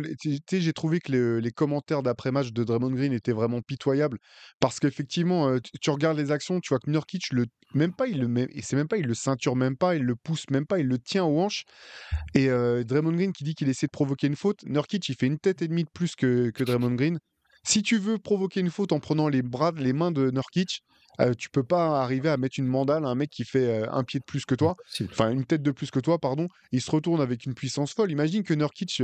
j'ai 0.52 0.74
trouvé 0.74 1.00
que 1.00 1.40
les, 1.40 1.52
commentaires 1.52 2.04
d'après-match 2.04 2.52
de 2.52 2.64
Draymond 2.64 2.92
Green 2.92 3.14
étaient 3.14 3.32
vraiment 3.32 3.62
pitoyables 3.62 4.18
parce 4.60 4.80
qu'effectivement, 4.80 5.58
tu 5.82 5.90
regardes 5.90 6.18
les 6.18 6.32
actions, 6.32 6.60
tu 6.60 6.70
vois 6.70 6.80
que 6.80 6.90
Nurkic 6.90 7.32
le 7.32 7.46
même 7.74 7.94
pas 7.94 8.08
il 8.08 8.20
le 8.20 8.48
et 8.52 8.62
c'est 8.62 8.76
même 8.76 8.88
pas 8.88 8.98
il 8.98 9.06
le 9.06 9.14
ceinture 9.14 9.56
même 9.56 9.78
pas, 9.78 9.96
il 9.96 10.04
le 10.04 10.16
pousse 10.16 10.50
même 10.52 10.66
pas, 10.66 10.80
il 10.80 10.88
le 10.88 11.00
tient 11.00 11.24
aux 11.24 11.40
hanches 11.40 11.64
et 12.34 12.48
Draymond 12.48 13.14
Green 13.14 13.32
qui 13.32 13.46
dit 13.46 13.56
qu'il 13.56 13.70
essaie 13.70 13.88
de 13.88 13.92
provoquer 13.92 14.28
une 14.28 14.36
faute, 14.36 14.64
Nurkic 14.66 15.08
il 15.08 15.16
fait 15.16 15.28
une 15.28 15.40
tête 15.40 15.62
et 15.62 15.68
demie 15.70 15.86
de 15.86 15.92
plus 15.94 16.16
que 16.16 16.50
que 16.50 16.64
Draymond 16.64 16.96
Green. 16.96 17.20
Si 17.66 17.82
tu 17.82 17.98
veux 17.98 18.18
provoquer 18.18 18.60
une 18.60 18.70
faute 18.70 18.92
en 18.92 19.00
prenant 19.00 19.30
les 19.30 19.42
bras 19.42 19.72
les 19.78 19.94
mains 19.94 20.12
de 20.12 20.30
Nurkic, 20.32 20.82
euh, 21.20 21.34
tu 21.34 21.50
peux 21.50 21.64
pas 21.64 22.02
arriver 22.02 22.30
à 22.30 22.38
mettre 22.38 22.60
une 22.60 22.68
mandale 22.68 23.06
à 23.06 23.10
un 23.10 23.16
mec 23.16 23.30
qui 23.30 23.44
fait 23.44 23.88
un 23.88 24.04
pied 24.04 24.20
de 24.20 24.26
plus 24.26 24.46
que 24.46 24.56
toi, 24.56 24.76
enfin 25.04 25.32
une 25.32 25.46
tête 25.46 25.62
de 25.62 25.72
plus 25.72 25.92
que 25.92 26.00
toi, 26.00 26.20
pardon. 26.20 26.48
Il 26.72 26.82
se 26.82 26.92
retourne 26.92 27.22
avec 27.22 27.46
une 27.46 27.54
puissance 27.54 27.94
folle. 27.94 28.12
Imagine 28.12 28.44
que 28.44 28.54
Nurkic, 28.54 29.02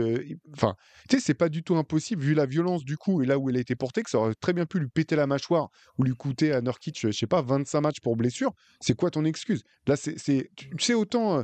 enfin, 0.53 0.75
tu 1.07 1.17
sais, 1.17 1.23
c'est 1.23 1.33
pas 1.33 1.49
du 1.49 1.63
tout 1.63 1.75
impossible 1.75 2.21
vu 2.21 2.33
la 2.33 2.45
violence 2.45 2.83
du 2.83 2.97
coup 2.97 3.21
et 3.21 3.25
là 3.25 3.37
où 3.37 3.49
il 3.49 3.57
a 3.57 3.59
été 3.59 3.75
porté, 3.75 4.03
que 4.03 4.09
ça 4.09 4.19
aurait 4.19 4.35
très 4.35 4.53
bien 4.53 4.65
pu 4.65 4.79
lui 4.79 4.89
péter 4.89 5.15
la 5.15 5.27
mâchoire 5.27 5.69
ou 5.97 6.03
lui 6.03 6.15
coûter 6.15 6.51
à 6.51 6.61
Nurkic, 6.61 6.99
je 7.01 7.11
sais 7.11 7.27
pas, 7.27 7.41
25 7.41 7.81
matchs 7.81 7.99
pour 8.01 8.15
blessure. 8.15 8.51
C'est 8.79 8.95
quoi 8.95 9.11
ton 9.11 9.25
excuse? 9.25 9.63
Là, 9.87 9.95
c'est, 9.95 10.15
tu 10.55 10.69
sais 10.79 10.93
autant. 10.93 11.43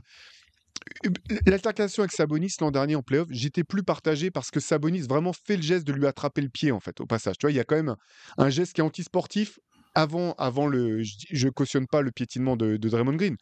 L'altercation 1.45 2.03
avec 2.03 2.11
Sabonis 2.11 2.55
l'an 2.59 2.71
dernier 2.71 2.95
en 2.95 3.01
playoff, 3.01 3.27
j'étais 3.31 3.63
plus 3.63 3.83
partagé 3.83 4.29
parce 4.31 4.51
que 4.51 4.59
Sabonis 4.59 5.01
vraiment 5.01 5.33
fait 5.33 5.57
le 5.57 5.63
geste 5.63 5.85
de 5.87 5.93
lui 5.93 6.05
attraper 6.05 6.41
le 6.41 6.49
pied 6.49 6.71
en 6.71 6.79
fait 6.79 6.99
au 7.01 7.05
passage. 7.05 7.37
Tu 7.37 7.45
vois, 7.45 7.51
il 7.51 7.55
y 7.55 7.59
a 7.59 7.63
quand 7.63 7.75
même 7.75 7.95
un, 8.37 8.49
geste 8.49 8.73
qui 8.73 8.81
est 8.81 8.83
antisportif 8.83 9.59
avant, 9.95 10.33
avant 10.33 10.67
le. 10.67 11.01
Je, 11.03 11.49
cautionne 11.49 11.87
pas 11.87 12.01
le 12.01 12.11
piétinement 12.11 12.55
de, 12.55 12.77
Draymond 12.77 13.15
Green. 13.15 13.35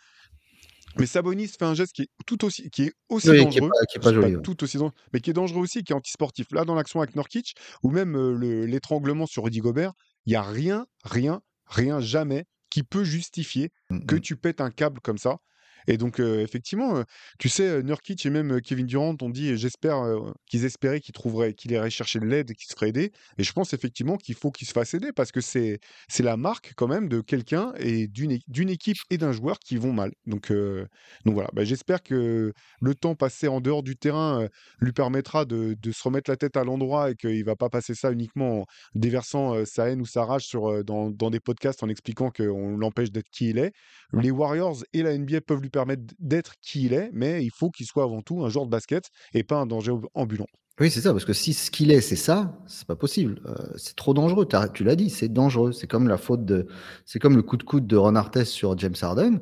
Mais 0.99 1.07
Sabonis 1.07 1.47
fait 1.47 1.65
un 1.65 1.73
geste 1.73 1.93
qui 1.93 2.03
est 2.03 2.09
tout 2.27 2.45
aussi, 2.45 2.69
qui 2.69 2.83
est 2.83 2.93
aussi 3.09 3.27
dangereux, 3.27 3.71
qui 3.89 3.97
est 3.97 4.01
pas, 4.01 4.13
joli, 4.13 4.39
tout 4.43 4.63
aussi 4.63 4.77
mais 5.11 5.21
qui 5.21 5.31
est 5.31 5.33
dangereux 5.33 5.61
aussi, 5.61 5.83
qui 5.83 5.91
est 5.91 5.95
antisportif. 5.95 6.45
Là, 6.51 6.65
dans 6.65 6.75
l'action 6.75 7.01
avec 7.01 7.15
Norkic, 7.15 7.55
ou 7.81 7.89
même 7.89 8.15
l'étranglement 8.39 9.25
sur 9.25 9.43
Rudy 9.43 9.59
Gobert, 9.59 9.93
il 10.27 10.33
y 10.33 10.35
a 10.35 10.43
rien, 10.43 10.85
rien, 11.03 11.41
rien, 11.65 11.99
jamais 11.99 12.45
qui 12.69 12.83
peut 12.83 13.03
justifier 13.03 13.71
mmh, 13.89 14.05
que 14.05 14.15
mmh. 14.15 14.21
tu 14.21 14.35
pètes 14.35 14.61
un 14.61 14.69
câble 14.69 14.99
comme 15.01 15.17
ça. 15.17 15.37
Et 15.87 15.97
donc, 15.97 16.19
effectivement, 16.19 17.03
tu 17.39 17.49
sais, 17.49 17.83
Nurkic 17.83 18.25
et 18.25 18.29
même 18.29 18.61
Kevin 18.61 18.85
Durant 18.85 19.15
ont 19.21 19.29
dit, 19.29 19.57
j'espère 19.57 20.03
qu'ils 20.47 20.65
espéraient 20.65 20.99
qu'il 20.99 21.13
trouverait, 21.13 21.53
qu'il 21.53 21.71
irait 21.71 21.89
chercher 21.89 22.19
de 22.19 22.25
l'aide 22.25 22.51
et 22.51 22.55
qu'il 22.55 22.67
se 22.67 22.73
ferait 22.73 22.89
aider. 22.89 23.11
Et 23.37 23.43
je 23.43 23.53
pense 23.53 23.73
effectivement 23.73 24.17
qu'il 24.17 24.35
faut 24.35 24.51
qu'il 24.51 24.67
se 24.67 24.73
fasse 24.73 24.93
aider 24.93 25.11
parce 25.11 25.31
que 25.31 25.41
c'est 25.41 25.79
c'est 26.07 26.23
la 26.23 26.37
marque 26.37 26.73
quand 26.75 26.87
même 26.87 27.09
de 27.09 27.21
quelqu'un 27.21 27.73
et 27.77 28.07
d'une 28.07 28.39
d'une 28.47 28.69
équipe 28.69 28.97
et 29.09 29.17
d'un 29.17 29.31
joueur 29.31 29.59
qui 29.59 29.77
vont 29.77 29.93
mal. 29.93 30.13
Donc, 30.25 30.51
donc 31.25 31.33
voilà, 31.33 31.49
bah, 31.53 31.63
j'espère 31.63 32.01
que 32.03 32.53
le 32.81 32.95
temps 32.95 33.15
passé 33.15 33.47
en 33.47 33.61
dehors 33.61 33.83
du 33.83 33.95
terrain 33.95 34.47
lui 34.79 34.91
permettra 34.93 35.45
de, 35.45 35.75
de, 35.81 35.91
se 35.91 36.03
remettre 36.03 36.29
la 36.29 36.37
tête 36.37 36.57
à 36.57 36.63
l'endroit 36.63 37.11
et 37.11 37.15
qu'il 37.15 37.43
va 37.43 37.55
pas 37.55 37.69
passer 37.69 37.95
ça 37.95 38.11
uniquement 38.11 38.61
en 38.61 38.65
déversant 38.95 39.65
sa 39.65 39.89
haine 39.89 40.01
ou 40.01 40.05
sa 40.05 40.25
rage 40.25 40.45
sur, 40.45 40.83
dans, 40.83 41.09
dans 41.09 41.29
des 41.29 41.39
podcasts 41.39 41.83
en 41.83 41.89
expliquant 41.89 42.31
qu'on 42.31 42.77
l'empêche 42.77 43.11
d'être 43.11 43.29
qui 43.29 43.49
il 43.49 43.57
est. 43.57 43.73
Les 44.13 44.31
Warriors 44.31 44.83
et 44.93 45.03
la 45.03 45.17
NBA 45.17 45.41
peuvent 45.41 45.61
lui 45.61 45.69
permettre 45.73 46.03
d'être 46.19 46.53
qui 46.61 46.85
il 46.85 46.93
est, 46.93 47.09
mais 47.11 47.43
il 47.43 47.51
faut 47.51 47.69
qu'il 47.69 47.85
soit 47.85 48.03
avant 48.03 48.21
tout 48.21 48.45
un 48.45 48.49
joueur 48.49 48.65
de 48.65 48.71
basket 48.71 49.09
et 49.33 49.43
pas 49.43 49.57
un 49.57 49.65
danger 49.65 49.93
ambulant. 50.13 50.47
Oui, 50.79 50.89
c'est 50.89 51.01
ça, 51.01 51.11
parce 51.11 51.25
que 51.25 51.33
si 51.33 51.53
ce 51.53 51.69
qu'il 51.69 51.91
est, 51.91 52.01
c'est 52.01 52.15
ça, 52.15 52.57
c'est 52.65 52.87
pas 52.87 52.95
possible. 52.95 53.41
Euh, 53.45 53.53
c'est 53.75 53.95
trop 53.95 54.13
dangereux. 54.13 54.47
Tu 54.73 54.83
l'as 54.83 54.95
dit, 54.95 55.09
c'est 55.09 55.29
dangereux. 55.29 55.71
C'est 55.71 55.85
comme 55.85 56.07
la 56.07 56.17
faute 56.17 56.45
de, 56.45 56.67
c'est 57.05 57.19
comme 57.19 57.35
le 57.35 57.43
coup 57.43 57.57
de 57.57 57.63
coude 57.63 57.85
de 57.85 57.95
Ron 57.95 58.15
Artest 58.15 58.51
sur 58.51 58.75
James 58.79 58.95
Harden. 58.99 59.39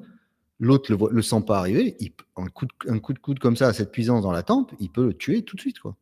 L'autre 0.59 0.91
le, 0.93 0.97
le 1.09 1.21
sent 1.21 1.41
pas 1.47 1.59
arriver. 1.59 1.95
Il, 1.99 2.11
un, 2.35 2.47
coup 2.47 2.65
de, 2.65 2.91
un 2.91 2.99
coup 2.99 3.13
de 3.13 3.19
coude 3.19 3.39
comme 3.39 3.55
ça, 3.55 3.67
à 3.67 3.73
cette 3.73 3.91
puissance 3.91 4.23
dans 4.23 4.33
la 4.33 4.43
tempe, 4.43 4.73
il 4.79 4.89
peut 4.89 5.05
le 5.05 5.13
tuer 5.13 5.43
tout 5.43 5.55
de 5.55 5.61
suite, 5.61 5.79
quoi. 5.79 5.95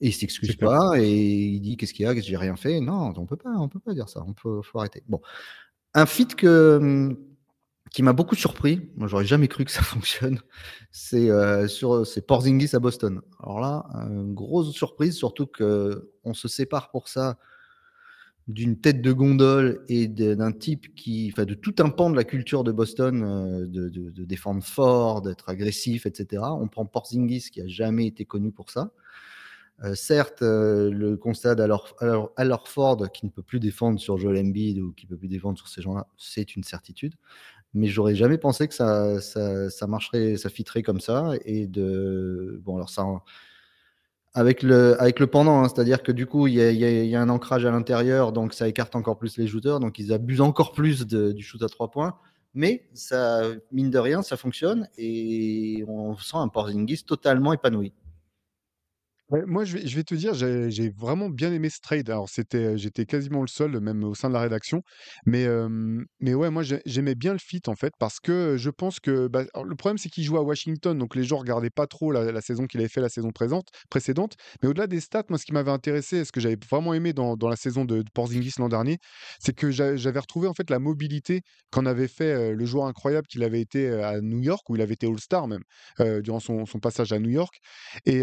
Et 0.00 0.08
il 0.08 0.12
s'excuse 0.12 0.56
pas 0.56 0.92
et 0.96 1.08
il 1.08 1.60
dit 1.60 1.76
qu'est-ce 1.76 1.92
qu'il 1.92 2.04
y 2.04 2.08
a, 2.08 2.14
que 2.14 2.20
j'ai 2.20 2.36
rien 2.36 2.54
fait? 2.54 2.80
Non, 2.80 3.12
on 3.16 3.26
peut 3.26 3.36
pas, 3.36 3.50
on 3.58 3.68
peut 3.68 3.80
pas 3.80 3.94
dire 3.94 4.08
ça. 4.08 4.22
On 4.26 4.32
peut, 4.32 4.60
faut 4.62 4.78
arrêter. 4.78 5.02
Bon, 5.08 5.20
un 5.94 6.06
fit 6.06 6.26
que 6.26 7.16
qui 7.90 8.02
m'a 8.02 8.12
beaucoup 8.12 8.34
surpris. 8.34 8.90
Moi, 8.96 9.08
j'aurais 9.08 9.24
jamais 9.24 9.48
cru 9.48 9.64
que 9.64 9.70
ça 9.70 9.82
fonctionne. 9.82 10.40
C'est 10.90 11.30
euh, 11.30 11.68
sur 11.68 12.04
Porzingis 12.26 12.74
à 12.74 12.78
Boston. 12.78 13.20
Alors 13.42 13.60
là, 13.60 13.84
une 14.10 14.34
grosse 14.34 14.72
surprise, 14.72 15.16
surtout 15.16 15.46
que 15.46 16.10
on 16.24 16.34
se 16.34 16.48
sépare 16.48 16.90
pour 16.90 17.08
ça 17.08 17.38
d'une 18.48 18.80
tête 18.80 19.02
de 19.02 19.12
gondole 19.12 19.84
et 19.88 20.08
d'un 20.08 20.52
type 20.52 20.94
qui, 20.94 21.30
enfin, 21.32 21.44
de 21.44 21.52
tout 21.54 21.74
un 21.80 21.90
pan 21.90 22.08
de 22.08 22.16
la 22.16 22.24
culture 22.24 22.64
de 22.64 22.72
Boston, 22.72 23.22
euh, 23.22 23.66
de, 23.66 24.24
défendre 24.24 24.64
fort, 24.64 25.20
d'être 25.20 25.50
agressif, 25.50 26.06
etc. 26.06 26.42
On 26.58 26.66
prend 26.66 26.86
Porzingis 26.86 27.50
qui 27.52 27.60
a 27.60 27.68
jamais 27.68 28.06
été 28.06 28.24
connu 28.24 28.50
pour 28.50 28.70
ça. 28.70 28.90
Euh, 29.84 29.94
certes, 29.94 30.42
euh, 30.42 30.90
le 30.90 31.16
constat 31.16 31.54
d'Alor 31.54 32.66
Ford 32.66 33.12
qui 33.12 33.26
ne 33.26 33.30
peut 33.30 33.42
plus 33.42 33.60
défendre 33.60 34.00
sur 34.00 34.18
Joel 34.18 34.38
Embiid 34.38 34.78
ou 34.80 34.92
qui 34.92 35.06
ne 35.06 35.10
peut 35.10 35.18
plus 35.18 35.28
défendre 35.28 35.58
sur 35.58 35.68
ces 35.68 35.82
gens-là, 35.82 36.08
c'est 36.16 36.56
une 36.56 36.64
certitude 36.64 37.14
mais 37.74 37.86
j'aurais 37.86 38.14
jamais 38.14 38.38
pensé 38.38 38.68
que 38.68 38.74
ça, 38.74 39.20
ça, 39.20 39.86
marcherait, 39.86 40.36
ça 40.36 40.48
fitterait 40.48 40.82
comme 40.82 41.00
ça. 41.00 41.32
Et 41.44 41.66
de 41.66 42.60
bon, 42.64 42.76
alors 42.76 42.90
ça, 42.90 43.04
avec 44.34 44.62
le, 44.62 45.00
avec 45.00 45.20
le 45.20 45.26
pendant, 45.26 45.62
hein, 45.62 45.68
c'est-à-dire 45.68 46.02
que 46.02 46.12
du 46.12 46.26
coup, 46.26 46.46
il 46.46 46.54
y 46.54 46.62
a, 46.62 46.70
y 46.70 47.16
a, 47.16 47.20
un 47.20 47.28
ancrage 47.28 47.64
à 47.64 47.70
l'intérieur, 47.70 48.32
donc 48.32 48.54
ça 48.54 48.68
écarte 48.68 48.96
encore 48.96 49.18
plus 49.18 49.36
les 49.36 49.46
shooters, 49.46 49.80
donc 49.80 49.98
ils 49.98 50.12
abusent 50.12 50.40
encore 50.40 50.72
plus 50.72 51.06
de, 51.06 51.32
du 51.32 51.42
shoot 51.42 51.62
à 51.62 51.68
trois 51.68 51.90
points. 51.90 52.16
Mais 52.54 52.88
ça, 52.94 53.42
mine 53.72 53.90
de 53.90 53.98
rien, 53.98 54.22
ça 54.22 54.36
fonctionne 54.36 54.88
et 54.96 55.84
on 55.86 56.16
sent 56.16 56.36
un 56.36 56.48
Porzingis 56.48 57.04
totalement 57.04 57.52
épanoui 57.52 57.92
moi, 59.30 59.64
je 59.64 59.76
vais, 59.76 60.04
te 60.04 60.14
dire, 60.14 60.32
j'ai 60.32 60.90
vraiment 60.96 61.28
bien 61.28 61.52
aimé 61.52 61.68
ce 61.68 61.80
trade. 61.80 62.08
Alors, 62.08 62.30
c'était, 62.30 62.78
j'étais 62.78 63.04
quasiment 63.04 63.42
le 63.42 63.46
seul, 63.46 63.78
même 63.78 64.02
au 64.02 64.14
sein 64.14 64.28
de 64.28 64.34
la 64.34 64.40
rédaction. 64.40 64.82
Mais, 65.26 65.46
mais 66.20 66.32
ouais, 66.32 66.48
moi, 66.50 66.62
j'aimais 66.86 67.14
bien 67.14 67.32
le 67.32 67.38
fit, 67.38 67.60
en 67.66 67.74
fait, 67.74 67.92
parce 67.98 68.20
que 68.20 68.56
je 68.56 68.70
pense 68.70 69.00
que 69.00 69.28
bah, 69.28 69.44
le 69.62 69.74
problème, 69.74 69.98
c'est 69.98 70.08
qu'il 70.08 70.24
joue 70.24 70.38
à 70.38 70.42
Washington, 70.42 70.96
donc 70.96 71.14
les 71.14 71.24
gens 71.24 71.36
regardaient 71.36 71.68
pas 71.68 71.86
trop 71.86 72.10
la, 72.10 72.40
saison 72.40 72.66
qu'il 72.66 72.80
avait 72.80 72.88
fait 72.88 73.02
la 73.02 73.10
saison 73.10 73.30
présente, 73.30 73.68
précédente. 73.90 74.36
Mais 74.62 74.68
au-delà 74.68 74.86
des 74.86 75.00
stats, 75.00 75.24
moi, 75.28 75.38
ce 75.38 75.44
qui 75.44 75.52
m'avait 75.52 75.70
intéressé, 75.70 76.24
ce 76.24 76.32
que 76.32 76.40
j'avais 76.40 76.58
vraiment 76.70 76.94
aimé 76.94 77.12
dans, 77.12 77.36
la 77.42 77.56
saison 77.56 77.84
de, 77.84 78.02
Porzingis 78.14 78.54
l'an 78.58 78.70
dernier, 78.70 78.96
c'est 79.40 79.54
que 79.54 79.70
j'avais 79.70 80.20
retrouvé, 80.20 80.48
en 80.48 80.54
fait, 80.54 80.70
la 80.70 80.78
mobilité 80.78 81.42
qu'en 81.70 81.84
avait 81.84 82.08
fait 82.08 82.54
le 82.54 82.64
joueur 82.64 82.86
incroyable 82.86 83.26
qu'il 83.26 83.44
avait 83.44 83.60
été 83.60 83.90
à 83.90 84.22
New 84.22 84.40
York, 84.40 84.68
où 84.70 84.76
il 84.76 84.80
avait 84.80 84.94
été 84.94 85.06
All-Star 85.06 85.48
même, 85.48 85.62
durant 86.22 86.40
son, 86.40 86.64
passage 86.80 87.12
à 87.12 87.18
New 87.18 87.30
York. 87.30 87.54
Et 88.06 88.22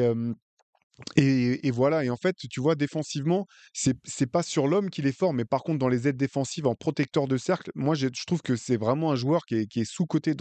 et, 1.18 1.72
voilà, 1.72 2.06
et 2.06 2.10
en 2.10 2.16
fait, 2.16 2.36
tu 2.50 2.62
vois, 2.62 2.76
défensivement, 2.76 3.48
c'est 3.74 4.32
pas 4.32 4.44
sur 4.44 4.68
l'homme 4.68 4.90
qu'il 4.90 5.08
est 5.08 5.18
fort, 5.18 5.34
mais 5.34 5.44
par 5.44 5.64
contre, 5.64 5.80
dans 5.80 5.90
les 5.90 6.08
aides 6.08 6.18
défensives, 6.18 6.68
en 6.68 6.76
protecteur 6.76 7.28
de 7.28 7.38
cercle, 7.38 7.72
moi, 7.76 7.96
je 7.96 8.08
trouve 8.26 8.42
que 8.42 8.56
c'est 8.56 8.78
vraiment 8.78 9.12
un 9.12 9.16
joueur 9.16 9.46
qui 9.46 9.56
est, 9.56 9.84
sous-coté 9.84 10.34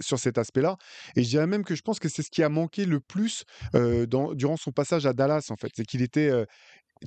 sur 0.00 0.18
cet 0.18 0.38
aspect-là. 0.38 0.76
Et 1.16 1.24
je 1.24 1.28
dirais 1.28 1.46
même 1.46 1.64
que 1.64 1.74
je 1.74 1.82
pense 1.82 1.98
que 1.98 2.08
c'est 2.08 2.22
ce 2.22 2.30
qui 2.30 2.42
a 2.42 2.48
manqué 2.48 2.84
le 2.84 3.00
plus 3.00 3.44
euh, 3.74 4.06
durant 4.34 4.56
son 4.56 4.70
passage 4.70 5.06
à 5.06 5.12
Dallas, 5.14 5.46
en 5.50 5.56
fait. 5.56 5.72
C'est 5.74 5.86
qu'il 5.86 6.02
était, 6.02 6.28
euh, 6.28 6.44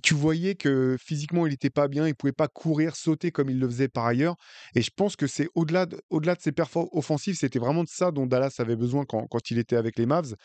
tu 0.04 0.14
voyais 0.14 0.56
que 0.56 0.98
physiquement, 1.00 1.46
il 1.46 1.52
n'était 1.52 1.70
pas 1.70 1.88
bien, 1.88 2.08
il 2.08 2.16
pouvait 2.16 2.32
pas 2.32 2.48
courir, 2.48 2.96
sauter 2.96 3.32
comme 3.32 3.50
il 3.50 3.60
le 3.60 3.68
faisait 3.68 3.88
par 3.88 4.06
ailleurs. 4.06 4.36
Et 4.76 4.82
je 4.82 4.92
pense 4.96 5.16
que 5.16 5.28
c'est 5.28 5.48
au-delà 5.56 5.86
de, 5.86 6.00
au-delà 6.10 6.36
de 6.36 6.42
ses 6.42 6.52
performances 6.52 6.90
offensives, 6.94 7.36
c'était 7.36 7.60
vraiment 7.60 7.84
de 7.84 7.90
ça 7.90 8.12
dont 8.12 8.26
Dallas 8.26 8.56
avait 8.60 8.76
besoin 8.76 9.06
quand, 9.06 9.28
quand 9.28 9.52
il 9.52 9.58
était 9.58 9.76
avec 9.76 9.98
les 9.98 10.06
Mavs. 10.06 10.36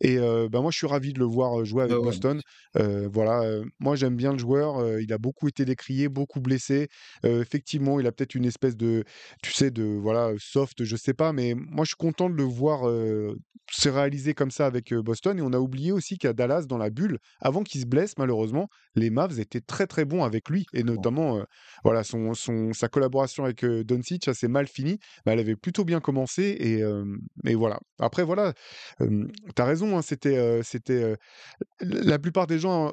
Et 0.00 0.16
ben 0.16 0.60
moi, 0.60 0.70
je 0.70 0.78
suis 0.78 0.86
ravi 0.86 1.12
de 1.12 1.18
le 1.18 1.24
voir 1.24 1.64
jouer 1.64 1.84
avec 1.84 1.96
Boston. 1.96 2.40
voilà, 2.74 3.60
moi 3.78 3.96
j'aime 3.96 4.16
bien 4.16 4.32
le 4.32 4.38
joueur. 4.38 4.98
il 4.98 5.12
a 5.12 5.18
beaucoup 5.18 5.48
été 5.48 5.64
décrié, 5.64 6.08
beaucoup 6.08 6.40
blessé. 6.40 6.88
effectivement, 7.24 8.00
il 8.00 8.06
a 8.06 8.12
peut-être 8.12 8.34
une 8.34 8.44
espèce 8.44 8.76
de, 8.76 9.04
tu 9.42 9.52
sais, 9.52 9.70
de 9.70 9.84
voilà 9.84 10.32
soft, 10.38 10.84
je 10.84 10.96
sais 10.96 11.14
pas, 11.14 11.32
mais 11.32 11.54
moi 11.54 11.84
je 11.84 11.88
suis 11.88 11.96
content 11.96 12.30
de 12.30 12.34
le 12.34 12.44
voir 12.44 12.82
se 13.70 13.88
réaliser 13.88 14.34
comme 14.34 14.50
ça 14.50 14.66
avec 14.66 14.92
Boston. 14.94 15.38
Et 15.38 15.42
on 15.42 15.52
a 15.52 15.58
oublié 15.58 15.92
aussi 15.92 16.18
qu'à 16.18 16.32
Dallas, 16.32 16.62
dans 16.66 16.78
la 16.78 16.90
bulle, 16.90 17.18
avant 17.40 17.62
qu'il 17.62 17.80
se 17.80 17.86
blesse 17.86 18.14
malheureusement, 18.18 18.68
les 18.94 19.01
Mavs 19.10 19.38
étaient 19.40 19.60
très 19.60 19.86
très 19.86 20.04
bons 20.04 20.24
avec 20.24 20.48
lui 20.48 20.66
et 20.72 20.82
notamment 20.82 21.38
euh, 21.38 21.44
voilà 21.84 22.04
son, 22.04 22.34
son, 22.34 22.72
sa 22.72 22.88
collaboration 22.88 23.44
avec 23.44 23.64
euh, 23.64 23.84
Doncic 23.84 24.28
assez 24.28 24.48
mal 24.48 24.66
fini 24.66 24.98
mais 25.24 25.32
elle 25.32 25.40
avait 25.40 25.56
plutôt 25.56 25.84
bien 25.84 26.00
commencé 26.00 26.42
et, 26.42 26.82
et 27.50 27.54
voilà. 27.54 27.78
Après 27.98 28.24
voilà 28.24 28.52
tu 28.98 29.32
as 29.58 29.64
raison 29.64 29.96
hein, 29.96 30.02
c'était 30.02 30.62
c'était 30.62 31.16
la 31.80 32.18
plupart 32.18 32.46
des 32.46 32.58
gens 32.58 32.92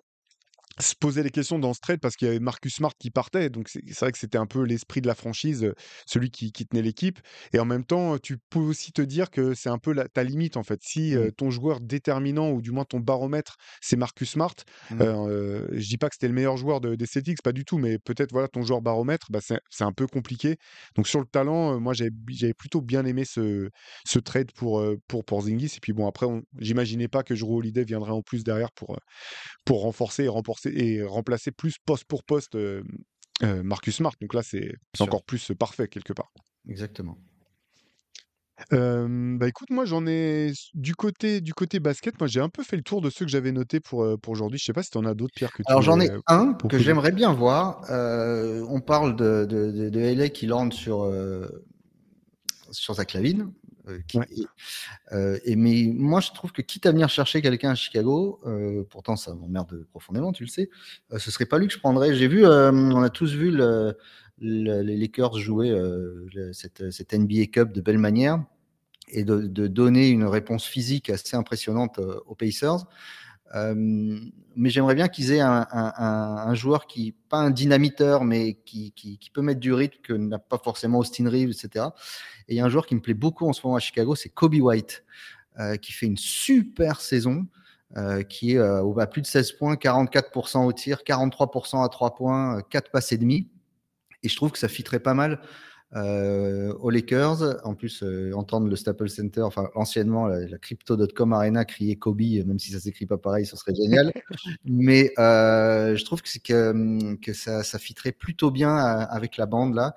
se 0.79 0.95
poser 0.95 1.23
les 1.23 1.29
questions 1.29 1.59
dans 1.59 1.73
ce 1.73 1.79
trade 1.79 1.99
parce 1.99 2.15
qu'il 2.15 2.27
y 2.27 2.31
avait 2.31 2.39
Marcus 2.39 2.75
Smart 2.75 2.93
qui 2.97 3.11
partait. 3.11 3.49
Donc, 3.49 3.69
c'est 3.69 3.99
vrai 3.99 4.11
que 4.11 4.17
c'était 4.17 4.37
un 4.37 4.45
peu 4.45 4.63
l'esprit 4.63 5.01
de 5.01 5.07
la 5.07 5.15
franchise, 5.15 5.73
celui 6.05 6.31
qui, 6.31 6.51
qui 6.51 6.65
tenait 6.65 6.81
l'équipe. 6.81 7.19
Et 7.53 7.59
en 7.59 7.65
même 7.65 7.83
temps, 7.83 8.17
tu 8.17 8.37
peux 8.37 8.59
aussi 8.59 8.91
te 8.91 9.01
dire 9.01 9.29
que 9.29 9.53
c'est 9.53 9.69
un 9.69 9.77
peu 9.77 9.93
la, 9.93 10.07
ta 10.07 10.23
limite, 10.23 10.57
en 10.57 10.63
fait. 10.63 10.79
Si 10.83 11.15
mmh. 11.15 11.31
ton 11.33 11.49
joueur 11.51 11.79
déterminant, 11.81 12.51
ou 12.51 12.61
du 12.61 12.71
moins 12.71 12.85
ton 12.85 12.99
baromètre, 12.99 13.57
c'est 13.81 13.95
Marcus 13.95 14.31
Smart, 14.31 14.55
mmh. 14.91 15.01
euh, 15.01 15.67
je 15.71 15.87
dis 15.87 15.97
pas 15.97 16.09
que 16.09 16.15
c'était 16.15 16.27
le 16.27 16.33
meilleur 16.33 16.57
joueur 16.57 16.81
de, 16.81 16.95
des 16.95 17.05
Celtics, 17.05 17.41
pas 17.41 17.51
du 17.51 17.65
tout, 17.65 17.77
mais 17.77 17.97
peut-être 17.99 18.31
voilà 18.31 18.47
ton 18.47 18.61
joueur 18.61 18.81
baromètre, 18.81 19.27
bah, 19.31 19.39
c'est 19.41 19.83
un 19.83 19.91
peu 19.91 20.07
compliqué. 20.07 20.57
Donc, 20.95 21.07
sur 21.07 21.19
le 21.19 21.25
talent, 21.25 21.79
moi, 21.79 21.93
j'avais 21.93 22.53
plutôt 22.53 22.81
bien 22.81 23.05
aimé 23.05 23.25
ce, 23.25 23.69
ce 24.05 24.19
trade 24.19 24.51
pour, 24.53 24.83
pour, 25.07 25.25
pour 25.25 25.41
Zingis. 25.41 25.73
Et 25.77 25.79
puis, 25.81 25.93
bon, 25.93 26.07
après, 26.07 26.27
j'imaginais 26.59 27.07
pas 27.07 27.23
que 27.23 27.33
Drew 27.33 27.57
Holiday 27.57 27.83
viendrait 27.83 28.11
en 28.11 28.21
plus 28.21 28.43
derrière 28.43 28.71
pour, 28.71 28.97
pour 29.65 29.81
renforcer 29.81 30.23
et 30.23 30.29
et 30.73 31.03
remplacer 31.03 31.51
plus 31.51 31.77
poste 31.85 32.05
pour 32.05 32.23
poste 32.23 32.57
Marcus 33.41 33.95
Smart. 33.95 34.13
Donc 34.21 34.33
là, 34.33 34.41
c'est 34.43 34.75
encore 34.99 35.23
plus 35.23 35.51
parfait 35.57 35.87
quelque 35.87 36.13
part. 36.13 36.31
Exactement. 36.67 37.17
bah 38.71 39.47
écoute, 39.47 39.69
moi 39.69 39.85
j'en 39.85 40.05
ai 40.05 40.51
du 40.73 40.95
côté 40.95 41.41
du 41.41 41.53
côté 41.53 41.79
basket, 41.79 42.19
moi 42.19 42.27
j'ai 42.27 42.41
un 42.41 42.49
peu 42.49 42.63
fait 42.63 42.75
le 42.75 42.83
tour 42.83 43.01
de 43.01 43.09
ceux 43.09 43.25
que 43.25 43.31
j'avais 43.31 43.51
notés 43.51 43.79
pour, 43.79 44.05
pour 44.21 44.33
aujourd'hui. 44.33 44.59
Je 44.59 44.65
sais 44.65 44.73
pas 44.73 44.83
si 44.83 44.91
tu 44.91 44.97
en 44.97 45.05
as 45.05 45.13
d'autres, 45.13 45.33
Pierre, 45.35 45.51
que 45.53 45.63
Alors 45.65 45.81
j'en 45.81 45.99
ai 45.99 46.09
un 46.27 46.53
que 46.53 46.77
j'aimerais 46.77 47.11
bien 47.11 47.33
voir. 47.33 47.81
on 47.89 48.81
parle 48.81 49.15
de, 49.15 49.45
de, 49.45 49.89
de, 49.89 49.99
LA 49.99 50.29
qui 50.29 50.45
lande 50.47 50.73
sur, 50.73 51.11
sur 52.71 52.95
sa 52.95 53.05
Euh, 53.89 53.99
euh, 55.11 55.39
et, 55.43 55.55
mais 55.55 55.89
moi, 55.93 56.19
je 56.19 56.31
trouve 56.31 56.51
que 56.51 56.61
quitte 56.61 56.85
à 56.85 56.91
venir 56.91 57.09
chercher 57.09 57.41
quelqu'un 57.41 57.71
à 57.71 57.75
Chicago, 57.75 58.39
euh, 58.45 58.83
pourtant 58.89 59.15
ça 59.15 59.33
m'emmerde 59.33 59.85
profondément, 59.91 60.31
tu 60.31 60.43
le 60.43 60.49
sais, 60.49 60.69
ce 61.17 61.31
serait 61.31 61.45
pas 61.45 61.57
lui 61.57 61.67
que 61.67 61.73
je 61.73 61.79
prendrais. 61.79 62.15
J'ai 62.15 62.27
vu, 62.27 62.45
on 62.45 63.01
a 63.01 63.09
tous 63.09 63.33
vu 63.33 63.55
les 64.39 64.97
Lakers 64.97 65.37
jouer 65.37 65.75
cette, 66.53 66.91
cette, 66.91 67.13
NBA 67.13 67.47
Cup 67.51 67.71
de 67.71 67.81
belle 67.81 67.97
manière 67.97 68.43
et 69.09 69.23
de, 69.23 69.41
de, 69.41 69.67
donner 69.67 70.09
une 70.09 70.25
réponse 70.25 70.65
physique 70.65 71.09
assez 71.09 71.35
impressionnante 71.35 71.99
aux 72.25 72.35
Pacers. 72.35 72.85
Euh, 73.55 74.19
mais 74.55 74.69
j'aimerais 74.69 74.95
bien 74.95 75.07
qu'ils 75.07 75.31
aient 75.31 75.41
un, 75.41 76.53
joueur 76.53 76.85
qui, 76.85 77.13
pas 77.29 77.37
un 77.37 77.49
dynamiteur, 77.49 78.25
mais 78.25 78.55
qui, 78.65 78.91
qui, 78.91 79.17
qui 79.17 79.29
peut 79.29 79.41
mettre 79.41 79.59
du 79.59 79.73
rythme, 79.73 79.97
que 80.03 80.13
n'a 80.13 80.39
pas 80.39 80.57
forcément 80.57 80.99
Austin 80.99 81.29
Reeves, 81.29 81.51
etc. 81.51 81.85
Et 82.47 82.55
il 82.55 82.57
y 82.57 82.59
a 82.59 82.65
un 82.65 82.69
joueur 82.69 82.85
qui 82.85 82.95
me 82.95 82.99
plaît 82.99 83.13
beaucoup 83.13 83.47
en 83.47 83.53
ce 83.53 83.61
moment 83.63 83.77
à 83.77 83.79
Chicago, 83.79 84.15
c'est 84.15 84.29
Kobe 84.29 84.55
White, 84.55 85.03
euh, 85.59 85.77
qui 85.77 85.93
fait 85.93 86.07
une 86.07 86.17
super 86.17 87.01
saison. 87.01 87.47
Euh, 87.97 88.21
qui 88.21 88.51
est 88.51 88.57
euh, 88.59 88.99
à 88.99 89.07
plus 89.07 89.23
de 89.23 89.25
16 89.25 89.53
points, 89.53 89.73
44% 89.73 90.63
au 90.63 90.71
tir, 90.71 91.01
43% 91.03 91.83
à 91.83 91.89
3 91.89 92.13
points, 92.13 92.61
4 92.69 92.91
passes 92.91 93.11
et 93.13 93.17
demi. 93.17 93.47
Et 94.21 94.29
je 94.29 94.35
trouve 94.35 94.51
que 94.51 94.59
ça 94.59 94.67
fitterait 94.67 94.99
pas 94.99 95.15
mal 95.15 95.41
euh, 95.95 96.71
aux 96.79 96.91
Lakers. 96.91 97.65
En 97.65 97.73
plus, 97.73 98.03
euh, 98.03 98.31
entendre 98.33 98.67
le 98.67 98.75
Staples 98.75 99.09
Center, 99.09 99.41
enfin 99.41 99.69
anciennement 99.73 100.27
la, 100.27 100.57
Crypto.com 100.59 101.33
Arena 101.33 101.65
crier 101.65 101.95
Kobe, 101.95 102.21
même 102.45 102.59
si 102.59 102.71
ça 102.71 102.79
s'écrit 102.79 103.07
pas 103.07 103.17
pareil, 103.17 103.45
ce 103.45 103.55
serait 103.55 103.73
génial. 103.73 104.11
Mais 104.65 105.11
euh, 105.17 105.95
je 105.95 106.05
trouve 106.05 106.21
que, 106.21 106.29
que, 106.39 107.15
que 107.15 107.33
ça, 107.33 107.63
ça 107.63 107.79
fitterait 107.79 108.11
plutôt 108.11 108.51
bien 108.51 108.75
avec 108.75 109.37
la 109.37 109.47
bande 109.47 109.73
là. 109.73 109.95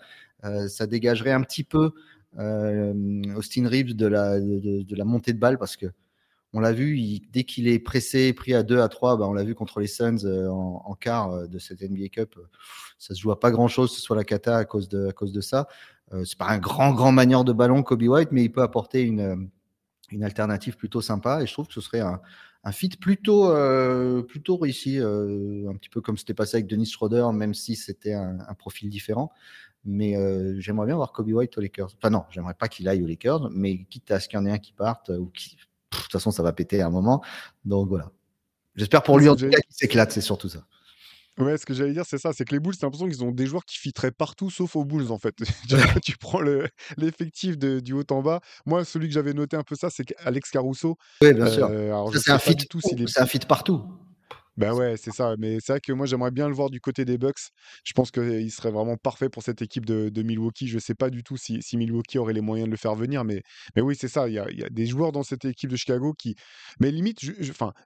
ça 0.69 0.87
dégagerait 0.87 1.33
un 1.33 1.43
petit 1.43 1.65
peu 1.65 1.93
Austin 2.39 3.69
Reeves 3.69 3.95
de 3.95 4.07
la, 4.07 4.41
de, 4.41 4.97
la 4.97 5.05
montée 5.05 5.35
de 5.35 5.39
balle 5.39 5.59
parce 5.59 5.77
que 5.77 5.87
on 6.53 6.61
l'a 6.61 6.73
vu, 6.73 7.21
dès 7.33 7.45
qu'il 7.45 7.67
est 7.69 7.79
pressé, 7.79 8.33
pris 8.33 8.55
à 8.55 8.63
2, 8.63 8.81
à 8.81 8.89
3, 8.89 9.17
bah, 9.17 9.27
on 9.27 9.33
l'a 9.33 9.45
vu 9.45 9.55
contre 9.55 9.81
les 9.81 9.87
Suns 9.87 10.25
en, 10.25 10.83
en, 10.85 10.95
quart 10.95 11.49
de 11.49 11.59
cette 11.59 11.81
NBA 11.83 12.09
Cup 12.09 12.37
ça 13.03 13.15
se 13.15 13.21
joue 13.21 13.33
à 13.33 13.41
pas 13.41 13.51
grand 13.51 13.67
chose, 13.67 13.93
ce 13.93 14.01
soit 14.01 14.15
la 14.15 14.23
cata 14.23 14.59
à 14.59 14.65
cause 14.65 14.89
de, 14.89 15.41
ça. 15.41 15.67
Euh, 16.13 16.25
c'est 16.25 16.39
pas 16.39 16.49
un 16.49 16.59
grand, 16.59 16.93
grand 16.93 17.11
manieur 17.11 17.43
de 17.43 17.53
ballon, 17.53 17.83
Kobe 17.83 18.03
White, 18.03 18.29
mais 18.31 18.45
il 18.45 18.53
peut 18.53 18.63
apporter 18.63 19.03
une, 19.03 19.21
euh, 19.21 20.25
alternative 20.25 20.77
plutôt 20.77 21.01
sympa. 21.01 21.43
Et 21.43 21.47
je 21.47 21.53
trouve 21.53 21.67
que 21.67 21.75
ce 21.75 21.81
serait 21.81 21.99
un, 21.99 22.21
un 22.63 22.71
fit 22.71 22.91
plutôt, 22.91 23.51
euh, 23.51 24.23
plutôt 24.23 24.57
réussi, 24.57 25.01
euh, 25.01 25.69
un 25.69 25.75
petit 25.75 25.89
peu 25.89 26.01
comme 26.01 26.17
c'était 26.17 26.35
passé 26.35 26.59
avec 26.59 26.69
Dennis 26.69 26.87
Schroeder, 26.93 27.27
même 27.33 27.55
si 27.55 27.75
c'était 27.75 28.13
un, 28.13 28.55
profil 28.57 28.89
différent. 28.89 29.33
Mais 29.85 30.17
euh, 30.17 30.61
j'aimerais 30.61 30.87
bien 30.87 30.95
voir 30.95 31.11
Kobe 31.11 31.33
White 31.33 31.59
aux 31.59 31.61
Lakers. 31.61 31.93
Enfin 31.97 32.11
non, 32.11 32.23
j'aimerais 32.31 32.55
pas 32.55 32.69
qu'il 32.69 32.89
aille 32.89 33.03
aux 33.03 33.07
Lakers, 33.09 33.51
mais 33.51 33.83
quitte 33.87 34.13
à 34.13 34.21
ce 34.21 34.29
qu'il 34.29 34.39
y 34.39 34.43
en 34.43 34.47
ait 34.47 34.53
un 34.53 34.59
qui 34.59 34.73
parte, 34.73 35.09
ou 35.09 35.27
qui, 35.27 35.57
de 35.99 36.03
toute 36.03 36.13
façon, 36.13 36.31
ça 36.31 36.43
va 36.43 36.53
péter 36.53 36.81
à 36.81 36.87
un 36.87 36.91
moment. 36.91 37.23
Donc 37.65 37.89
voilà. 37.89 38.11
J'espère 38.75 39.03
pour 39.03 39.19
lui 39.19 39.29
en 39.29 39.37
tout 39.37 39.49
cas 39.49 39.61
qu'il 39.61 39.75
s'éclate, 39.75 40.13
c'est 40.13 40.21
surtout 40.21 40.49
ça. 40.49 40.65
Ouais, 41.39 41.57
ce 41.57 41.65
que 41.65 41.73
j'allais 41.73 41.95
dire, 41.95 42.05
c'est 42.07 42.19
ça, 42.19 42.33
c'est 42.35 42.45
que 42.45 42.55
les 42.55 42.61
Bulls, 42.61 42.75
c'est 42.75 42.85
l'impression 42.85 43.09
qu'ils 43.09 43.25
ont 43.25 43.31
des 43.31 43.47
joueurs 43.47 43.65
qui 43.65 43.79
fitteraient 43.79 44.11
partout 44.11 44.51
sauf 44.51 44.77
aux 44.77 44.85
Bulls, 44.85 45.11
en 45.11 45.19
fait. 45.19 45.35
tu 46.05 46.19
prends 46.19 46.43
l'effectif 46.99 47.57
du 47.57 47.93
haut 47.95 48.05
en 48.11 48.21
bas. 48.21 48.41
Moi, 48.67 48.85
celui 48.85 49.09
que 49.09 49.15
j'avais 49.15 49.33
noté 49.33 49.57
un 49.57 49.63
peu 49.63 49.75
ça, 49.75 49.89
c'est 49.89 50.05
Alex 50.19 50.51
Caruso. 50.51 50.99
Oui, 51.23 51.33
bien 51.33 51.47
sûr. 51.47 51.69
Euh, 51.71 52.11
c'est 52.19 52.33
un 52.33 52.39
fit, 52.39 52.57
un 53.17 53.27
fit 53.27 53.39
partout. 53.41 53.83
Ben 54.57 54.75
ouais, 54.75 54.97
c'est 54.97 55.13
ça. 55.13 55.35
Mais 55.39 55.59
c'est 55.61 55.73
vrai 55.73 55.81
que 55.81 55.93
moi, 55.93 56.07
j'aimerais 56.07 56.31
bien 56.31 56.49
le 56.49 56.55
voir 56.55 56.71
du 56.71 56.81
côté 56.81 57.05
des 57.05 57.19
Bucks. 57.19 57.51
Je 57.85 57.93
pense 57.95 58.11
qu'il 58.11 58.51
serait 58.51 58.71
vraiment 58.71 58.97
parfait 58.97 59.29
pour 59.29 59.43
cette 59.43 59.63
équipe 59.63 59.87
de, 59.87 60.23
Milwaukee. 60.23 60.69
Je 60.69 60.79
sais 60.79 60.95
pas 60.95 61.11
du 61.11 61.23
tout 61.23 61.37
si, 61.37 61.61
Milwaukee 61.75 62.19
aurait 62.19 62.35
les 62.35 62.41
moyens 62.41 62.67
de 62.67 62.71
le 62.71 62.77
faire 62.77 62.95
venir, 62.95 63.25
mais, 63.25 63.43
mais 63.75 63.83
oui, 63.83 63.97
c'est 63.99 64.09
ça. 64.09 64.29
Il 64.29 64.35
y 64.35 64.39
a, 64.39 64.47
des 64.71 64.87
joueurs 64.87 65.13
dans 65.13 65.23
cette 65.23 65.45
équipe 65.45 65.71
de 65.71 65.77
Chicago 65.77 66.15
qui. 66.17 66.37
Mais 66.81 66.91
limite, 66.91 67.19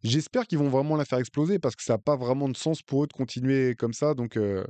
j'espère 0.03 0.47
qu'ils 0.47 0.59
vont 0.59 0.69
vraiment 0.69 0.97
la 0.97 1.05
faire 1.05 1.19
exploser 1.19 1.59
parce 1.59 1.77
que 1.77 1.83
ça 1.83 1.95
n'a 1.95 1.99
pas 1.99 2.17
vraiment 2.17 2.49
de 2.49 2.57
sens 2.57 2.83
pour 2.83 3.05
eux 3.05 3.07
de 3.07 3.13
continuer 3.13 3.75
comme 3.75 3.93
ça. 3.93 4.15
Donc. 4.15 4.37
Euh, 4.37 4.65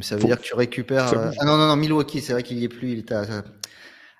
ça 0.00 0.16
veut 0.16 0.24
dire 0.24 0.38
que 0.38 0.42
tu 0.42 0.54
récupères. 0.54 1.12
Euh, 1.12 1.30
ah 1.38 1.44
non, 1.44 1.56
non, 1.56 1.68
non, 1.68 1.76
Milwaukee, 1.76 2.20
c'est 2.20 2.32
vrai 2.32 2.42
qu'il 2.42 2.58
y 2.58 2.64
est 2.64 2.68
plus. 2.68 2.92
Il 2.92 2.98
est 2.98 3.12
à, 3.12 3.44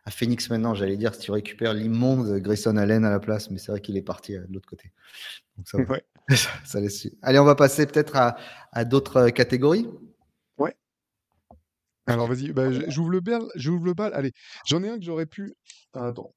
à 0.05 0.11
Phoenix 0.11 0.51
maintenant, 0.51 0.75
j'allais 0.75 0.97
dire, 0.97 1.15
si 1.15 1.21
tu 1.21 1.31
récupères 1.31 1.75
l'immonde 1.75 2.39
Grayson 2.39 2.77
Allen 2.77 3.05
à 3.05 3.11
la 3.11 3.21
place, 3.21 3.51
mais 3.51 3.59
c'est 3.59 3.71
vrai 3.71 3.81
qu'il 3.81 3.97
est 3.97 4.03
parti 4.03 4.37
euh, 4.37 4.45
de 4.47 4.55
l'autre 4.55 4.69
côté. 4.69 4.93
Donc 5.57 5.69
ça, 5.69 5.79
ouais. 5.79 6.03
ça 6.65 6.81
laisse... 6.81 7.09
Allez, 7.23 7.39
on 7.39 7.45
va 7.45 7.55
passer 7.55 7.87
peut-être 7.87 8.17
à, 8.17 8.37
à 8.73 8.85
d'autres 8.85 9.17
euh, 9.17 9.31
catégories. 9.31 9.89
Ouais. 10.59 10.75
Alors 12.07 12.29
vas-y, 12.29 12.53
bah, 12.53 12.71
j'ouvre 12.89 13.11
le 13.11 13.21
bal, 13.21 13.43
j'ouvre 13.55 13.85
le 13.85 13.95
bal. 13.95 14.13
Allez, 14.15 14.33
j'en 14.67 14.83
ai 14.83 14.89
un 14.89 14.99
que 14.99 15.05
j'aurais 15.05 15.27
pu. 15.27 15.55
attends 15.95 16.35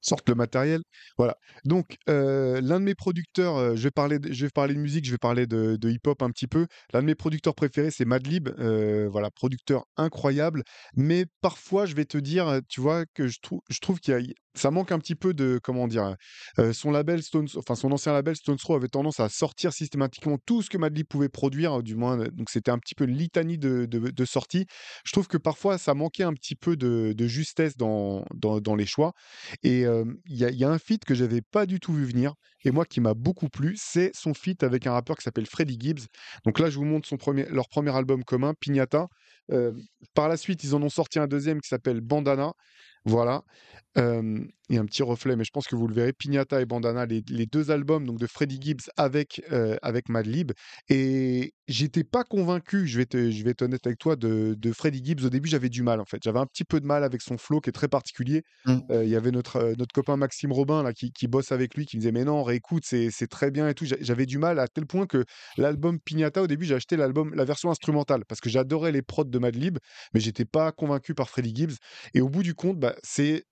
sorte 0.00 0.28
le 0.28 0.34
matériel. 0.34 0.82
Voilà. 1.16 1.36
Donc, 1.64 1.96
euh, 2.08 2.60
l'un 2.60 2.80
de 2.80 2.84
mes 2.84 2.94
producteurs, 2.94 3.56
euh, 3.56 3.76
je, 3.76 3.82
vais 3.82 3.90
parler 3.90 4.18
de, 4.18 4.32
je 4.32 4.44
vais 4.46 4.50
parler 4.50 4.74
de 4.74 4.80
musique, 4.80 5.04
je 5.04 5.10
vais 5.10 5.18
parler 5.18 5.46
de, 5.46 5.78
hip-hop 5.82 6.22
un 6.22 6.30
petit 6.30 6.46
peu. 6.46 6.66
L'un 6.92 7.00
de 7.00 7.06
mes 7.06 7.14
producteurs 7.14 7.54
préférés, 7.54 7.90
c'est 7.90 8.04
Madlib. 8.04 8.48
Euh, 8.58 9.08
voilà, 9.10 9.30
producteur 9.30 9.84
incroyable. 9.96 10.62
Mais 10.94 11.26
parfois, 11.40 11.86
je 11.86 11.94
vais 11.94 12.04
te 12.04 12.18
dire, 12.18 12.60
tu 12.68 12.80
vois, 12.80 13.04
que 13.14 13.28
je, 13.28 13.38
trouve 13.40 13.60
je 13.68 13.80
trouve 13.80 14.00
qu'il 14.00 14.14
y 14.14 14.16
a, 14.16 14.20
ça 14.54 14.70
manque 14.70 14.92
un 14.92 14.98
petit 14.98 15.14
peu 15.14 15.34
de 15.34 15.60
comment 15.62 15.88
dire 15.88 16.16
euh, 16.58 16.72
son 16.72 16.90
label 16.90 17.22
Stones 17.22 17.48
enfin 17.56 17.74
son 17.74 17.92
ancien 17.92 18.12
label 18.12 18.36
Stones 18.36 18.56
Throw 18.56 18.74
avait 18.74 18.88
tendance 18.88 19.20
à 19.20 19.28
sortir 19.28 19.72
systématiquement 19.72 20.38
tout 20.44 20.62
ce 20.62 20.70
que 20.70 20.78
Madlib 20.78 21.06
pouvait 21.06 21.28
produire 21.28 21.82
du 21.82 21.94
moins 21.94 22.16
donc 22.16 22.50
c'était 22.50 22.70
un 22.70 22.78
petit 22.78 22.94
peu 22.94 23.04
litanie 23.04 23.58
de, 23.58 23.86
de, 23.86 24.10
de 24.10 24.24
sortie 24.24 24.66
je 25.04 25.12
trouve 25.12 25.28
que 25.28 25.36
parfois 25.36 25.78
ça 25.78 25.94
manquait 25.94 26.24
un 26.24 26.32
petit 26.32 26.54
peu 26.54 26.76
de, 26.76 27.14
justesse 27.26 27.76
dans, 27.76 28.24
les 28.76 28.86
choix. 28.86 29.12
Et 29.62 29.82
il 29.82 30.36
y, 30.36 30.64
a 30.64 30.70
un 30.70 30.78
feat 30.78 31.04
que 31.04 31.14
j'avais 31.14 31.40
pas 31.40 31.66
du 31.66 31.80
tout 31.80 31.92
vu 31.92 32.04
venir 32.04 32.34
et 32.64 32.70
moi 32.70 32.84
qui 32.84 33.00
m'a 33.00 33.14
beaucoup 33.14 33.48
plu 33.48 33.76
c'est 33.76 34.10
son 34.14 34.34
feat 34.34 34.62
avec 34.62 34.86
un 34.86 34.92
rappeur 34.92 35.16
qui 35.16 35.22
s'appelle 35.22 35.46
Freddie 35.46 35.78
Gibbs. 35.78 36.06
Donc 36.44 36.58
là 36.58 36.70
je 36.70 36.76
vous 36.76 36.84
montre 36.84 37.08
leur 37.50 37.68
premier 37.68 37.94
album 37.94 38.24
commun 38.24 38.54
Pignata 38.58 39.08
par 40.14 40.28
la 40.28 40.36
suite 40.36 40.64
ils 40.64 40.74
en 40.74 40.82
ont 40.82 40.90
sorti 40.90 41.18
un 41.18 41.26
deuxième 41.26 41.60
qui 41.60 41.68
s'appelle 41.68 42.00
Bandana 42.00 42.52
voilà. 43.08 43.44
il 43.96 44.52
y 44.76 44.78
a 44.78 44.80
un 44.80 44.86
petit 44.86 45.02
reflet, 45.02 45.36
mais 45.36 45.44
je 45.44 45.50
pense 45.50 45.66
que 45.66 45.76
vous 45.76 45.86
le 45.86 45.94
verrez. 45.94 46.12
Pignata 46.12 46.60
et 46.60 46.66
Bandana, 46.66 47.06
les, 47.06 47.46
deux 47.46 47.70
albums 47.70 48.06
donc 48.06 48.18
de 48.18 48.26
Freddie 48.26 48.58
Gibbs 48.60 48.90
avec, 48.96 49.42
avec 49.82 50.08
Madlib. 50.08 50.52
Et 50.88 51.54
j'étais 51.66 52.04
pas 52.04 52.24
convaincu, 52.24 52.86
je 52.86 52.98
vais, 52.98 53.06
te, 53.06 53.30
je 53.30 53.44
vais 53.44 53.50
être 53.50 53.62
honnête 53.62 53.86
avec 53.86 53.98
toi, 53.98 54.16
de, 54.16 54.54
de 54.58 54.72
Freddie 54.72 55.02
Gibbs. 55.04 55.24
Au 55.24 55.30
début, 55.30 55.48
j'avais 55.48 55.68
du 55.68 55.82
mal 55.82 56.00
en 56.00 56.04
fait. 56.04 56.18
J'avais 56.22 56.38
un 56.38 56.46
petit 56.46 56.64
peu 56.64 56.80
de 56.80 56.86
mal 56.86 57.04
avec 57.04 57.22
son 57.22 57.38
flow 57.38 57.60
qui 57.60 57.70
est 57.70 57.72
très 57.72 57.88
particulier. 57.88 58.42
Mmh. 58.66 58.78
Il 58.90 59.08
y 59.08 59.16
avait 59.16 59.30
notre, 59.30 59.74
notre 59.78 59.92
copain 59.92 60.16
Maxime 60.16 60.52
Robin 60.52 60.82
là, 60.82 60.92
qui, 60.92 61.12
qui 61.12 61.28
bosse 61.28 61.52
avec 61.52 61.74
lui, 61.74 61.86
qui 61.86 61.96
me 61.96 62.00
disait 62.00 62.12
Mais 62.12 62.24
non, 62.24 62.42
réécoute, 62.42 62.84
c'est 62.84 63.10
très 63.28 63.50
bien 63.50 63.68
et 63.68 63.74
tout. 63.74 63.86
J'avais 64.00 64.26
du 64.26 64.38
mal 64.38 64.58
à 64.58 64.68
tel 64.68 64.86
point 64.86 65.06
que 65.06 65.24
l'album 65.56 65.98
Pignata, 66.00 66.42
au 66.42 66.46
début, 66.46 66.66
j'ai 66.66 66.74
acheté 66.74 66.96
l'album, 66.96 67.34
la 67.34 67.44
version 67.44 67.70
instrumentale 67.70 68.24
parce 68.26 68.40
que 68.40 68.50
j'adorais 68.50 68.92
les 68.92 69.02
prods 69.02 69.24
de 69.24 69.38
Madlib, 69.38 69.78
mais 70.14 70.20
j'étais 70.20 70.44
pas 70.44 70.72
convaincu 70.72 71.14
par 71.14 71.28
Freddie 71.28 71.54
Gibbs. 71.54 71.76
Et 72.14 72.20
au 72.20 72.28
bout 72.28 72.42
du 72.42 72.54
compte, 72.54 72.78
bah, 72.78 72.94
c'est 73.02 73.44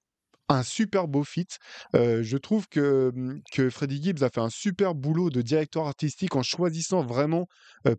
un 0.48 0.62
super 0.62 1.08
beau 1.08 1.24
fit. 1.24 1.46
je 1.94 2.36
trouve 2.36 2.68
que, 2.68 3.12
mmh, 3.14 3.40
que 3.52 3.70
Freddie 3.70 4.02
Gibbs 4.02 4.22
a 4.22 4.30
fait 4.30 4.40
un 4.40 4.50
super 4.50 4.94
boulot 4.94 5.30
de 5.30 5.42
directeur 5.42 5.86
artistique 5.86 6.36
en 6.36 6.42
choisissant 6.42 7.04
vraiment 7.04 7.46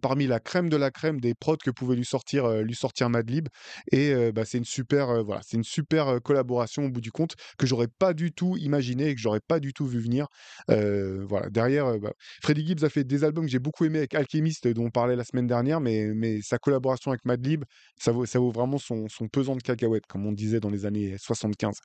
parmi 0.01 0.27
la 0.27 0.39
crème 0.39 0.69
de 0.69 0.77
la 0.77 0.91
crème 0.91 1.19
des 1.19 1.33
prods 1.33 1.57
que 1.57 1.71
pouvait 1.71 1.95
lui 1.95 2.05
sortir, 2.05 2.49
lui 2.61 2.75
sortir 2.75 3.09
Madlib. 3.09 3.47
Et 3.91 4.13
bah, 4.31 4.43
c'est 4.45 4.57
une 4.57 4.65
super, 4.65 5.23
voilà, 5.23 5.41
c'est 5.45 5.57
une 5.57 5.63
super 5.63 6.21
collaboration 6.23 6.85
au 6.85 6.89
bout 6.89 7.01
du 7.01 7.11
compte 7.11 7.35
que 7.57 7.65
j'aurais 7.65 7.87
pas 7.87 8.13
du 8.13 8.31
tout 8.31 8.57
imaginé 8.57 9.09
et 9.09 9.15
que 9.15 9.21
j'aurais 9.21 9.41
pas 9.45 9.59
du 9.59 9.73
tout 9.73 9.87
vu 9.87 9.99
venir. 9.99 10.27
voilà, 10.67 11.49
derrière, 11.49 11.99
bah, 11.99 12.13
Freddie 12.41 12.65
Gibbs 12.65 12.83
a 12.83 12.89
fait 12.89 13.03
des 13.03 13.23
albums 13.23 13.45
que 13.45 13.51
j'ai 13.51 13.59
beaucoup 13.59 13.85
aimé 13.85 13.99
avec 13.99 14.15
Alchemist 14.15 14.67
dont 14.67 14.85
on 14.85 14.89
parlait 14.89 15.15
la 15.15 15.23
semaine 15.23 15.47
dernière, 15.47 15.81
mais, 15.81 16.07
mais 16.13 16.41
sa 16.41 16.57
collaboration 16.57 17.11
avec 17.11 17.25
Madlib, 17.25 17.63
ça 17.99 18.11
vaut, 18.11 18.25
ça 18.25 18.39
vaut 18.39 18.51
vraiment 18.51 18.77
son, 18.77 19.07
son 19.09 19.27
pesant 19.27 19.55
de 19.55 19.61
cacahuètes, 19.61 20.07
comme 20.07 20.25
on 20.25 20.31
disait 20.31 20.59
dans 20.59 20.69
les 20.69 20.85
années 20.85 21.15
75. 21.17 21.75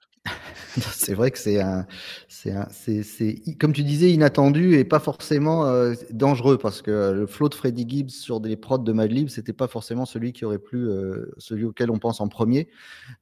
c'est 0.76 1.14
vrai 1.14 1.30
que 1.30 1.38
c'est 1.38 1.61
un, 1.61 1.86
c'est 2.28 3.03
c'est, 3.03 3.36
comme 3.59 3.72
tu 3.72 3.82
disais, 3.82 4.11
inattendu 4.11 4.74
et 4.74 4.84
pas 4.84 5.00
forcément 5.00 5.66
euh, 5.66 5.94
dangereux 6.11 6.59
parce 6.59 6.82
que 6.82 7.12
le 7.12 7.26
flow 7.26 7.48
de 7.48 7.55
Freddie 7.55 7.86
Gibbs 7.88 8.11
sur 8.11 8.40
des 8.40 8.57
prods 8.57 8.78
de 8.78 8.92
Madlib, 8.92 9.28
c'était 9.28 9.53
pas 9.53 9.68
forcément 9.68 10.05
celui 10.05 10.32
qui 10.32 10.44
aurait 10.44 10.59
plu, 10.59 10.88
euh, 10.88 11.32
celui 11.38 11.64
auquel 11.64 11.90
on 11.90 11.98
pense 11.98 12.20
en 12.20 12.28
premier, 12.28 12.68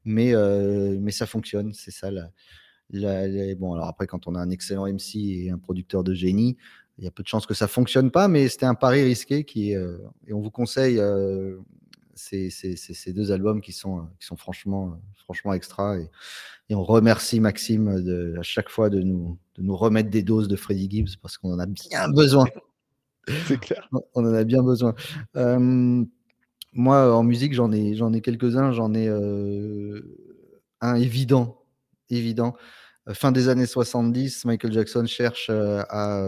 mais, 0.05 0.35
euh, 0.35 0.97
mais 1.01 1.11
ça 1.13 1.27
fonctionne, 1.27 1.73
c'est 1.75 1.91
ça. 1.91 2.11
La, 2.11 3.55
bon, 3.57 3.75
alors 3.75 3.87
après, 3.87 4.07
quand 4.07 4.27
on 4.27 4.35
a 4.35 4.41
un 4.41 4.51
excellent 4.51 4.87
MC 4.87 5.17
et 5.17 5.51
un 5.51 5.59
producteur 5.59 6.03
de 6.03 6.15
génie, 6.15 6.57
il 6.99 7.05
y 7.05 7.07
a 7.07 7.11
peu 7.11 7.23
de 7.23 7.29
chances 7.29 7.47
que 7.47 7.55
ça 7.55 7.69
fonctionne 7.69 8.11
pas, 8.11 8.29
mais 8.29 8.49
c'était 8.49 8.67
un 8.67 8.75
pari 8.75 9.03
risqué 9.03 9.45
qui, 9.45 9.73
et 9.73 10.33
on 10.33 10.41
vous 10.41 10.51
conseille 10.51 11.01
ces, 12.21 12.51
ces, 12.51 12.77
ces, 12.77 13.13
deux 13.13 13.33
albums 13.33 13.61
qui 13.61 13.73
sont, 13.73 14.07
qui 14.19 14.27
sont 14.27 14.37
franchement, 14.37 15.01
franchement 15.17 15.53
extra. 15.53 15.99
Et, 15.99 16.11
et 16.69 16.75
on 16.75 16.85
remercie 16.85 17.41
Maxime 17.41 18.03
de, 18.03 18.37
à 18.39 18.43
chaque 18.43 18.69
fois 18.69 18.91
de 18.91 19.01
nous, 19.01 19.39
de 19.57 19.63
nous 19.63 19.77
remettre 19.77 20.11
des 20.11 20.23
doses 20.23 20.49
de 20.49 20.57
Freddie 20.57 20.89
Gibbs 20.91 21.17
parce 21.21 21.39
qu'on 21.39 21.53
en 21.53 21.59
a 21.59 21.67
bien 21.67 22.09
besoin. 22.11 22.47
C'est 23.47 23.59
clair. 23.61 23.89
On 24.15 24.25
en 24.25 24.35
a 24.35 24.45
bien 24.45 24.63
besoin. 24.63 24.95
Euh, 25.37 26.05
moi, 26.73 27.15
en 27.15 27.23
musique, 27.23 27.55
j'en 27.55 27.73
ai, 27.73 27.95
j'en 27.95 28.13
ai 28.13 28.21
quelques-uns. 28.21 28.73
J'en 28.73 28.95
ai 28.95 29.09
euh, 29.09 30.01
un 30.81 30.95
évident. 30.97 31.65
évident. 32.09 32.55
Fin 33.13 33.33
des 33.33 33.49
années 33.49 33.67
70, 33.67 34.45
Michael 34.45 34.73
Jackson 34.73 35.07
cherche 35.07 35.49
euh, 35.51 35.83
à 35.89 36.25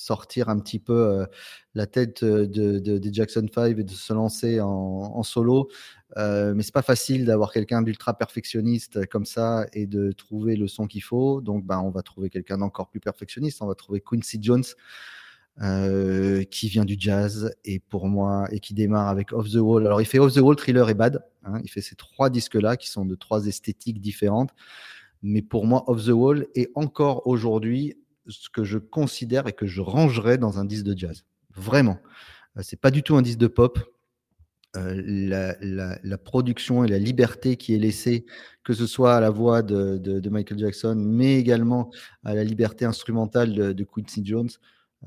sortir 0.00 0.48
un 0.48 0.58
petit 0.58 0.78
peu 0.78 1.26
la 1.74 1.86
tête 1.86 2.24
de, 2.24 2.78
des 2.78 3.12
Jackson 3.12 3.46
5 3.52 3.78
et 3.78 3.84
de 3.84 3.90
se 3.90 4.12
lancer 4.12 4.60
en, 4.60 5.22
solo. 5.22 5.68
Euh, 6.16 6.54
mais 6.54 6.62
c'est 6.62 6.74
pas 6.74 6.82
facile 6.82 7.24
d'avoir 7.24 7.52
quelqu'un 7.52 7.82
d'ultra 7.82 8.16
perfectionniste 8.16 9.06
comme 9.06 9.24
ça 9.26 9.66
et 9.72 9.86
de 9.86 10.10
trouver 10.12 10.56
le 10.56 10.66
son 10.66 10.86
qu'il 10.86 11.02
faut. 11.02 11.40
Donc, 11.40 11.64
ben, 11.64 11.78
on 11.80 11.90
va 11.90 12.02
trouver 12.02 12.30
quelqu'un 12.30 12.58
d'encore 12.58 12.88
plus 12.88 13.00
perfectionniste. 13.00 13.62
On 13.62 13.66
va 13.66 13.74
trouver 13.74 14.00
Quincy 14.00 14.38
Jones. 14.40 14.64
qui 16.50 16.68
vient 16.68 16.86
du 16.86 16.96
jazz 16.98 17.54
et 17.64 17.80
pour 17.80 18.08
moi 18.08 18.48
et 18.50 18.60
qui 18.60 18.72
démarre 18.72 19.08
avec 19.08 19.32
Off 19.32 19.50
the 19.50 19.56
Wall. 19.56 19.86
Alors 19.86 20.00
il 20.00 20.06
fait 20.06 20.18
Off 20.18 20.32
the 20.32 20.38
Wall, 20.38 20.56
Thriller 20.56 20.88
et 20.88 20.94
Bad. 20.94 21.22
Hein. 21.44 21.60
il 21.62 21.70
fait 21.70 21.82
ces 21.82 21.96
trois 21.96 22.30
disques-là 22.30 22.76
qui 22.76 22.88
sont 22.88 23.04
de 23.04 23.14
trois 23.14 23.46
esthétiques 23.46 24.00
différentes. 24.00 24.50
Mais 25.22 25.42
pour 25.42 25.66
moi, 25.66 25.84
Off 25.86 26.06
the 26.06 26.10
Wall 26.10 26.46
est 26.54 26.70
encore 26.74 27.26
aujourd'hui 27.26 27.99
ce 28.26 28.48
que 28.50 28.64
je 28.64 28.78
considère 28.78 29.46
et 29.46 29.52
que 29.52 29.66
je 29.66 29.80
rangerais 29.80 30.38
dans 30.38 30.58
un 30.58 30.64
disque 30.64 30.84
de 30.84 30.96
jazz. 30.96 31.24
Vraiment. 31.54 31.98
Euh, 32.56 32.62
c'est 32.62 32.80
pas 32.80 32.90
du 32.90 33.02
tout 33.02 33.16
un 33.16 33.22
disque 33.22 33.38
de 33.38 33.48
pop. 33.48 33.78
heu, 34.76 35.28
la 36.02 36.18
production 36.18 36.84
et 36.84 36.88
la 36.88 36.98
liberté 36.98 37.56
qui 37.56 37.74
est 37.74 37.78
laissée, 37.78 38.24
que 38.64 38.72
ce 38.72 38.86
soit 38.86 39.14
à 39.14 39.20
la 39.20 39.30
voix 39.30 39.62
de 39.62 40.28
Michael 40.28 40.58
Jackson, 40.58 40.94
mais 40.96 41.36
également 41.38 41.90
à 42.24 42.34
la 42.34 42.44
liberté 42.44 42.84
instrumentale 42.84 43.74
de 43.74 43.84
Quincy 43.84 44.24
Jones, 44.24 44.50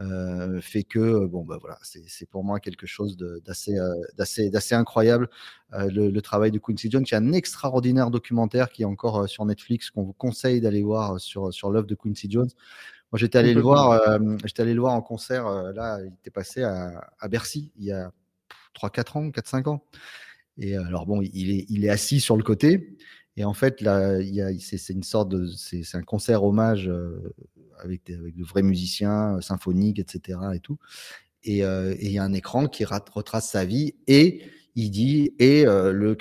heu, 0.01 0.59
fait 0.61 0.83
que, 0.83 1.25
bon, 1.27 1.45
bah, 1.45 1.57
voilà, 1.61 1.77
c'est 1.81 2.29
pour 2.29 2.43
moi 2.43 2.59
quelque 2.59 2.87
chose 2.87 3.15
d'assez, 3.45 3.77
incroyable, 4.71 5.29
le 5.71 6.19
travail 6.19 6.51
de 6.51 6.59
Quincy 6.59 6.89
Jones. 6.91 7.05
Il 7.07 7.11
y 7.11 7.15
a 7.15 7.19
un 7.19 7.31
extraordinaire 7.33 8.11
documentaire 8.11 8.69
qui 8.69 8.81
est 8.81 8.85
encore, 8.85 9.29
sur 9.29 9.45
Netflix 9.45 9.91
qu'on 9.91 10.03
vous 10.03 10.13
conseille 10.13 10.61
d'aller 10.61 10.83
voir 10.83 11.19
sur, 11.19 11.53
sur 11.53 11.71
l'œuvre 11.71 11.87
de 11.87 11.95
Quincy 11.95 12.29
Jones. 12.29 12.49
Moi, 13.13 13.19
j'étais 13.19 13.37
allé 13.37 13.53
le 13.53 13.61
voir, 13.61 14.01
hem, 14.15 14.37
j'étais 14.43 14.63
allé 14.63 14.73
le 14.73 14.79
voir 14.81 14.93
en 14.95 15.01
concert, 15.03 15.47
heu, 15.47 15.71
là, 15.73 15.99
il 16.03 16.13
était 16.13 16.31
passé 16.31 16.63
à 16.63 17.11
à 17.19 17.27
Bercy, 17.27 17.71
il 17.77 17.85
y 17.85 17.91
a 17.91 18.11
3-4 18.73 19.17
ans, 19.17 19.29
4-5 19.31 19.67
ans. 19.67 19.85
Et 20.57 20.77
alors 20.77 21.05
bon, 21.07 21.21
il 21.23 21.51
est 21.51 21.65
il 21.69 21.85
est 21.85 21.89
assis 21.89 22.19
sur 22.21 22.37
le 22.37 22.43
côté. 22.43 22.97
Et 23.37 23.45
en 23.45 23.53
fait, 23.53 23.81
là, 23.81 24.19
c'est 24.61 24.93
une 24.93 25.03
sorte 25.03 25.29
de 25.29 25.47
c'est 25.47 25.83
un 25.95 26.03
concert 26.03 26.43
hommage, 26.43 26.89
heu, 26.89 27.33
avec 27.83 28.05
des 28.05 28.15
avec 28.15 28.35
de 28.35 28.43
vrais 28.45 28.63
musiciens, 28.63 29.41
symphoniques 29.41 29.99
et 29.99 30.05
cetera 30.07 30.55
et 30.55 30.59
tout. 30.61 30.79
Et 31.43 31.59
il 31.59 32.11
y 32.11 32.19
a 32.19 32.23
un 32.23 32.33
écran 32.33 32.67
qui 32.67 32.85
rat 32.85 33.05
retrace 33.13 33.49
sa 33.51 33.65
vie 33.65 33.95
et 34.07 34.43
il 34.75 34.91
dit: 34.91 35.33
«Et 35.39 35.65
heu, 35.67 35.91
le 35.93 36.15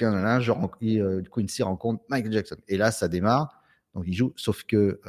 heu, 1.01 1.22
Quincy 1.32 1.62
rencontre 1.64 2.05
Michael 2.11 2.32
Jackson» 2.32 2.57
et 2.68 2.76
là, 2.78 2.90
ça 2.93 3.09
démarre, 3.09 3.62
donc 3.95 4.05
il 4.09 4.14
joue. 4.14 4.32
Sauf 4.36 4.64
que, 4.64 5.01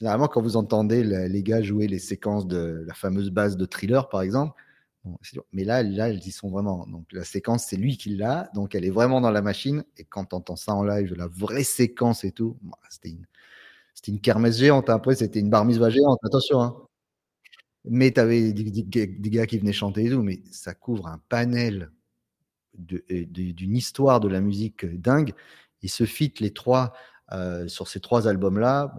généralement, 0.00 0.28
quand 0.28 0.42
vous 0.42 0.56
entendez 0.56 1.04
les 1.04 1.42
gars 1.44 1.62
jouer 1.62 1.86
les 1.88 1.98
séquences 2.00 2.46
de 2.48 2.84
la 2.86 2.94
fameuse 2.94 3.30
basse 3.30 3.56
de 3.56 3.66
Thriller, 3.66 4.08
par 4.08 4.22
exemple, 4.22 4.54
mais 5.52 5.64
là 5.64 5.82
là, 5.82 6.10
ils 6.10 6.26
y 6.26 6.32
sont 6.32 6.50
vraiment. 6.50 6.86
Donc 6.88 7.06
la 7.12 7.24
séquence, 7.24 7.64
c'est 7.66 7.76
lui 7.76 7.96
qui 7.98 8.10
l'a, 8.16 8.50
donc 8.54 8.74
elle 8.74 8.84
est 8.84 8.90
vraiment 8.90 9.20
dans 9.22 9.30
la 9.30 9.42
machine. 9.42 9.84
Et 9.98 10.04
quand 10.04 10.26
tu 10.26 10.34
entends 10.36 10.56
ça 10.56 10.74
en 10.74 10.84
live, 10.84 11.14
la 11.16 11.26
vraie 11.28 11.64
séquence 11.64 12.24
et 12.24 12.32
tout, 12.32 12.58
bah, 12.62 12.78
c'était 12.90 13.10
une 13.10 13.26
une 14.08 14.20
kermesse 14.20 14.58
géante. 14.58 14.90
Après, 14.90 15.14
c'était 15.16 15.40
une 15.40 15.50
bar 15.50 15.68
géante, 15.90 16.18
attention, 16.24 16.60
hein. 16.62 16.76
Mais 17.86 18.12
tu 18.12 18.20
avais 18.20 18.52
des 18.52 18.64
gars 19.30 19.46
qui 19.46 19.58
venaient 19.58 19.72
chanter 19.72 20.04
et 20.06 20.10
tout, 20.10 20.22
mais 20.22 20.42
ça 20.50 20.74
couvre 20.74 21.06
un 21.08 21.20
panel 21.30 21.90
de 22.78 23.04
d'une 23.24 23.76
histoire 23.76 24.20
de 24.20 24.28
la 24.28 24.40
musique, 24.42 24.84
heu, 24.84 24.98
dingue. 24.98 25.32
Et 25.82 25.88
ce 25.88 26.04
feat, 26.06 26.40
les 26.40 26.52
3, 26.52 26.92
heu, 27.34 27.68
sur 27.68 27.88
ces 27.88 28.00
3 28.00 28.28
albums-là, 28.28 28.94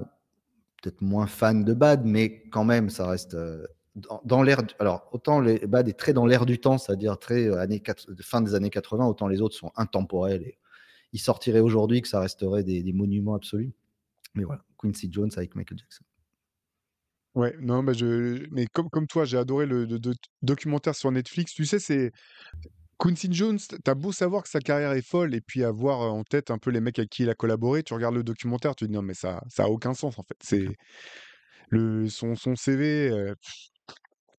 peut-être 0.82 1.02
moins 1.02 1.28
fan 1.28 1.64
de 1.64 1.74
Bad, 1.74 2.06
mais 2.06 2.44
quand 2.50 2.64
même, 2.64 2.90
ça 2.90 3.08
reste, 3.08 3.36
heu, 3.36 3.68
dans 3.96 4.22
dans 4.26 4.42
l'air 4.42 4.62
alors 4.80 5.10
autant 5.12 5.40
les 5.40 5.60
Bad 5.68 5.88
est 5.90 6.00
très 6.00 6.14
dans 6.14 6.26
l'air 6.26 6.46
du 6.46 6.60
temps, 6.60 6.78
c'est-à-dire 6.78 7.20
très, 7.20 7.46
heu, 7.46 7.58
années 7.60 7.82
fin 8.22 8.42
des 8.42 8.56
années 8.56 8.70
80, 8.70 9.06
autant 9.06 9.28
les 9.28 9.42
autres 9.42 9.56
sont 9.56 9.72
intemporels 9.76 10.54
ils 11.14 11.20
sortiraient 11.20 11.60
aujourd'hui 11.60 12.02
que 12.02 12.08
ça 12.08 12.22
resterait 12.22 12.64
des 12.64 12.94
monuments 12.94 13.36
absolus. 13.36 13.74
Mais 14.34 14.44
voilà, 14.44 14.64
Quincy 14.78 15.10
Jones 15.12 15.32
avec 15.36 15.56
Michael 15.56 15.78
Jackson. 15.80 16.04
Ouais, 17.36 17.56
non, 17.62 17.82
mais 17.84 18.66
comme 18.68 19.08
toi, 19.08 19.24
j'ai 19.26 19.38
adoré 19.38 19.66
le 19.66 19.88
documentaire 20.42 20.96
sur 20.96 21.12
Netflix. 21.12 21.54
Tu 21.54 21.66
sais, 21.66 21.80
c'est 21.80 22.12
Quincy 23.02 23.30
Jones, 23.34 23.58
tu 23.58 23.90
as 23.90 23.96
beau 23.96 24.12
savoir 24.12 24.44
que 24.44 24.50
sa 24.50 24.60
carrière 24.60 24.92
est 24.92 25.02
folle 25.02 25.34
et 25.34 25.42
puis 25.42 25.64
avoir, 25.64 26.02
en 26.14 26.24
tête 26.24 26.52
un 26.52 26.60
peu 26.60 26.70
les 26.70 26.82
mecs 26.82 27.00
avec 27.00 27.10
qui 27.10 27.24
il 27.24 27.30
a 27.32 27.34
collaboré, 27.34 27.82
tu 27.82 27.96
regardes 27.96 28.14
le 28.16 28.24
documentaire, 28.24 28.76
tu 28.76 28.86
te 28.86 28.90
dis: 28.90 28.94
«Non 28.96 29.02
mais 29.02 29.16
ça 29.16 29.42
ça 29.50 29.64
a 29.64 29.68
aucun 29.68 29.96
sens 29.96 30.20
en 30.20 30.24
fait». 30.24 30.38
C'est 30.44 30.68
le 31.70 32.08
son 32.10 32.36
son 32.36 32.56
CV, 32.56 33.12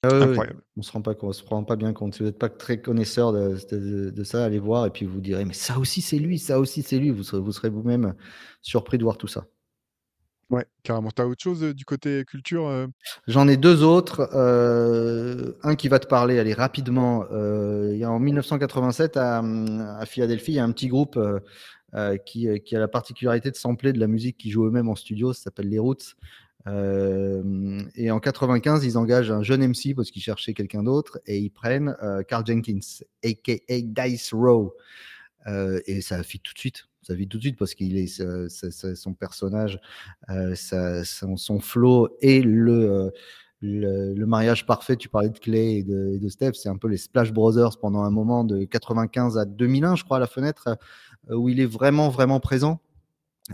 oui, 0.04 0.12
incroyable. 0.22 0.62
on 0.76 0.82
se 0.82 0.92
rend 0.92 1.02
pas 1.02 1.14
on 1.22 1.32
se 1.32 1.44
rend 1.44 1.64
pas 1.64 1.76
bien 1.76 1.92
compte. 1.92 2.14
Si 2.14 2.22
vous 2.22 2.28
êtes 2.28 2.38
pas 2.38 2.48
très 2.50 2.80
connaisseur 2.80 3.32
de 3.32 3.56
de 3.70 4.10
de 4.10 4.24
ça, 4.24 4.44
allez 4.44 4.60
voir 4.60 4.86
et 4.86 4.90
puis 4.90 5.06
vous 5.06 5.20
direz: 5.20 5.44
«Mais 5.44 5.54
ça 5.54 5.78
aussi 5.78 6.00
c'est 6.00 6.18
lui, 6.18 6.38
ça 6.38 6.60
aussi 6.60 6.82
c'est 6.82 6.98
lui». 6.98 7.10
Vous 7.10 7.24
serez 7.24 7.40
vous 7.42 7.52
serez 7.52 7.70
vous-même 7.70 8.14
surpris 8.62 8.98
de 8.98 9.02
voir 9.04 9.18
tout 9.18 9.28
ça. 9.28 9.46
Ouais, 10.52 10.66
carrément. 10.82 11.10
Tu 11.10 11.22
as 11.22 11.26
autre 11.26 11.42
chose, 11.42 11.62
du 11.62 11.86
côté 11.86 12.24
culture? 12.26 12.70
J'en 13.26 13.48
ai 13.48 13.56
2 13.56 13.82
autres, 13.82 14.28
un 15.64 15.74
qui 15.74 15.88
va 15.88 15.98
te 15.98 16.06
parler, 16.06 16.38
allez 16.38 16.52
rapidement, 16.52 17.24
en 17.30 18.18
1987 18.20 19.16
à, 19.16 19.40
mmh, 19.40 19.96
à 19.98 20.06
Philadelphie, 20.06 20.52
il 20.52 20.56
y 20.56 20.58
a 20.58 20.64
un 20.64 20.72
petit 20.72 20.88
groupe, 20.88 21.18
qui, 22.26 22.48
a 22.48 22.78
la 22.78 22.88
particularité 22.88 23.50
de 23.50 23.56
sampler 23.56 23.94
de 23.94 23.98
la 23.98 24.06
musique 24.06 24.36
qu'ils 24.36 24.52
jouent 24.52 24.66
eux-mêmes 24.66 24.90
en 24.90 24.94
studio, 24.94 25.32
ça 25.32 25.44
s'appelle 25.44 25.70
les 25.70 25.78
Roots. 25.78 26.16
Et 26.66 28.10
en 28.10 28.20
95, 28.20 28.84
ils 28.84 28.98
engagent 28.98 29.30
un 29.30 29.42
jeune 29.42 29.66
MC 29.66 29.94
parce 29.96 30.10
qu'ils 30.10 30.22
cherchaient 30.22 30.54
quelqu'un 30.54 30.82
d'autre 30.82 31.18
et 31.26 31.38
ils 31.38 31.50
prennent, 31.50 31.96
Karl 32.28 32.46
Jenkins, 32.46 32.78
aka 33.24 33.54
Dice 33.68 34.34
Row. 34.34 34.74
Et 35.86 36.02
ça 36.02 36.22
fit 36.22 36.40
tout 36.40 36.52
de 36.52 36.58
suite. 36.58 36.84
Ça 37.02 37.16
fit 37.16 37.26
tout 37.28 37.38
de 37.38 37.42
suite 37.42 37.58
parce 37.58 37.74
qu'il 37.74 37.96
est 37.96 38.06
son 38.06 39.14
personnage, 39.14 39.80
sa 40.54 41.04
son 41.04 41.36
son 41.36 41.60
flow 41.60 42.08
et 42.20 42.42
le, 42.42 42.72
heu, 42.72 43.12
le 43.60 44.14
le 44.14 44.26
mariage 44.26 44.66
parfait. 44.66 44.96
Tu 44.96 45.08
parlais 45.08 45.30
de 45.30 45.38
Clay 45.38 45.76
et 45.78 45.82
de 45.84 46.12
et 46.14 46.18
de 46.18 46.28
Steph, 46.28 46.52
c'est 46.54 46.68
un 46.68 46.76
peu 46.76 46.88
les 46.88 46.96
Splash 46.98 47.32
Brothers 47.32 47.78
pendant 47.80 48.02
un 48.02 48.10
moment 48.10 48.44
de 48.44 48.64
95 48.64 49.38
à 49.38 49.44
2001, 49.44 49.96
je 49.96 50.04
crois, 50.04 50.18
à 50.18 50.20
la 50.20 50.26
fenêtre, 50.28 50.78
heu, 51.30 51.36
où 51.36 51.48
il 51.48 51.60
est 51.60 51.66
vraiment, 51.66 52.08
vraiment 52.10 52.40
présent. 52.40 52.80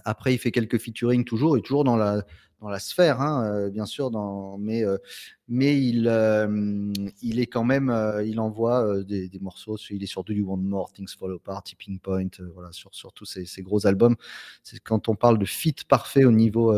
Après, 0.04 0.34
il 0.34 0.38
fait 0.38 0.50
quelques 0.52 0.78
featuring 0.78 1.24
toujours 1.24 1.56
et 1.56 1.62
toujours 1.62 1.84
dans 1.84 1.96
la 1.96 2.24
dans 2.60 2.70
la 2.70 2.80
sphère, 2.80 3.20
hein, 3.20 3.48
heu, 3.66 3.70
bien 3.70 3.86
sûr, 3.86 4.10
mais 4.58 4.82
heu, 4.82 4.98
mais 5.46 5.80
il, 5.80 6.08
hem, 6.08 6.92
il 7.22 7.38
est 7.38 7.46
quand 7.46 7.62
même, 7.62 7.94
il 8.26 8.40
envoie, 8.40 9.04
des 9.04 9.28
des 9.28 9.38
morceaux. 9.38 9.76
Il 9.90 10.02
est 10.02 10.06
sur 10.06 10.24
Do 10.24 10.32
You 10.32 10.44
Want 10.50 10.56
More, 10.58 10.92
Things 10.92 11.14
Fall 11.16 11.34
Apart, 11.34 11.62
Tipping 11.62 12.00
Point, 12.00 12.28
voilà, 12.54 12.72
sur 12.72 12.92
sur 12.94 13.12
tous 13.12 13.24
ces 13.26 13.62
gros 13.62 13.86
albums. 13.86 14.16
C'est 14.64 14.80
quand 14.80 15.08
on 15.08 15.14
parle 15.14 15.38
de 15.38 15.44
feat 15.46 15.84
parfait 15.84 16.24
au 16.24 16.32
niveau, 16.32 16.74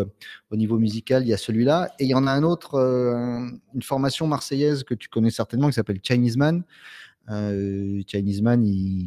au 0.50 0.56
niveau 0.56 0.78
musical, 0.78 1.22
il 1.22 1.28
y 1.28 1.32
a 1.34 1.38
celui-là 1.38 1.90
et 1.98 2.04
il 2.04 2.10
y 2.10 2.14
en 2.14 2.26
a 2.26 2.32
un 2.32 2.42
autre, 2.42 2.76
une 3.74 3.82
formation 3.82 4.26
marseillaise 4.26 4.84
que 4.84 4.94
tu 4.94 5.08
connais 5.08 5.30
certainement 5.30 5.68
qui 5.68 5.74
s'appelle 5.74 6.00
Chinese 6.02 6.36
Man. 6.36 6.62
Heu, 7.28 8.02
Chinese 8.06 8.42
Man, 8.42 8.64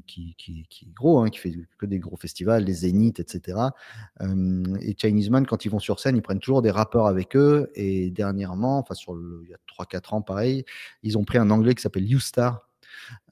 qui 0.08 0.36
est 0.48 0.94
gros, 0.94 1.20
hein, 1.20 1.30
qui 1.30 1.40
fait 1.40 1.54
que 1.78 1.86
des 1.86 2.00
gros 2.00 2.16
festivals, 2.16 2.64
les 2.64 2.74
Zénith 2.74 3.20
et 3.20 3.26
cetera. 3.28 3.74
Hem 4.22 4.78
et 4.82 4.96
Chinese 4.98 5.30
Man, 5.30 5.46
quand 5.46 5.66
ils 5.66 5.70
vont 5.70 5.80
sur 5.80 6.00
scène, 6.00 6.16
ils 6.16 6.22
prennent 6.22 6.40
toujours 6.40 6.62
des 6.62 6.72
rappeurs 6.72 7.08
avec 7.08 7.36
eux 7.36 7.70
et 7.76 8.12
dernièrement, 8.12 8.78
enfin 8.80 8.94
sur 8.94 9.14
il 9.44 9.50
y 9.50 9.54
a 9.54 9.58
3-4 9.68 10.14
ans 10.14 10.22
pareil, 10.22 10.64
ils 11.02 11.18
ont 11.18 11.26
pris 11.26 11.38
un 11.38 11.50
Anglais 11.50 11.76
qui 11.76 11.82
s'appelle 11.82 12.06
Youstar, 12.08 12.70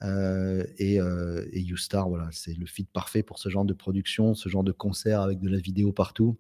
heu 0.04 0.66
et 0.78 0.96
et 0.98 1.62
Youstar, 1.62 2.10
voilà, 2.10 2.30
c'est 2.32 2.58
le 2.58 2.66
feat 2.66 2.90
parfait 2.92 3.24
pour 3.24 3.40
ce 3.40 3.50
genre 3.50 3.66
de 3.66 3.74
production, 3.74 4.36
ce 4.36 4.50
genre 4.50 4.64
de 4.66 4.74
concert 4.74 5.22
avec 5.22 5.40
de 5.40 5.50
la 5.50 5.60
vidéo 5.60 5.92
partout. 5.94 6.38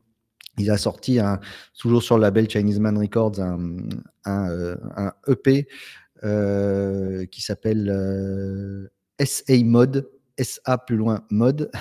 Il 0.57 0.69
a 0.71 0.77
sorti 0.77 1.19
un 1.19 1.39
toujours 1.79 2.03
sur 2.03 2.17
le 2.17 2.23
label 2.23 2.49
Chinese 2.49 2.79
Man 2.79 2.97
Records, 2.97 3.39
un 3.41 5.13
EP 5.27 5.67
heu, 6.23 7.25
qui 7.31 7.41
s'appelle, 7.41 7.89
heu, 7.89 8.91
SA 9.19 9.53
Mode, 9.63 10.09
SA 10.37 10.77
plus 10.79 10.95
loin 10.97 11.25
Mode. 11.29 11.71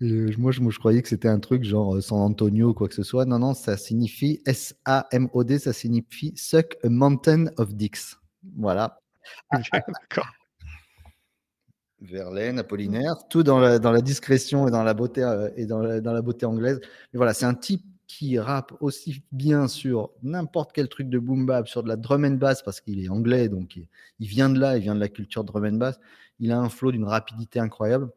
Heu, 0.00 0.30
moi 0.38 0.52
je 0.52 0.60
moi 0.60 0.72
je 0.72 0.78
croyais 0.78 1.02
que 1.02 1.08
c'était 1.08 1.28
un 1.28 1.40
truc 1.40 1.64
genre, 1.64 1.96
heu, 1.96 2.00
San 2.00 2.18
Antonio 2.18 2.70
ou 2.70 2.74
quoi 2.74 2.88
que 2.88 2.94
ce 2.94 3.02
soit. 3.02 3.24
Non, 3.24 3.38
non, 3.38 3.54
ça 3.54 3.76
signifie 3.76 4.40
S-A-M-O-D, 4.46 5.58
ça 5.58 5.72
signifie 5.72 6.32
Suck 6.36 6.76
a 6.84 6.88
Mountain 6.88 7.46
of 7.58 7.74
Dicks. 7.74 8.16
Voilà. 8.56 9.00
D'accord. 9.72 10.28
Verlaine, 12.00 12.58
Apollinaire, 12.58 13.14
tout 13.30 13.44
dans 13.44 13.60
la 13.60 13.78
dans 13.78 13.92
la 13.92 14.00
discrétion 14.00 14.66
et 14.66 14.72
dans 14.72 14.82
la 14.82 14.92
beauté, 14.92 15.20
et 15.56 15.66
dans 15.66 15.78
la 15.78 16.00
dans 16.00 16.12
la 16.12 16.20
beauté 16.22 16.46
anglaise. 16.46 16.80
Mais 17.12 17.16
voilà, 17.16 17.32
c'est 17.32 17.44
un 17.44 17.54
type 17.54 17.84
qui 18.18 18.38
rappe 18.38 18.74
aussi 18.80 19.22
bien 19.32 19.68
sur 19.68 20.10
n'importe 20.22 20.72
quel 20.74 20.88
truc 20.88 21.08
de 21.08 21.18
boom 21.18 21.46
bap, 21.46 21.66
sur 21.66 21.82
de 21.82 21.88
la 21.88 21.96
drum 21.96 22.24
and 22.26 22.32
bass 22.32 22.62
parce 22.62 22.80
qu'il 22.82 23.02
est 23.02 23.08
anglais, 23.08 23.48
donc 23.48 23.76
il 24.20 24.26
vient 24.28 24.50
de 24.50 24.58
là, 24.60 24.76
il 24.76 24.82
vient 24.82 24.94
de 24.94 25.00
la 25.00 25.08
culture 25.08 25.44
drum 25.44 25.64
and 25.64 25.72
bass. 25.78 25.98
Il 26.38 26.52
a 26.52 26.58
un 26.60 26.68
flow 26.68 26.92
d'une 26.92 27.04
rapidité 27.04 27.58
incroyable. 27.58 28.10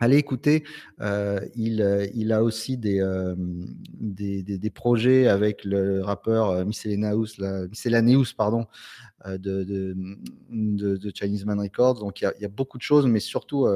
Allez 0.00 0.16
écouter, 0.18 0.64
heu, 1.00 1.40
il, 1.56 1.80
heu, 1.82 2.08
il 2.14 2.32
a 2.32 2.42
aussi 2.44 2.76
des, 2.78 2.96
hem, 2.98 3.66
des 4.00 4.42
des 4.44 4.70
projets 4.70 5.28
avec 5.28 5.64
le 5.64 6.02
rappeur, 6.02 6.64
Miscellaneous 6.66 7.28
Miscellaneous 7.70 8.34
pardon, 8.36 8.66
de 9.26 11.10
Chinese 11.14 11.44
Man 11.46 11.60
Records. 11.60 12.00
Donc 12.00 12.20
il 12.22 12.32
y 12.40 12.44
a 12.44 12.48
beaucoup 12.48 12.78
de 12.78 12.82
choses, 12.82 13.06
mais 13.06 13.20
surtout, 13.20 13.66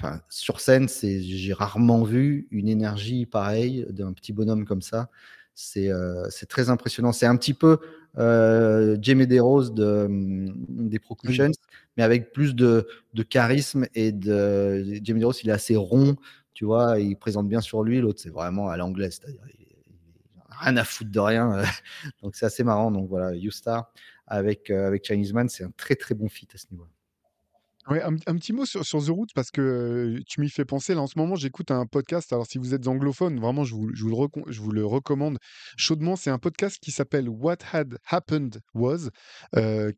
enfin 0.00 0.20
sur 0.28 0.60
scène, 0.60 0.88
c'est 0.88 1.20
j'ai 1.22 1.52
rarement 1.52 2.02
vu 2.04 2.48
une 2.50 2.68
énergie 2.68 3.26
pareille 3.26 3.86
d'un 3.90 4.12
petit 4.12 4.32
bonhomme 4.32 4.64
comme 4.64 4.82
ça. 4.82 5.10
C'est, 5.54 5.90
c'est 6.30 6.46
très 6.48 6.70
impressionnant. 6.70 7.12
C'est 7.12 7.26
un 7.26 7.36
petit 7.36 7.52
peu, 7.54 7.78
heu, 8.18 8.96
Jay 9.02 9.14
Medeiros 9.14 9.70
de, 9.70 10.06
mmh, 10.08 10.88
des 10.88 10.96
Oui. 10.96 11.00
Procussions, 11.02 11.50
mais 11.96 12.02
avec 12.02 12.32
plus 12.32 12.54
de 12.54 12.86
de 13.14 13.22
charisme 13.22 13.86
et 13.94 14.12
de 14.12 14.84
Jay 15.02 15.12
Medeiros, 15.12 15.32
il 15.42 15.50
est 15.50 15.52
assez 15.52 15.76
rond, 15.76 16.16
tu 16.54 16.64
vois? 16.64 16.98
Il 17.00 17.16
présente 17.16 17.48
bien 17.48 17.60
sur 17.60 17.82
lui, 17.82 18.00
l'autre, 18.00 18.20
c'est 18.22 18.30
vraiment 18.30 18.68
à 18.68 18.76
l'anglaise, 18.78 19.20
c'est-à-dire 19.22 19.42
rien 20.60 20.76
à 20.76 20.84
foutre 20.84 21.10
de 21.10 21.20
rien, 21.20 21.58
heu, 21.60 21.62
donc 22.22 22.36
c'est 22.36 22.46
assez 22.46 22.64
marrant. 22.64 22.90
Donc 22.90 23.08
voilà, 23.08 23.34
Youstar 23.34 23.92
avec, 24.26 24.70
heu, 24.70 24.84
avec 24.84 25.04
Chinese 25.06 25.32
Man, 25.32 25.48
c'est 25.48 25.64
un 25.64 25.72
très, 25.76 25.96
très 25.96 26.14
bon 26.14 26.28
feat 26.28 26.54
à 26.54 26.58
ce 26.58 26.66
niveau-là. 26.70 26.90
Ouais, 27.88 28.02
un 28.02 28.14
un 28.26 28.36
petit 28.36 28.52
mot 28.52 28.66
sur 28.66 28.84
sur 28.84 29.02
The 29.02 29.08
Roots 29.08 29.30
parce 29.34 29.50
que, 29.50 30.20
tu 30.28 30.42
m'y 30.42 30.50
fais 30.50 30.66
penser. 30.66 30.94
Là, 30.94 31.00
en 31.00 31.06
ce 31.06 31.18
moment, 31.18 31.34
j'écoute 31.34 31.70
un 31.70 31.86
podcast. 31.86 32.30
Alors 32.30 32.46
si 32.46 32.58
vous 32.58 32.74
êtes 32.74 32.86
anglophone, 32.86 33.40
vraiment, 33.40 33.64
je 33.64 33.74
vous 33.74 33.88
je 33.94 34.04
vous 34.04 34.10
le 34.10 34.52
je 34.52 34.60
vous 34.60 34.70
le 34.70 34.84
recommande 34.84 35.38
chaudement. 35.78 36.14
C'est 36.14 36.28
un 36.28 36.38
podcast 36.38 36.76
qui 36.80 36.90
s'appelle 36.90 37.30
What 37.30 37.56
Had 37.72 37.96
Happened 38.06 38.60
Was, 38.74 39.08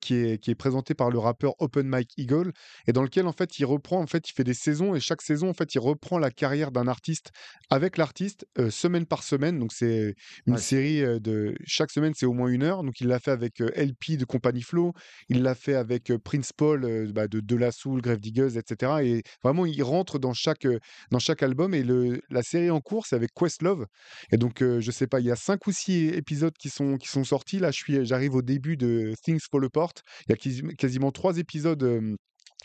qui 0.01 0.15
est 0.15 0.39
qui 0.41 0.53
est 0.53 0.55
présenté 0.55 0.95
par 0.95 1.11
le 1.11 1.19
rappeur 1.19 1.55
Open 1.59 1.89
Mike 1.89 2.13
Eagle 2.19 2.53
et 2.87 2.93
dans 2.93 3.03
lequel, 3.03 3.27
en 3.27 3.33
fait, 3.33 3.59
il 3.59 3.65
reprend 3.65 4.01
en 4.01 4.07
fait, 4.07 4.29
il 4.31 4.33
fait 4.33 4.45
des 4.45 4.55
saisons 4.55 4.95
et 4.95 5.01
chaque 5.01 5.21
saison, 5.21 5.49
en 5.49 5.55
fait, 5.55 5.75
il 5.75 5.81
reprend 5.81 6.19
la 6.21 6.31
carrière 6.31 6.71
d'un 6.71 6.87
artiste 6.87 7.31
avec 7.69 7.97
l'artiste, 7.99 8.47
semaine 8.71 9.07
par 9.07 9.25
semaine. 9.25 9.59
Donc 9.59 9.73
c'est 9.73 10.15
une 10.47 10.55
Ouais, 10.55 10.61
série, 10.61 11.01
de 11.21 11.57
chaque 11.67 11.91
semaine, 11.91 12.13
c'est 12.15 12.27
au 12.27 12.33
moins 12.33 12.49
une 12.49 12.63
heure. 12.63 12.85
Donc 12.85 13.01
il 13.01 13.09
l'a 13.09 13.19
fait 13.19 13.33
avec, 13.33 13.59
LP 13.59 14.17
de 14.19 14.25
Compagnie 14.25 14.63
Flow, 14.63 14.93
il 15.29 15.43
l'a 15.43 15.57
fait 15.57 15.75
avec, 15.75 16.13
Prince 16.23 16.53
Paul, 16.53 17.11
bah, 17.13 17.27
de 17.27 17.41
De 17.41 17.57
La 17.57 17.72
Soul, 17.73 18.01
Grave 18.03 18.21
Diggers 18.21 18.57
et 18.59 18.63
cetera 18.67 19.03
et 19.05 19.23
vraiment 19.43 19.67
il 19.67 19.83
rentre 19.83 20.19
dans 20.19 20.35
chaque, 20.35 20.67
dans 21.11 21.19
chaque 21.19 21.43
album 21.43 21.75
et 21.75 21.83
le 21.83 22.21
la 22.31 22.43
série 22.43 22.71
en 22.71 22.81
cours, 22.81 23.07
c'est 23.07 23.17
avec 23.17 23.31
Questlove 23.35 23.87
et 24.31 24.37
donc 24.37 24.63
heu, 24.63 24.81
je 24.81 24.91
sais 24.91 25.07
pas, 25.07 25.21
il 25.21 25.27
y 25.27 25.31
a 25.31 25.37
5 25.37 25.67
ou 25.67 25.73
6 25.73 26.09
épisodes 26.09 26.55
qui 26.59 26.69
sont 26.71 26.97
qui 26.99 27.09
sont 27.09 27.25
sortis. 27.25 27.59
Là, 27.59 27.71
j'arrive 27.73 28.35
au 28.35 28.43
début 28.43 28.77
de 28.77 29.15
Things 29.23 29.41
Fall 29.51 29.65
Apart. 29.65 29.93
Il 30.27 30.31
y 30.31 30.33
a 30.35 30.37
quasi 30.37 30.63
quasiment 30.77 31.11
3 31.13 31.39
épisodes, 31.39 31.83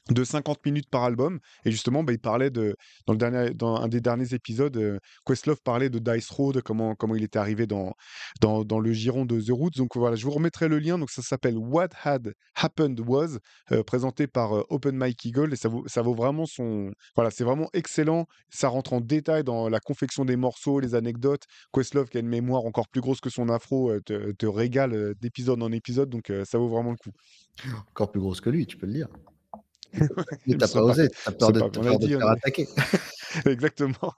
de 0.09 0.23
50 0.23 0.65
minutes 0.65 0.89
par 0.89 1.03
album 1.03 1.39
et 1.65 1.71
justement, 1.71 2.03
bah, 2.03 2.13
il 2.13 2.19
parlait 2.19 2.49
de 2.49 2.75
dans 3.05 3.75
un 3.75 3.87
des 3.87 4.01
derniers 4.01 4.33
épisodes, 4.33 4.75
heu, 4.77 4.99
Questlove 5.25 5.61
parlait 5.63 5.89
de 5.89 5.99
Dice 5.99 6.29
Road, 6.29 6.61
comment 6.61 6.95
il 7.15 7.23
était 7.23 7.39
arrivé 7.39 7.67
dans 7.67 7.93
le 8.41 8.93
giron 8.93 9.25
de 9.25 9.39
The 9.41 9.51
Roots. 9.51 9.77
Donc 9.77 9.95
voilà, 9.97 10.15
je 10.15 10.23
vous 10.25 10.31
remettrai 10.31 10.67
le 10.67 10.79
lien. 10.79 10.97
Donc 10.97 11.09
ça 11.09 11.21
s'appelle 11.21 11.57
What 11.57 11.89
Had 12.03 12.33
Happened 12.55 12.99
Was, 13.01 13.37
heu, 13.71 13.83
présenté 13.83 14.27
par, 14.27 14.55
heu, 14.55 14.63
Open 14.69 14.95
Mike 14.95 15.25
Eagle 15.25 15.53
et 15.53 15.55
ça 15.55 15.69
vaut 15.69 16.13
vraiment 16.13 16.45
son 16.45 16.91
voilà, 17.15 17.31
c'est 17.31 17.43
vraiment 17.43 17.69
excellent. 17.73 18.25
Ça 18.49 18.69
rentre 18.69 18.93
en 18.93 19.01
détail 19.01 19.43
dans 19.43 19.69
la 19.69 19.79
confection 19.79 20.25
des 20.25 20.35
morceaux, 20.35 20.79
les 20.79 20.95
anecdotes. 20.95 21.43
Questlove 21.73 22.09
qui 22.09 22.17
a 22.17 22.19
une 22.21 22.27
mémoire 22.27 22.65
encore 22.65 22.87
plus 22.87 23.01
grosse 23.01 23.19
que 23.21 23.29
son 23.29 23.49
afro, 23.49 23.99
te 24.01 24.31
te 24.31 24.45
régale, 24.45 25.13
d'épisode 25.19 25.61
en 25.63 25.71
épisode, 25.71 26.09
donc 26.09 26.31
ça 26.45 26.57
vaut 26.57 26.67
vraiment 26.69 26.91
le 26.91 26.97
coup. 26.97 27.11
encore 27.89 28.11
plus 28.11 28.21
grosse 28.21 28.41
que 28.41 28.49
lui, 28.49 28.65
tu 28.65 28.77
peux 28.77 28.87
le 28.87 28.93
dire. 28.93 29.07
Mais 30.45 30.53
tu 30.55 30.59
Je 30.59 30.63
as 30.63 30.67
sais 30.67 30.73
pas 30.73 30.83
osé, 30.83 31.09
tu 31.09 31.17
as 31.25 31.31
peur 31.31 31.51
de 31.51 31.59
pas 31.59 31.65
as 31.65 31.69
te 31.69 32.07
faire 32.07 32.17
mais 32.19 32.31
attaquer. 32.31 32.67
exactement. 33.45 34.13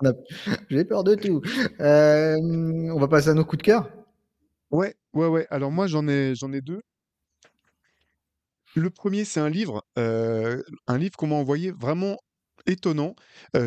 J'ai 0.69 0.85
peur 0.85 1.03
de 1.03 1.15
tout. 1.15 1.41
Hem, 1.79 2.91
on 2.91 2.99
va 2.99 3.07
passer 3.07 3.29
à 3.29 3.33
nos 3.33 3.45
coups 3.45 3.59
de 3.59 3.63
cœur? 3.63 3.89
Ouais, 4.71 4.95
ouais, 5.13 5.27
ouais. 5.27 5.47
Alors 5.49 5.71
moi, 5.71 5.87
j'en 5.87 6.07
ai 6.07 6.33
j'en 6.35 6.51
ai 6.53 6.61
2. 6.61 6.81
Le 8.75 8.89
premier, 8.89 9.25
c'est 9.25 9.39
un 9.39 9.49
livre, 9.49 9.83
heu, 9.97 10.63
un 10.87 10.97
livre 10.97 11.15
qu'on 11.17 11.27
m'a 11.27 11.35
envoyé 11.35 11.71
vraiment 11.71 12.17
étonnant. 12.67 13.15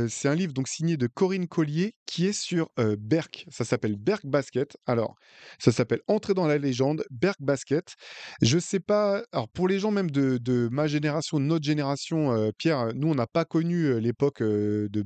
C'est 0.08 0.28
un 0.28 0.34
livre 0.34 0.52
donc 0.52 0.68
signé 0.68 0.96
de 0.96 1.06
Corinne 1.06 1.48
Collier 1.48 1.94
qui 2.06 2.26
est 2.26 2.32
sur, 2.32 2.68
heu, 2.78 2.96
Berk. 2.98 3.46
Ça 3.50 3.64
s'appelle 3.64 3.96
Berk 3.96 4.26
Basket. 4.26 4.76
Alors, 4.86 5.14
ça 5.58 5.72
s'appelle 5.72 6.00
«Entrer 6.08 6.34
dans 6.34 6.46
la 6.46 6.58
légende», 6.58 7.04
Berk 7.10 7.38
Basket. 7.40 7.94
Je 8.42 8.58
sais 8.58 8.80
pas 8.80 9.22
alors 9.32 9.48
pour 9.48 9.68
les 9.68 9.78
gens 9.78 9.90
même 9.90 10.10
de 10.10 10.68
ma 10.70 10.86
génération, 10.86 11.38
de 11.40 11.44
notre 11.44 11.64
génération, 11.64 12.50
Pierre, 12.58 12.92
nous 12.94 13.08
on 13.08 13.14
n'a 13.14 13.26
pas 13.26 13.44
connu, 13.44 14.00
l'époque, 14.00 14.42
de 14.42 15.02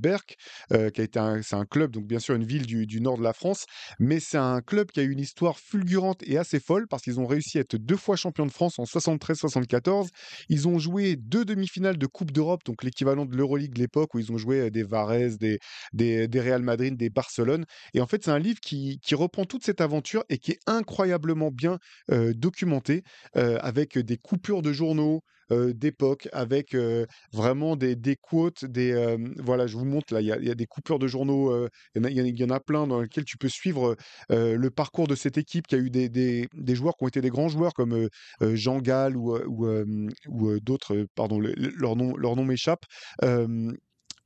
heu, 0.73 0.91
qui 0.91 1.01
a 1.01 1.05
été 1.05 1.19
un 1.19 1.43
c'est 1.43 1.57
un 1.57 1.65
club, 1.65 1.93
donc 1.93 2.07
bien 2.07 2.19
sûr 2.19 2.35
une 2.35 2.45
ville 2.45 2.67
du 2.67 3.01
nord 3.01 3.19
de 3.19 3.23
la 3.23 3.33
France, 3.33 3.67
mais 3.99 4.21
c'est 4.21 4.39
un 4.39 4.61
club 4.61 4.91
qui 4.91 5.01
a 5.01 5.03
eu 5.03 5.11
une 5.11 5.21
histoire 5.21 5.59
fulgurante 5.59 6.23
et 6.27 6.39
assez 6.39 6.61
folle 6.61 6.87
parce 6.89 7.03
qu'ils 7.03 7.21
ont 7.21 7.27
réussi 7.27 7.59
à 7.59 7.61
être 7.63 7.77
2 7.77 7.97
fois 7.97 8.17
champions 8.17 8.47
de 8.47 8.53
France 8.53 8.79
en 8.79 8.85
73-74. 8.85 10.09
Ils 10.49 10.69
ont 10.69 10.79
joué 10.79 11.17
2 11.17 11.45
demi-finales 11.45 11.99
de 11.99 12.07
coupe 12.07 12.31
d'Europe, 12.33 12.63
donc 12.65 12.83
l'équivalent 12.85 13.27
de 13.27 13.37
l'Euroleague 13.37 13.77
l'époque 13.87 14.15
où 14.15 14.19
ils 14.19 14.33
ont 14.33 14.39
joué, 14.39 14.71
des 14.71 14.83
Varese, 14.83 15.39
des 15.39 15.59
des 15.93 16.41
Real 16.41 16.63
Madrid, 16.63 16.97
des 16.97 17.11
Barcelone 17.11 17.65
et 17.95 18.01
en 18.01 18.07
fait, 18.07 18.25
c'est 18.25 18.31
un 18.31 18.39
livre 18.39 18.61
qui 18.61 18.99
qui 19.01 19.15
reprend 19.15 19.45
toute 19.45 19.65
cette 19.65 19.81
aventure 19.81 20.25
et 20.29 20.39
qui 20.39 20.53
est 20.53 20.59
incroyablement 20.67 21.51
bien, 21.51 21.79
documenté, 22.09 23.03
avec 23.35 23.99
des 23.99 24.17
coupures 24.17 24.63
de 24.63 24.73
journaux, 24.73 25.23
d'époque, 25.51 26.29
avec, 26.33 26.77
vraiment 27.33 27.77
des 27.77 27.97
des 27.97 28.17
quotes, 28.17 28.65
des, 28.65 29.17
voilà, 29.39 29.67
je 29.67 29.77
vous 29.77 29.85
montre 29.85 30.13
là, 30.15 30.21
il 30.21 30.27
y 30.27 30.33
a 30.33 30.39
y 30.41 30.51
a 30.51 30.55
des 30.55 30.67
coupures 30.67 30.99
de 30.99 31.07
journaux, 31.09 31.67
il 31.95 32.39
y 32.39 32.45
en 32.45 32.51
a 32.51 32.61
plein 32.61 32.87
dans 32.87 33.01
lesquels 33.01 33.25
tu 33.25 33.37
peux 33.39 33.49
suivre, 33.49 33.97
le 34.31 34.69
parcours 34.71 35.07
de 35.09 35.15
cette 35.15 35.39
équipe 35.39 35.67
qui 35.67 35.75
a 35.75 35.79
eu 35.79 35.91
des 35.91 36.09
des 36.09 36.49
des 36.55 36.75
joueurs 36.75 36.95
qui 36.97 37.05
ont 37.05 37.09
été 37.09 37.21
des 37.21 37.31
grands 37.31 37.49
joueurs 37.49 37.75
comme, 37.75 38.09
Jean 38.41 38.79
Gall 38.81 39.17
ou, 39.17 39.37
ou, 40.29 40.61
d'autres, 40.61 41.07
pardon, 41.15 41.41
leur 41.41 41.97
nom 41.97 42.45
m'échappe. 42.45 42.85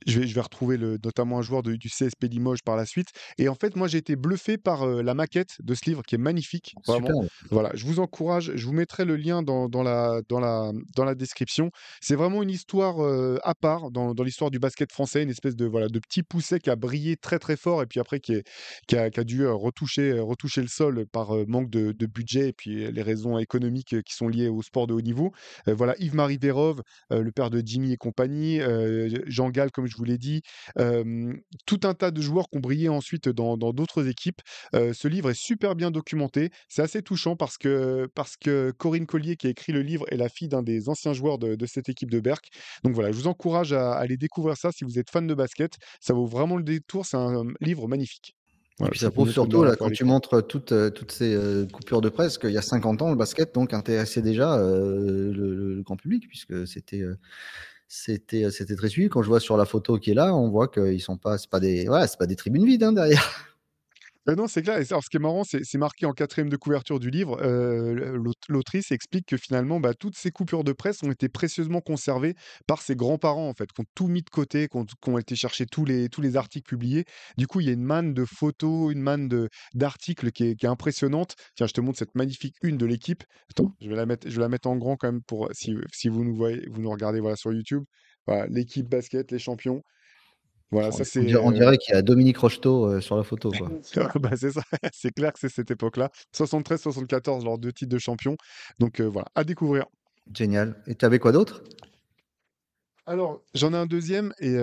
Je 0.07 0.21
vais 0.21 0.27
je 0.27 0.35
vais 0.35 0.41
retrouver 0.41 0.77
le 0.79 0.99
notamment 1.05 1.39
un 1.39 1.43
joueur 1.43 1.63
de 1.63 1.75
du 1.77 1.89
CSP 1.89 2.25
Limoges 2.25 2.63
par 2.65 2.77
la 2.77 2.87
suite 2.87 3.09
et 3.39 3.49
en 3.49 3.55
fait, 3.55 3.77
moi, 3.77 3.87
j'ai 3.89 3.99
été 3.99 4.17
bluffé 4.17 4.57
par, 4.59 4.85
heu, 4.87 5.03
la 5.03 5.15
maquette 5.15 5.57
de 5.63 5.75
ce 5.75 5.83
livre 5.87 6.03
qui 6.03 6.15
est 6.15 6.19
magnifique, 6.19 6.75
vraiment. 6.87 7.15
Superbe. 7.15 7.31
Voilà, 7.51 7.71
je 7.75 7.85
vous 7.85 8.01
encourage, 8.01 8.53
je 8.55 8.67
vous 8.67 8.73
mettrai 8.73 9.05
le 9.05 9.17
lien 9.17 9.43
dans 9.43 9.69
dans 9.69 9.83
la 9.83 10.21
dans 10.29 10.41
la 10.41 10.73
dans 10.97 11.05
la 11.05 11.15
description. 11.15 11.71
C'est 12.01 12.15
vraiment 12.17 12.43
une 12.43 12.51
histoire, 12.51 13.03
heu, 13.05 13.39
à 13.43 13.55
part 13.55 13.91
dans 13.91 14.15
dans 14.15 14.23
l'histoire 14.25 14.51
du 14.51 14.59
basket 14.59 14.91
français, 14.93 15.23
une 15.23 15.31
espèce 15.31 15.57
de, 15.57 15.67
voilà, 15.67 15.89
de 15.89 15.99
petit 15.99 16.23
Pousset 16.23 16.61
qui 16.61 16.71
a 16.71 16.77
brillé 16.77 17.17
très, 17.17 17.39
très 17.39 17.57
fort 17.57 17.83
et 17.83 17.87
puis 17.87 18.01
après 18.01 18.21
qui 18.21 18.33
est 18.35 18.45
qui 18.89 18.97
a 18.97 19.11
qui 19.11 19.21
a 19.21 19.25
dû, 19.25 19.43
heu, 19.43 19.53
retoucher, 19.53 20.19
retoucher 20.19 20.63
le 20.63 20.69
sol 20.69 21.07
par, 21.13 21.33
manque 21.47 21.71
de 21.71 21.93
de 21.93 22.07
budget 22.07 22.49
et 22.49 22.53
puis 22.53 22.91
les 22.91 23.03
raisons 23.03 23.39
économiques, 23.39 24.03
qui 24.03 24.15
sont 24.15 24.29
liées 24.29 24.49
au 24.49 24.63
sport 24.63 24.87
de 24.87 24.95
haut 24.95 25.01
niveau. 25.03 25.33
Voilà, 25.67 25.95
Yves-Marie 25.99 26.39
Vérove, 26.39 26.83
heu, 27.13 27.23
le 27.23 27.33
père 27.33 27.51
de 27.51 27.63
Jimmy 27.65 27.93
et 27.93 27.97
compagnie, 27.97 28.61
Jean 29.27 29.51
Gall, 29.51 29.71
comme 29.71 29.87
je 29.91 29.97
vous 29.97 30.05
l'ai 30.05 30.19
dit, 30.19 30.43
tout 31.67 31.81
un 31.85 31.95
tas 31.95 32.11
de 32.11 32.21
joueurs 32.21 32.49
qui 32.51 32.59
ont 32.59 32.61
brillé 32.61 32.89
ensuite 32.89 33.29
dans 33.29 33.57
dans 33.57 33.73
d'autres 33.73 34.07
équipes. 34.09 34.41
Ce 34.73 35.09
livre 35.09 35.31
est 35.31 35.39
super 35.39 35.75
bien 35.75 35.91
documenté. 35.91 36.51
C'est 36.69 36.83
assez 36.83 37.03
touchant 37.03 37.37
parce 37.37 37.59
que 37.59 38.09
parce 38.15 38.37
que 38.37 38.73
Corinne 38.73 39.07
Collier, 39.07 39.37
qui 39.37 39.47
a 39.47 39.51
écrit 39.51 39.73
le 39.73 39.83
livre, 39.83 40.07
est 40.11 40.17
la 40.17 40.29
fille 40.29 40.49
d'un 40.49 40.63
des 40.63 40.89
anciens 40.89 41.13
joueurs 41.13 41.39
de 41.39 41.55
de 41.55 41.67
cette 41.67 41.89
équipe 41.89 42.11
de 42.11 42.21
Berck. 42.21 42.49
Donc 42.85 42.95
voilà, 42.95 43.13
je 43.13 43.17
vous 43.17 43.27
encourage 43.27 43.73
à 43.73 43.93
aller 43.93 44.17
découvrir 44.17 44.57
ça 44.57 44.73
si 44.73 44.85
vous 44.85 44.99
êtes 44.99 45.11
fan 45.11 45.27
de 45.27 45.35
basket. 45.35 45.77
Ça 46.01 46.15
vaut 46.15 46.27
vraiment 46.27 46.57
le 46.57 46.65
détour, 46.65 47.07
c'est 47.07 47.17
un 47.17 47.45
livre 47.61 47.89
magnifique. 47.89 48.35
Et 48.81 48.83
Voilà, 48.83 48.91
puis 48.93 49.01
ça 49.01 49.11
prouve 49.11 49.31
surtout 49.31 49.63
là, 49.63 49.77
quand 49.77 49.91
tu 49.91 50.05
montres 50.05 50.47
toutes, 50.47 50.73
ces, 51.11 51.67
coupures 51.71 52.01
de 52.01 52.09
presse, 52.09 52.39
qu'il 52.39 52.51
y 52.51 52.57
a 52.57 52.63
50 52.63 53.03
ans, 53.03 53.11
le 53.11 53.17
basket 53.17 53.55
donc 53.55 53.75
intéressait 53.75 54.23
déjà, 54.23 54.57
le 54.57 55.83
grand 55.85 55.97
public 55.97 56.27
puisque 56.29 56.67
c'était, 56.67 57.05
c'était, 57.93 58.45
heu, 58.45 58.51
c'était 58.51 58.77
très 58.77 58.89
suivi. 58.89 59.09
Quand 59.09 59.23
je 59.23 59.29
vois 59.29 59.41
sur 59.41 59.57
la 59.57 59.65
photo 59.67 59.99
qui 59.99 60.13
est 60.13 60.15
là, 60.15 60.35
on 60.35 60.49
voit 60.49 60.69
qu'ils 60.69 61.01
sont 61.03 61.17
pas 61.19 61.39
c'est 61.39 61.51
pas 61.51 61.61
des 61.61 61.87
voilà, 61.87 62.07
c'est 62.07 62.19
pas 62.19 62.27
des 62.27 62.37
tribunes 62.37 62.65
vides, 62.65 62.85
hein, 62.85 62.93
derrière. 62.93 63.50
Heu, 64.29 64.35
non, 64.35 64.47
c'est 64.49 64.63
clair 64.63 64.77
alors 64.91 65.03
ce 65.03 65.09
qui 65.09 65.17
est 65.17 65.21
marrant, 65.21 65.45
c'est 65.45 65.79
marqué 65.79 66.05
en 66.05 66.13
4e 66.13 66.51
de 66.51 66.57
couverture 66.57 67.01
du 67.01 67.11
livre, 67.11 67.41
l'aut 67.43 68.33
l'autrice 68.49 68.91
explique 68.93 69.27
que 69.27 69.37
finalement, 69.39 69.81
bah, 69.81 69.95
toutes 69.95 70.17
ces 70.17 70.31
coupures 70.31 70.63
de 70.65 70.73
presse 70.73 71.03
ont 71.03 71.11
été 71.11 71.29
précieusement 71.29 71.81
conservées 71.81 72.35
par 72.67 72.83
ses 72.83 72.97
grands-parents, 72.97 73.49
en 73.49 73.55
fait, 73.55 73.73
qui 73.73 73.81
ont 73.81 73.85
tout 73.95 74.09
mis 74.09 74.23
de 74.23 74.29
côté, 74.31 74.69
qui 74.69 74.77
ont 75.09 75.19
été 75.19 75.37
chercher 75.37 75.65
tous 75.67 75.85
les 75.87 76.37
articles 76.37 76.69
publiés. 76.69 77.05
Du 77.39 77.47
coup, 77.47 77.61
il 77.61 77.67
y 77.67 77.71
a 77.71 77.73
une 77.73 77.83
manne 77.83 78.13
de 78.13 78.25
photos, 78.27 78.93
une 78.93 79.01
manne 79.01 79.29
d'articles 79.75 80.31
qui 80.33 80.45
est 80.45 80.65
impressionnante. 80.67 81.35
Tiens, 81.57 81.67
je 81.67 81.73
te 81.73 81.81
montre 81.81 81.99
cette 81.99 82.15
magnifique 82.15 82.57
une 82.63 82.77
de 82.77 82.87
l'équipe. 82.87 83.25
Attends, 83.51 83.75
je 83.81 83.89
vais 83.89 83.97
la 83.97 84.05
mettre 84.07 84.29
je 84.29 84.39
la 84.41 84.49
en 84.65 84.77
grand 84.77 84.97
quand 84.97 85.11
même 85.11 85.23
pour, 85.23 85.49
si 85.53 85.73
vous 86.09 86.25
nous 86.25 86.91
regardez, 86.91 87.21
voilà, 87.21 87.37
sur 87.37 87.53
YouTube. 87.53 87.85
L'équipe 88.51 88.89
basket, 88.89 89.31
les 89.33 89.39
champions. 89.39 89.83
Voilà, 90.73 90.93
ça 90.93 91.05
c'est, 91.05 91.35
on 91.37 91.51
dirait 91.51 91.79
qu'il 91.79 91.95
y 91.95 91.97
a 91.97 92.03
Dominique 92.03 92.39
Rocheteau, 92.39 92.89
heu, 92.89 93.01
sur 93.01 93.17
la 93.17 93.25
photo, 93.25 93.51
quoi. 93.51 93.71
Bah, 94.21 94.31
c'est 94.37 94.53
ça, 94.53 94.63
c'est 94.93 95.13
clair 95.13 95.33
que 95.33 95.41
c'est 95.41 95.49
cette 95.49 95.71
époque-là. 95.71 96.11
73-74, 96.33 97.45
leurs 97.45 97.59
2 97.59 97.73
titres 97.73 97.93
de 97.93 97.99
champion. 97.99 98.37
Donc 98.79 99.01
heu, 99.01 99.07
voilà, 99.07 99.29
à 99.35 99.43
découvrir. 99.43 99.87
Génial 100.33 100.81
et 100.87 100.95
tu 100.95 101.05
avais 101.05 101.19
quoi 101.19 101.33
d'autre? 101.33 101.65
Alors, 103.07 103.43
j'en 103.55 103.73
ai 103.73 103.77
un 103.77 103.87
deuxième 103.87 104.33
et 104.39 104.57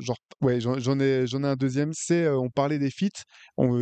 genre 0.00 0.18
ouais, 0.42 0.60
j'en 0.60 1.00
ai 1.00 1.26
j'en 1.26 1.42
ai 1.42 1.46
un 1.46 1.56
deuxième. 1.56 1.92
C'est, 1.94 2.28
on 2.28 2.50
parlait 2.50 2.78
des 2.78 2.90
feats, 2.90 3.22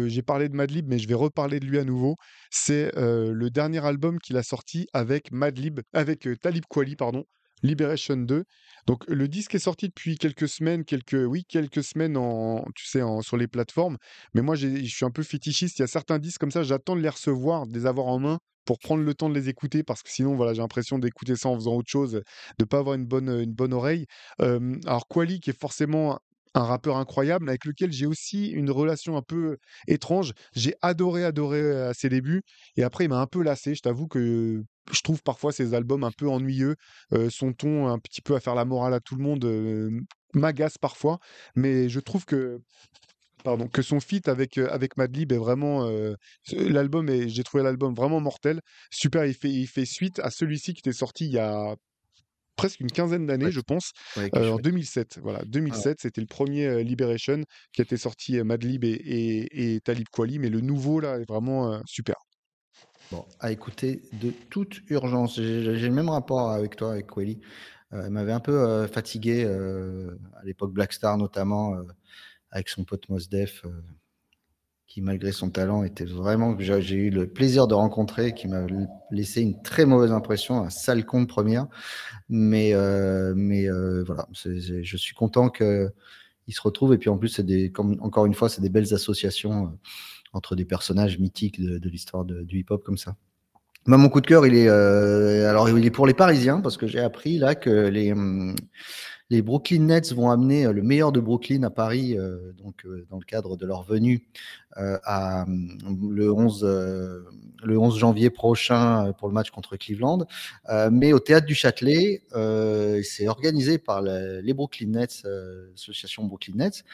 j'ai 0.06 0.22
parlé 0.22 0.48
de 0.48 0.54
Madlib, 0.54 0.86
mais 0.86 1.00
je 1.00 1.08
vais 1.08 1.14
reparler 1.14 1.58
de 1.58 1.66
lui 1.66 1.80
à 1.80 1.84
nouveau. 1.84 2.14
C'est, 2.52 2.92
le 2.94 3.48
dernier 3.48 3.84
album 3.84 4.20
qu'il 4.20 4.36
a 4.36 4.44
sorti 4.44 4.86
avec 4.92 5.32
Madlib, 5.32 5.80
avec, 5.92 6.28
Talib 6.40 6.62
Kweli, 6.70 6.94
pardon, 6.94 7.24
Liberation 7.62 8.16
2. 8.16 8.44
Donc 8.86 9.04
le 9.08 9.28
disque 9.28 9.54
est 9.54 9.58
sorti 9.58 9.88
depuis 9.88 10.18
quelques 10.18 10.48
semaines, 10.48 10.84
quelques 10.84 11.14
oui, 11.14 11.44
quelques 11.48 11.82
semaines 11.82 12.16
en 12.16 12.64
tu 12.74 12.86
sais, 12.86 13.02
en 13.02 13.22
sur 13.22 13.36
les 13.36 13.46
plateformes. 13.46 13.96
Mais 14.34 14.42
moi, 14.42 14.54
je 14.54 14.84
suis 14.84 15.04
un 15.04 15.10
peu 15.10 15.22
fétichiste. 15.22 15.78
Il 15.78 15.82
y 15.82 15.84
a 15.84 15.88
certains 15.88 16.18
disques 16.18 16.40
comme 16.40 16.50
ça, 16.50 16.62
j'attends 16.62 16.96
de 16.96 17.00
les 17.00 17.08
recevoir, 17.08 17.66
de 17.66 17.72
les 17.72 17.86
avoir 17.86 18.06
en 18.06 18.18
main 18.18 18.38
pour 18.66 18.78
prendre 18.78 19.02
le 19.02 19.14
temps 19.14 19.28
de 19.28 19.34
les 19.34 19.48
écouter 19.48 19.82
parce 19.82 20.02
que 20.02 20.10
sinon, 20.10 20.34
voilà, 20.34 20.54
j'ai 20.54 20.62
l'impression 20.62 20.98
d'écouter 20.98 21.36
ça 21.36 21.48
en 21.48 21.54
faisant 21.54 21.74
autre 21.74 21.90
chose, 21.90 22.22
de 22.58 22.64
pas 22.64 22.78
avoir 22.78 22.94
une 22.94 23.06
bonne, 23.06 23.28
une 23.28 23.52
bonne 23.52 23.72
oreille. 23.72 24.06
Alors 24.38 25.06
Kweli 25.08 25.40
qui 25.40 25.50
est 25.50 25.58
forcément 25.58 26.18
un 26.54 26.62
rappeur 26.62 26.96
incroyable 26.96 27.48
avec 27.48 27.64
lequel 27.64 27.92
j'ai 27.92 28.06
aussi 28.06 28.48
une 28.48 28.70
relation 28.70 29.16
un 29.16 29.22
peu 29.22 29.56
étrange. 29.88 30.32
J'ai 30.54 30.74
adoré, 30.82 31.24
adoré, 31.24 31.82
à 31.82 31.94
ses 31.94 32.08
débuts 32.08 32.42
et 32.76 32.84
après 32.84 33.04
il 33.04 33.08
m'a 33.08 33.20
un 33.20 33.26
peu 33.26 33.42
lassé. 33.42 33.74
Je 33.74 33.82
t'avoue 33.82 34.06
que 34.06 34.62
je 34.92 35.00
trouve 35.02 35.22
parfois 35.22 35.52
ses 35.52 35.74
albums 35.74 36.04
un 36.04 36.10
peu 36.10 36.28
ennuyeux. 36.28 36.76
son 37.30 37.52
ton 37.52 37.88
un 37.88 37.98
petit 37.98 38.20
peu 38.20 38.34
à 38.34 38.40
faire 38.40 38.54
la 38.54 38.64
morale 38.64 38.94
à 38.94 39.00
tout 39.00 39.16
le 39.16 39.22
monde 39.22 39.44
m'agace 40.34 40.78
parfois, 40.78 41.18
mais 41.54 41.88
je 41.88 42.00
trouve 42.00 42.24
que 42.24 42.60
pardon, 43.44 43.68
que 43.68 43.82
son 43.82 44.00
feat 44.00 44.28
avec, 44.28 44.58
avec 44.58 44.96
Madlib 44.96 45.32
est 45.32 45.38
vraiment 45.38 45.88
l'album 46.52 47.08
et 47.08 47.28
j'ai 47.28 47.42
trouvé 47.42 47.62
l'album 47.62 47.94
vraiment 47.94 48.20
mortel. 48.20 48.60
Super, 48.90 49.24
il 49.26 49.34
fait 49.34 49.50
il 49.50 49.66
fait 49.66 49.84
suite 49.84 50.18
à 50.20 50.30
celui-ci 50.30 50.74
qui 50.74 50.80
était 50.80 50.92
sorti 50.92 51.26
il 51.26 51.32
y 51.32 51.38
a 51.38 51.76
presque 52.56 52.80
une 52.80 52.90
quinzaine 52.90 53.26
d'années, 53.26 53.50
je 53.50 53.60
pense, 53.60 53.92
en 54.16 54.56
2007. 54.56 55.18
Voilà, 55.22 55.42
2007, 55.46 55.98
c'était 56.00 56.20
le 56.20 56.26
premier 56.26 56.84
Liberation 56.84 57.42
qui 57.72 57.82
était 57.82 57.96
sorti 57.96 58.40
Madlib 58.42 58.84
et, 58.84 58.90
et, 58.90 59.74
et, 59.74 59.80
Talib 59.80 60.06
Kweli, 60.12 60.38
mais 60.38 60.50
le 60.50 60.60
nouveau 60.60 61.00
là 61.00 61.18
est 61.18 61.28
vraiment 61.28 61.80
super. 61.84 62.16
Bon, 63.10 63.24
à 63.40 63.52
écouter 63.52 64.02
de 64.14 64.32
toute 64.50 64.80
urgence. 64.90 65.36
J'ai 65.36 65.88
le 65.88 65.90
même 65.90 66.08
rapport 66.08 66.50
avec 66.50 66.76
toi, 66.76 66.92
avec 66.92 67.06
Kweli. 67.06 67.40
elle 67.92 68.10
m'avait 68.10 68.32
un 68.32 68.40
peu 68.40 68.86
fatigué 68.86 69.44
à 69.44 70.44
l'époque 70.44 70.72
Blackstar 70.72 71.16
notamment 71.16 71.76
avec 72.50 72.68
son 72.68 72.84
pote 72.84 73.08
Mosdef 73.08 73.62
qui 74.94 75.00
malgré 75.00 75.32
son 75.32 75.50
talent 75.50 75.82
était 75.82 76.04
vraiment 76.04 76.54
que 76.54 76.62
j'ai 76.62 76.94
eu 76.94 77.10
le 77.10 77.26
plaisir 77.26 77.66
de 77.66 77.74
rencontrer, 77.74 78.32
qui 78.32 78.46
m'a 78.46 78.64
laissé 79.10 79.42
une 79.42 79.60
très 79.60 79.86
mauvaise 79.86 80.12
impression, 80.12 80.62
un 80.62 80.70
sale 80.70 81.04
con 81.04 81.22
de 81.22 81.26
première. 81.26 81.66
Mais, 82.28 82.74
euh, 82.74 83.32
mais 83.34 83.68
euh, 83.68 84.04
voilà, 84.04 84.28
je 84.32 84.96
suis 84.96 85.14
content 85.16 85.48
qu'il 85.48 85.90
se 86.48 86.60
retrouve. 86.60 86.94
Et 86.94 86.98
puis 86.98 87.10
en 87.10 87.18
plus, 87.18 87.28
c'est 87.28 87.42
des, 87.42 87.72
encore 88.00 88.26
une 88.26 88.34
fois, 88.34 88.48
c'est 88.48 88.60
des 88.60 88.68
belles 88.68 88.94
associations 88.94 89.66
euh, 89.66 89.70
entre 90.34 90.56
des 90.56 90.64
personnages 90.64 91.18
mythiques 91.18 91.60
de, 91.60 91.88
l'histoire 91.88 92.24
du 92.24 92.58
hip-hop 92.58 92.82
comme 92.84 92.98
ça. 92.98 93.16
Moi, 93.86 93.98
mon 93.98 94.08
coup 94.08 94.20
de 94.20 94.26
cœur, 94.26 94.46
il 94.46 94.54
est, 94.54 94.68
alors 94.68 95.68
il 95.68 95.84
est 95.84 95.90
pour 95.90 96.06
les 96.06 96.14
Parisiens 96.14 96.60
parce 96.60 96.76
que 96.76 96.86
j'ai 96.86 97.00
appris 97.00 97.38
là 97.38 97.54
que 97.54 97.70
les 97.70 98.12
hum, 98.12 98.54
les 99.30 99.42
Brooklyn 99.42 99.80
Nets 99.80 100.12
vont 100.12 100.30
amener 100.30 100.66
euh, 100.66 100.72
le 100.72 100.82
meilleur 100.82 101.10
de 101.10 101.20
Brooklyn 101.20 101.62
à 101.62 101.70
Paris, 101.70 102.16
euh, 102.16 102.52
donc 102.52 102.84
euh, 102.84 103.06
dans 103.10 103.18
le 103.18 103.24
cadre 103.24 103.56
de 103.56 103.66
leur 103.66 103.82
venue 103.82 104.26
à, 104.76 105.44
le 105.46 106.32
11 106.32 106.64
le 106.64 107.78
11 107.78 107.96
janvier 107.96 108.28
prochain 108.28 109.12
pour 109.12 109.28
le 109.28 109.34
match 109.34 109.50
contre 109.50 109.76
Cleveland. 109.76 110.26
mais 110.90 111.12
au 111.12 111.20
théâtre 111.20 111.46
du 111.46 111.54
Châtelet, 111.54 112.24
c'est 113.04 113.28
organisé 113.28 113.78
par 113.78 114.02
les 114.02 114.52
Brooklyn 114.52 114.88
Nets, 114.88 115.22
l'association 115.22 116.24
Brooklyn 116.24 116.56
Nets. 116.56 116.84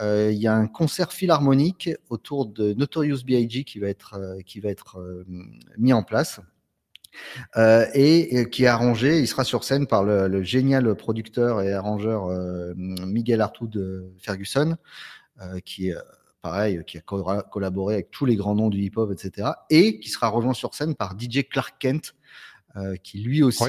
Il 0.00 0.38
y 0.38 0.46
a 0.46 0.54
un 0.54 0.66
concert 0.66 1.12
philharmonique 1.12 1.90
autour 2.08 2.46
de 2.46 2.72
Notorious 2.72 3.22
B.I.G. 3.24 3.64
qui 3.64 3.78
va 3.78 3.88
être 3.88 4.38
qui 4.46 4.60
va 4.60 4.70
être 4.70 4.98
mis 5.78 5.92
en 5.92 6.02
place. 6.02 6.40
Euh, 7.56 7.86
et, 7.94 8.48
qui 8.50 8.64
est 8.64 8.68
arrangé. 8.68 9.18
Il 9.18 9.28
sera 9.28 9.44
sur 9.44 9.64
scène 9.64 9.86
par 9.86 10.04
le, 10.04 10.42
génial 10.42 10.94
producteur 10.94 11.60
et 11.62 11.72
arrangeur 11.72 12.26
euh, 12.26 12.72
Miguel 12.76 13.40
Artout 13.40 13.66
de 13.66 14.12
Ferguson, 14.18 14.76
euh, 15.40 15.60
qui 15.60 15.90
est 15.90 15.96
pareil, 16.40 16.82
qui 16.86 16.98
a 16.98 17.00
collaboré 17.00 17.94
avec 17.94 18.10
tous 18.10 18.24
les 18.24 18.36
grands 18.36 18.54
noms 18.54 18.70
du 18.70 18.80
hip-hop, 18.80 19.12
etc. 19.12 19.50
Et 19.70 20.00
qui 20.00 20.08
sera 20.08 20.28
rejoint 20.28 20.54
sur 20.54 20.74
scène 20.74 20.94
par 20.94 21.16
DJ 21.18 21.42
Clark 21.48 21.76
Kent, 21.78 22.14
qui 23.02 23.20
lui 23.20 23.42
aussi. 23.42 23.64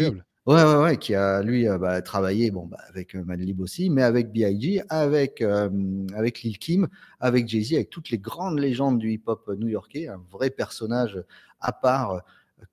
Ouais, 0.45 0.61
ouais, 0.61 0.75
ouais, 0.75 0.97
qui 0.97 1.15
a 1.15 1.41
lui 1.41 1.65
bah, 1.79 2.01
travaillé 2.01 2.51
bon, 2.51 2.65
bah, 2.65 2.77
avec 2.89 3.15
Madlib 3.15 3.61
aussi, 3.61 3.89
mais 3.89 4.03
avec 4.03 4.33
B.I.G., 4.33 4.83
avec, 4.89 5.41
avec 5.41 6.41
Lil 6.41 6.57
Kim, 6.57 6.89
avec 7.21 7.47
Jay-Z, 7.47 7.75
avec 7.75 7.89
toutes 7.89 8.09
les 8.09 8.17
grandes 8.17 8.59
légendes 8.59 8.99
du 8.99 9.11
hip-hop 9.13 9.49
new-yorkais, 9.57 10.09
un 10.09 10.21
vrai 10.29 10.49
personnage 10.49 11.23
à 11.61 11.71
part 11.71 12.23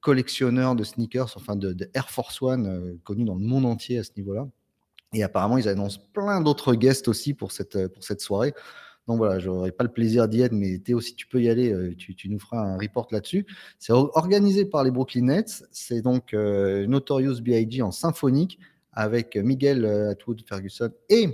collectionneur 0.00 0.74
de 0.76 0.84
sneakers, 0.84 1.32
enfin 1.36 1.56
de, 1.56 1.90
Air 1.94 2.10
Force 2.10 2.40
One, 2.42 2.66
euh, 2.66 2.98
connu 3.04 3.24
dans 3.24 3.34
le 3.34 3.44
monde 3.44 3.66
entier 3.66 3.98
à 3.98 4.04
ce 4.04 4.10
niveau-là. 4.16 4.46
Et 5.12 5.22
apparemment, 5.22 5.58
ils 5.58 5.68
annoncent 5.68 6.00
plein 6.12 6.40
d'autres 6.40 6.74
guests 6.74 7.08
aussi 7.08 7.34
pour 7.34 7.50
cette, 7.52 7.76
euh, 7.76 7.88
pour 7.88 8.04
cette 8.04 8.20
soirée. 8.20 8.54
Donc 9.06 9.18
voilà, 9.18 9.38
j'aurais 9.38 9.72
pas 9.72 9.84
le 9.84 9.90
plaisir 9.90 10.28
d'y 10.28 10.42
être, 10.42 10.52
mais 10.52 10.78
Théo, 10.78 11.00
si 11.00 11.14
tu 11.14 11.26
peux 11.26 11.42
y 11.42 11.48
aller, 11.48 11.72
euh, 11.72 11.94
tu, 11.96 12.28
nous 12.28 12.38
feras 12.38 12.60
un 12.60 12.78
report 12.78 13.08
là-dessus. 13.10 13.46
C'est 13.78 13.92
organisé 13.92 14.64
par 14.64 14.84
les 14.84 14.90
Brooklyn 14.90 15.26
Nets. 15.26 15.64
C'est 15.72 16.02
donc 16.02 16.32
Notorious 16.32 17.40
B.I.G. 17.40 17.82
en 17.82 17.90
symphonique 17.90 18.58
avec 18.92 19.36
Miguel 19.36 19.84
Atwood 19.84 20.42
Ferguson 20.46 20.90
et, 21.08 21.24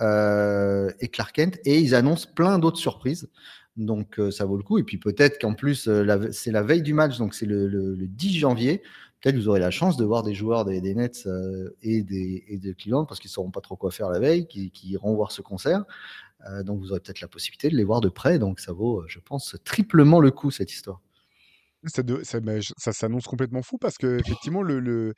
et 0.00 1.08
Clark 1.08 1.34
Kent. 1.34 1.60
Et 1.64 1.78
ils 1.80 1.94
annoncent 1.94 2.28
plein 2.34 2.58
d'autres 2.58 2.78
surprises. 2.78 3.28
Donc 3.76 4.18
euh, 4.18 4.30
ça 4.30 4.44
vaut 4.44 4.56
le 4.56 4.62
coup. 4.62 4.78
Et 4.78 4.84
puis 4.84 4.98
peut-être 4.98 5.40
qu'en 5.40 5.54
plus, 5.54 5.88
euh, 5.88 6.28
c'est 6.32 6.50
la 6.50 6.62
veille 6.62 6.82
du 6.82 6.94
match, 6.94 7.18
donc 7.18 7.34
c'est 7.34 7.46
le, 7.46 7.96
10 7.96 8.38
janvier. 8.38 8.82
Peut-être 9.20 9.36
vous 9.36 9.48
aurez 9.48 9.60
la 9.60 9.70
chance 9.70 9.96
de 9.96 10.04
voir 10.04 10.24
des 10.24 10.34
joueurs 10.34 10.64
des, 10.64 10.80
Nets 10.94 11.26
euh, 11.26 11.76
et, 11.82 12.02
des, 12.02 12.44
et 12.48 12.58
de 12.58 12.72
Cleveland 12.72 13.04
parce 13.06 13.20
qu'ils 13.20 13.28
ne 13.28 13.34
sauront 13.34 13.52
pas 13.52 13.60
trop 13.60 13.76
quoi 13.76 13.90
faire 13.92 14.10
la 14.10 14.18
veille, 14.18 14.46
qui, 14.46 14.72
iront 14.84 15.14
voir 15.14 15.30
ce 15.30 15.42
concert. 15.42 15.84
Donc 16.64 16.80
vous 16.80 16.90
aurez 16.90 17.00
peut-être 17.00 17.20
la 17.20 17.28
possibilité 17.28 17.68
de 17.68 17.76
les 17.76 17.84
voir 17.84 18.00
de 18.00 18.08
près. 18.08 18.38
Donc 18.38 18.60
ça 18.60 18.72
vaut, 18.72 19.04
je 19.06 19.18
pense, 19.20 19.56
triplement 19.64 20.20
le 20.20 20.30
coup 20.30 20.50
cette 20.50 20.72
histoire. 20.72 21.00
Ça, 21.86 22.02
ça, 22.76 22.92
s'annonce 22.92 23.24
complètement 23.26 23.62
fou 23.62 23.76
parce 23.78 23.98
que 23.98 24.18
effectivement 24.20 24.62
le, 24.62 25.14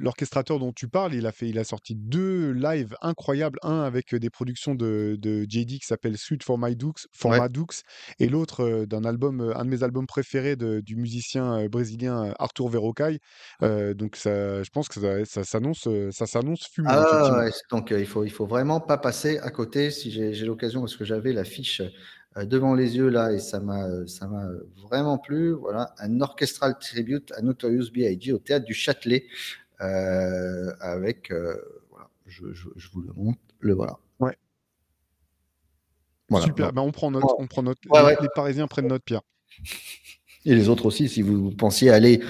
l'orchestrateur 0.00 0.58
dont 0.58 0.72
tu 0.72 0.88
parles, 0.88 1.14
il 1.14 1.26
a 1.26 1.32
fait, 1.32 1.48
il 1.48 1.58
a 1.58 1.64
sorti 1.64 1.94
deux 1.94 2.52
lives 2.52 2.96
incroyables, 3.02 3.58
un 3.62 3.82
avec 3.82 4.14
des 4.14 4.30
productions 4.30 4.74
de, 4.74 5.16
de 5.18 5.44
JD 5.48 5.78
qui 5.78 5.86
s'appelle 5.86 6.16
Suite 6.16 6.42
for 6.42 6.58
My 6.58 6.74
Dukes, 6.74 7.06
for 7.12 7.34
et 8.18 8.28
l'autre 8.28 8.84
d'un 8.86 9.04
album, 9.04 9.52
un 9.54 9.64
de 9.64 9.70
mes 9.70 9.82
albums 9.82 10.06
préférés 10.06 10.56
du 10.56 10.96
musicien 10.96 11.66
brésilien 11.68 12.32
Arthur 12.38 12.68
Verocai. 12.68 13.20
donc 13.60 14.16
ça, 14.16 14.62
je 14.62 14.70
pense 14.70 14.88
que 14.88 15.00
ça, 15.00 15.24
ça 15.24 15.44
s'annonce, 15.44 15.88
ça 16.10 16.26
s'annonce 16.26 16.66
fumant. 16.72 16.90
Ah, 16.90 17.48
donc 17.70 17.90
il 17.90 18.06
faut, 18.06 18.24
il 18.24 18.30
faut 18.30 18.46
vraiment 18.46 18.80
pas 18.80 18.98
passer 18.98 19.38
à 19.38 19.50
côté. 19.50 19.90
Si 19.90 20.10
j'ai 20.10 20.44
l'occasion, 20.44 20.80
parce 20.80 20.96
que 20.96 21.04
j'avais 21.04 21.32
l'affiche 21.32 21.80
euh, 21.80 21.88
devant 22.36 22.74
les 22.74 22.96
yeux 22.96 23.08
là 23.08 23.32
et 23.32 23.38
ça 23.38 23.60
m'a 23.60 24.06
ça 24.06 24.26
m'a 24.28 24.46
vraiment 24.82 25.18
plu. 25.18 25.52
Voilà, 25.52 25.94
un 25.98 26.20
orchestral 26.20 26.78
tribute 26.78 27.32
à 27.32 27.42
Notorious 27.42 27.90
B.I.G. 27.92 28.32
au 28.32 28.38
théâtre 28.38 28.64
du 28.64 28.74
Châtelet 28.74 29.26
euh, 29.80 30.72
avec 30.80 31.30
euh, 31.30 31.56
voilà, 31.90 32.08
je, 32.26 32.52
je, 32.52 32.68
je, 32.76 32.88
vous 32.90 33.00
le 33.00 33.12
montre, 33.12 33.38
le 33.60 33.74
voilà. 33.74 33.98
Ouais. 34.18 34.36
Voilà. 36.28 36.46
Super. 36.46 36.72
Ben, 36.72 36.82
on 36.82 36.90
prend 36.90 37.10
note. 37.10 37.24
On 37.38 37.46
prend 37.46 37.62
note. 37.62 37.78
les, 37.84 38.16
les, 38.20 38.28
Parisiens 38.34 38.66
prennent 38.66 38.88
note, 38.88 39.02
Pierre. 39.04 39.22
Et 40.44 40.54
les 40.54 40.68
autres 40.68 40.86
aussi, 40.86 41.08
si 41.08 41.22
vous 41.22 41.50
pensiez 41.50 41.90
aller 41.90 42.22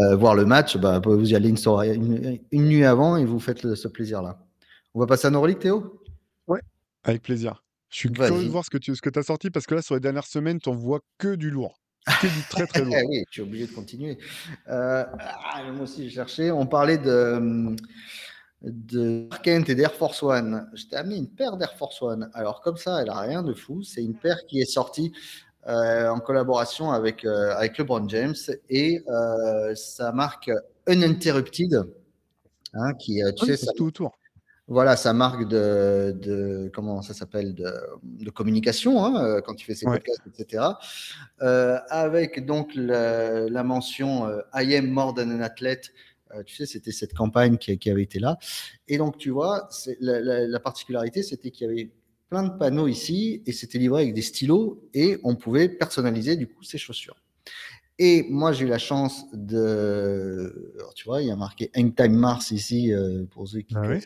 euh, 0.00 0.16
voir 0.16 0.34
le 0.34 0.44
match, 0.44 0.76
bah, 0.76 1.00
vous 1.04 1.30
y 1.30 1.36
allez 1.36 1.48
une, 1.48 1.56
soirée, 1.56 1.94
une, 1.94 2.38
une, 2.50 2.64
nuit 2.64 2.84
avant 2.84 3.16
et 3.16 3.24
vous 3.24 3.38
faites 3.40 3.74
ce 3.74 3.88
plaisir-là. 3.88 4.38
On 4.94 5.00
va 5.00 5.06
passer 5.06 5.26
à 5.26 5.30
nos 5.30 5.46
Théo? 5.52 6.02
Ouais, 6.46 6.60
avec 7.04 7.22
plaisir. 7.22 7.62
Je 7.90 7.96
suis 7.96 8.12
curieux 8.12 8.44
de 8.44 8.48
voir 8.48 8.64
ce 8.64 8.70
que 8.70 8.78
tu 8.78 8.94
ce 8.94 9.00
que 9.00 9.16
as 9.18 9.22
sorti 9.22 9.50
parce 9.50 9.66
que 9.66 9.74
là, 9.74 9.82
sur 9.82 9.94
les 9.94 10.00
dernières 10.00 10.26
semaines, 10.26 10.60
tu 10.60 10.70
vois 10.70 11.00
que 11.16 11.34
du 11.34 11.50
lourd. 11.50 11.80
Que 12.20 12.26
du 12.26 12.42
très 12.50 12.66
très 12.66 12.84
lourd. 12.84 12.94
oui, 13.08 13.24
tu 13.30 13.40
es 13.40 13.42
obligé 13.42 13.66
de 13.66 13.72
continuer. 13.72 14.18
Euh, 14.68 15.04
ah, 15.18 15.62
moi 15.72 15.82
aussi, 15.82 16.04
j'ai 16.04 16.14
cherché. 16.14 16.50
On 16.50 16.66
parlait 16.66 16.98
de, 16.98 17.74
de 18.62 19.28
Kent 19.42 19.68
et 19.70 19.74
d'Air 19.74 19.94
Force 19.94 20.22
One. 20.22 20.68
Je 20.74 20.84
t'ai 20.86 20.96
amené 20.96 21.16
une 21.16 21.28
paire 21.28 21.56
d'Air 21.56 21.74
Force 21.76 22.00
One. 22.02 22.30
Alors, 22.34 22.60
comme 22.60 22.76
ça, 22.76 23.00
elle 23.00 23.08
n'a 23.08 23.20
rien 23.20 23.42
de 23.42 23.54
fou. 23.54 23.82
C'est 23.82 24.02
une 24.02 24.14
paire 24.14 24.38
qui 24.46 24.60
est 24.60 24.70
sortie 24.70 25.12
euh, 25.66 26.08
en 26.08 26.20
collaboration 26.20 26.92
avec, 26.92 27.24
euh, 27.24 27.54
avec 27.56 27.78
LeBron 27.78 28.08
James 28.08 28.36
et 28.68 29.02
sa 29.74 30.12
marque 30.12 30.50
Uninterrupted. 30.86 31.84
Hein, 32.74 32.92
qui, 32.98 33.22
tu 33.38 33.46
sais, 33.46 33.56
ça, 33.56 33.72
tout 33.72 33.86
autour. 33.86 34.18
Voilà, 34.70 34.96
sa 34.96 35.14
marque 35.14 35.48
de, 35.48 36.70
comment 36.74 37.00
ça 37.00 37.14
s'appelle 37.14 37.54
de, 37.54 38.30
communication 38.30 39.02
hein, 39.02 39.24
euh, 39.24 39.40
quand 39.40 39.54
tu 39.54 39.64
fais 39.64 39.74
ses 39.74 39.86
podcasts, 39.86 40.20
etc. 40.26 40.62
Euh, 41.40 41.78
avec 41.88 42.44
donc 42.44 42.72
la, 42.74 43.64
mention 43.64 44.26
euh, 44.26 44.42
I 44.54 44.76
am 44.76 44.90
more 44.90 45.14
than 45.14 45.30
an 45.30 45.40
athlete. 45.40 45.90
tu 46.44 46.54
sais, 46.54 46.66
c'était 46.66 46.92
cette 46.92 47.14
campagne 47.14 47.56
qui, 47.56 47.90
avait 47.90 48.02
été 48.02 48.18
là. 48.18 48.36
Et 48.88 48.98
donc, 48.98 49.16
tu 49.16 49.30
vois, 49.30 49.70
la, 50.00 50.46
la, 50.46 50.60
particularité, 50.60 51.22
c'était 51.22 51.50
qu'il 51.50 51.66
y 51.66 51.70
avait 51.70 51.90
plein 52.28 52.42
de 52.42 52.58
panneaux 52.58 52.88
ici 52.88 53.42
et 53.46 53.52
c'était 53.52 53.78
livré 53.78 54.02
avec 54.02 54.14
des 54.14 54.20
stylos 54.20 54.86
et 54.92 55.18
on 55.24 55.34
pouvait 55.34 55.70
personnaliser 55.70 56.36
du 56.36 56.46
coup 56.46 56.62
ses 56.62 56.76
chaussures. 56.76 57.16
Et 57.98 58.26
moi, 58.28 58.52
j'ai 58.52 58.66
eu 58.66 58.68
la 58.68 58.78
chance 58.78 59.24
de. 59.32 60.74
tu 60.94 61.06
vois, 61.06 61.22
il 61.22 61.28
y 61.28 61.30
a 61.30 61.36
marqué 61.36 61.70
Hangtime 61.74 62.12
Mars 62.12 62.50
ici 62.50 62.92
pour 63.30 63.48
ceux 63.48 63.62
qui. 63.62 63.74
Ah 63.74 63.98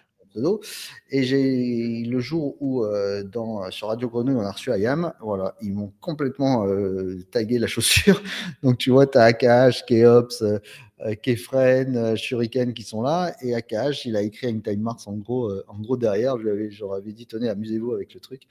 et 1.11 1.23
j'ai 1.25 2.05
le 2.05 2.21
jour 2.21 2.57
où 2.61 2.85
euh, 2.85 3.23
dans, 3.23 3.71
sur 3.71 3.89
Radio 3.89 4.09
Grenouille, 4.09 4.37
on 4.37 4.41
a 4.41 4.51
reçu 4.51 4.73
Ayam, 4.73 5.13
voilà, 5.21 5.55
ils 5.61 5.73
m'ont 5.73 5.93
complètement 6.01 6.67
euh, 6.67 7.23
tagué 7.31 7.59
la 7.59 7.67
chaussure. 7.67 8.23
Donc 8.63 8.79
tu 8.79 8.91
vois, 8.91 9.07
tu 9.07 9.19
as 9.19 9.25
AKH, 9.25 9.85
Keops, 9.87 10.43
Kefren, 11.23 12.17
Shuriken 12.17 12.75
qui 12.75 12.83
sont 12.83 13.03
là. 13.03 13.35
Et 13.43 13.55
AKH, 13.55 14.07
il 14.07 14.17
a 14.17 14.23
écrit 14.23 14.49
une 14.49 14.63
time 14.63 14.81
Mars 14.81 15.07
en 15.07 15.15
gros, 15.15 15.53
en 15.69 15.79
gros 15.81 15.97
derrière. 15.97 16.39
Je 16.39 16.49
lui 16.49 16.83
avais, 16.93 17.13
dit, 17.13 17.27
tenez, 17.27 17.49
amusez-vous 17.49 17.93
avec 17.93 18.15
le 18.15 18.21
truc. 18.21 18.43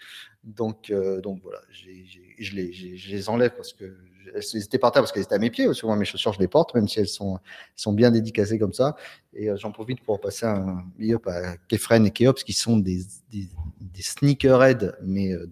Donc, 0.43 0.91
donc 1.23 1.39
voilà, 1.43 1.59
je, 1.71 2.55
les, 2.55 2.73
je 2.73 3.11
les 3.11 3.29
enlève 3.29 3.55
parce 3.55 3.73
que 3.73 3.95
elles 4.33 4.61
étaient 4.61 4.77
par 4.77 4.91
terre 4.91 5.01
parce 5.01 5.11
qu'elles 5.11 5.23
étaient 5.23 5.35
à 5.35 5.39
mes 5.39 5.49
pieds. 5.49 5.71
Souvent, 5.73 5.95
mes 5.95 6.05
chaussures, 6.05 6.33
je 6.33 6.39
les 6.39 6.47
porte, 6.47 6.73
même 6.75 6.87
si 6.87 6.99
elles 6.99 7.07
sont, 7.07 7.39
sont 7.75 7.93
bien 7.93 8.11
dédicacées 8.11 8.59
comme 8.59 8.73
ça. 8.73 8.95
Et 9.33 9.49
euh, 9.49 9.57
j'en 9.57 9.71
profite 9.71 10.01
pour 10.03 10.19
passer 10.19 10.45
un 10.45 10.83
big 10.97 11.13
up 11.13 11.27
à 11.27 11.57
Kefren 11.67 12.05
et 12.05 12.11
Keops, 12.11 12.43
qui 12.43 12.53
sont 12.53 12.77
des, 12.77 13.03
des, 13.31 13.47
des 13.79 14.01
sneakerheads, 14.01 14.93
mais 15.03 15.31
euh, 15.33 15.49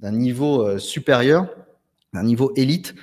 d'un 0.00 0.12
niveau 0.12 0.62
euh, 0.62 0.78
supérieur, 0.78 1.48
d'un 2.12 2.24
niveau 2.24 2.52
élite. 2.56 2.94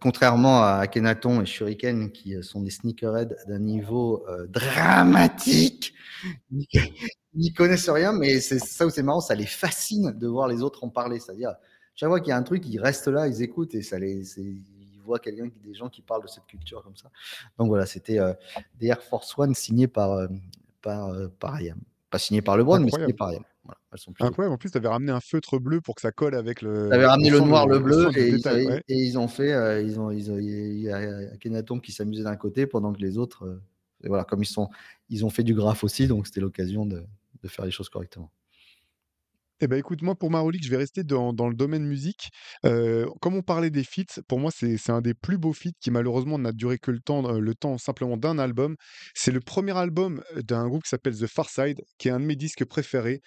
contrairement 0.00 0.62
à 0.62 0.86
Kenaton 0.86 1.42
et 1.42 1.46
Shuriken, 1.46 2.12
qui 2.12 2.40
sont 2.42 2.60
des 2.62 2.70
sneakerheads 2.70 3.34
d'un 3.48 3.58
niveau 3.58 4.24
dramatique. 4.48 5.94
Ils 7.34 7.52
connaissent 7.54 7.88
rien, 7.88 8.12
mais 8.12 8.40
c'est 8.40 8.58
ça 8.58 8.86
où 8.86 8.90
c'est 8.90 9.02
marrant, 9.02 9.20
ça 9.20 9.34
les 9.34 9.46
fascine 9.46 10.12
de 10.12 10.26
voir 10.28 10.48
les 10.48 10.62
autres 10.62 10.84
en 10.84 10.90
parler. 10.90 11.18
C'est-à-dire, 11.18 11.54
chaque 11.94 12.08
fois 12.08 12.20
qu'il 12.20 12.30
y 12.30 12.32
a 12.32 12.36
un 12.36 12.42
truc, 12.42 12.66
ils 12.66 12.80
restent 12.80 13.08
là, 13.08 13.28
ils 13.28 13.42
écoutent 13.42 13.74
et 13.74 13.82
ça 13.82 13.98
les, 13.98 14.38
ils 14.38 14.62
voient 15.04 15.18
quelqu'un, 15.18 15.48
des 15.64 15.74
gens 15.74 15.88
qui 15.88 16.02
parlent 16.02 16.22
de 16.22 16.28
cette 16.28 16.46
culture 16.46 16.82
comme 16.82 16.96
ça. 16.96 17.10
Donc 17.58 17.68
voilà, 17.68 17.86
c'était 17.86 18.18
euh, 18.18 18.32
des 18.78 18.88
Air 18.88 19.02
Force 19.02 19.36
One 19.38 19.54
signés 19.54 19.88
par, 19.88 20.12
euh, 20.12 20.28
par, 20.80 21.08
euh, 21.08 21.28
par 21.38 21.60
IAM. 21.60 21.78
Pas 22.10 22.18
signé 22.18 22.42
par 22.42 22.56
LeBron, 22.56 22.80
mais 22.80 22.90
signés 22.90 23.12
par 23.12 23.32
IAM. 23.32 23.42
Voilà, 23.64 23.78
elles 23.92 23.98
sont 23.98 24.12
Incroyable. 24.20 24.54
En 24.54 24.58
plus, 24.58 24.70
tu 24.70 24.78
avais 24.78 24.88
ramené 24.88 25.12
un 25.12 25.20
feutre 25.20 25.58
bleu 25.58 25.80
pour 25.80 25.94
que 25.94 26.00
ça 26.00 26.10
colle 26.10 26.34
avec 26.34 26.62
le. 26.62 26.88
Tu 26.88 26.94
avais 26.94 27.06
ramené 27.06 27.30
le 27.30 27.40
noir, 27.40 27.66
le, 27.66 27.78
bleu, 27.78 28.10
et, 28.16 28.28
ils, 28.30 28.82
et, 28.88 28.94
ils, 28.94 29.18
ont 29.18 29.28
fait. 29.28 29.84
ils 29.84 30.00
ont, 30.00 30.10
ils 30.10 30.30
ont, 30.32 30.38
il 30.38 30.80
y 30.80 30.90
a 30.90 31.36
Kenaton 31.36 31.78
qui 31.78 31.92
s'amusait 31.92 32.24
d'un 32.24 32.36
côté 32.36 32.66
pendant 32.66 32.92
que 32.92 33.00
les 33.00 33.18
autres. 33.18 33.60
et 34.02 34.08
voilà, 34.08 34.24
comme 34.24 34.42
ils, 34.42 34.46
sont, 34.46 34.68
ils 35.10 35.24
ont 35.24 35.30
fait 35.30 35.44
du 35.44 35.54
graphe 35.54 35.84
aussi, 35.84 36.08
donc 36.08 36.26
c'était 36.26 36.40
l'occasion 36.40 36.86
de, 36.86 37.04
de 37.42 37.48
faire 37.48 37.64
les 37.64 37.70
choses 37.70 37.88
correctement. 37.88 38.30
Eh 39.64 39.68
ben, 39.68 39.78
écoute, 39.78 40.02
moi, 40.02 40.16
pour 40.16 40.28
ma 40.28 40.40
relique, 40.40 40.64
je 40.64 40.70
vais 40.70 40.76
rester 40.76 41.04
dans, 41.04 41.32
dans 41.32 41.48
le 41.48 41.54
domaine 41.54 41.84
musique. 41.84 42.30
Euh, 42.66 43.06
comme 43.20 43.36
on 43.36 43.42
parlait 43.42 43.70
des 43.70 43.84
feats, 43.84 44.20
pour 44.26 44.40
moi, 44.40 44.50
c'est 44.52 44.76
c'est 44.76 44.90
un 44.90 45.00
des 45.00 45.14
plus 45.14 45.38
beaux 45.38 45.52
feats 45.52 45.70
qui, 45.80 45.92
malheureusement, 45.92 46.36
n'a 46.36 46.50
duré 46.50 46.78
que 46.78 46.90
le 46.90 46.98
temps, 46.98 47.24
euh, 47.32 47.38
le 47.38 47.54
temps 47.54 47.78
simplement 47.78 48.16
d'un 48.16 48.40
album. 48.40 48.74
C'est 49.14 49.30
le 49.30 49.38
premier 49.38 49.76
album 49.78 50.20
euh, 50.36 50.42
d'un 50.42 50.66
groupe 50.66 50.82
qui 50.82 50.88
s'appelle 50.88 51.16
The 51.16 51.28
Far 51.28 51.48
Side, 51.48 51.80
qui 51.96 52.08
est 52.08 52.10
un 52.10 52.18
de 52.18 52.24
mes 52.24 52.34
disques 52.34 52.64
préférés, 52.64 53.20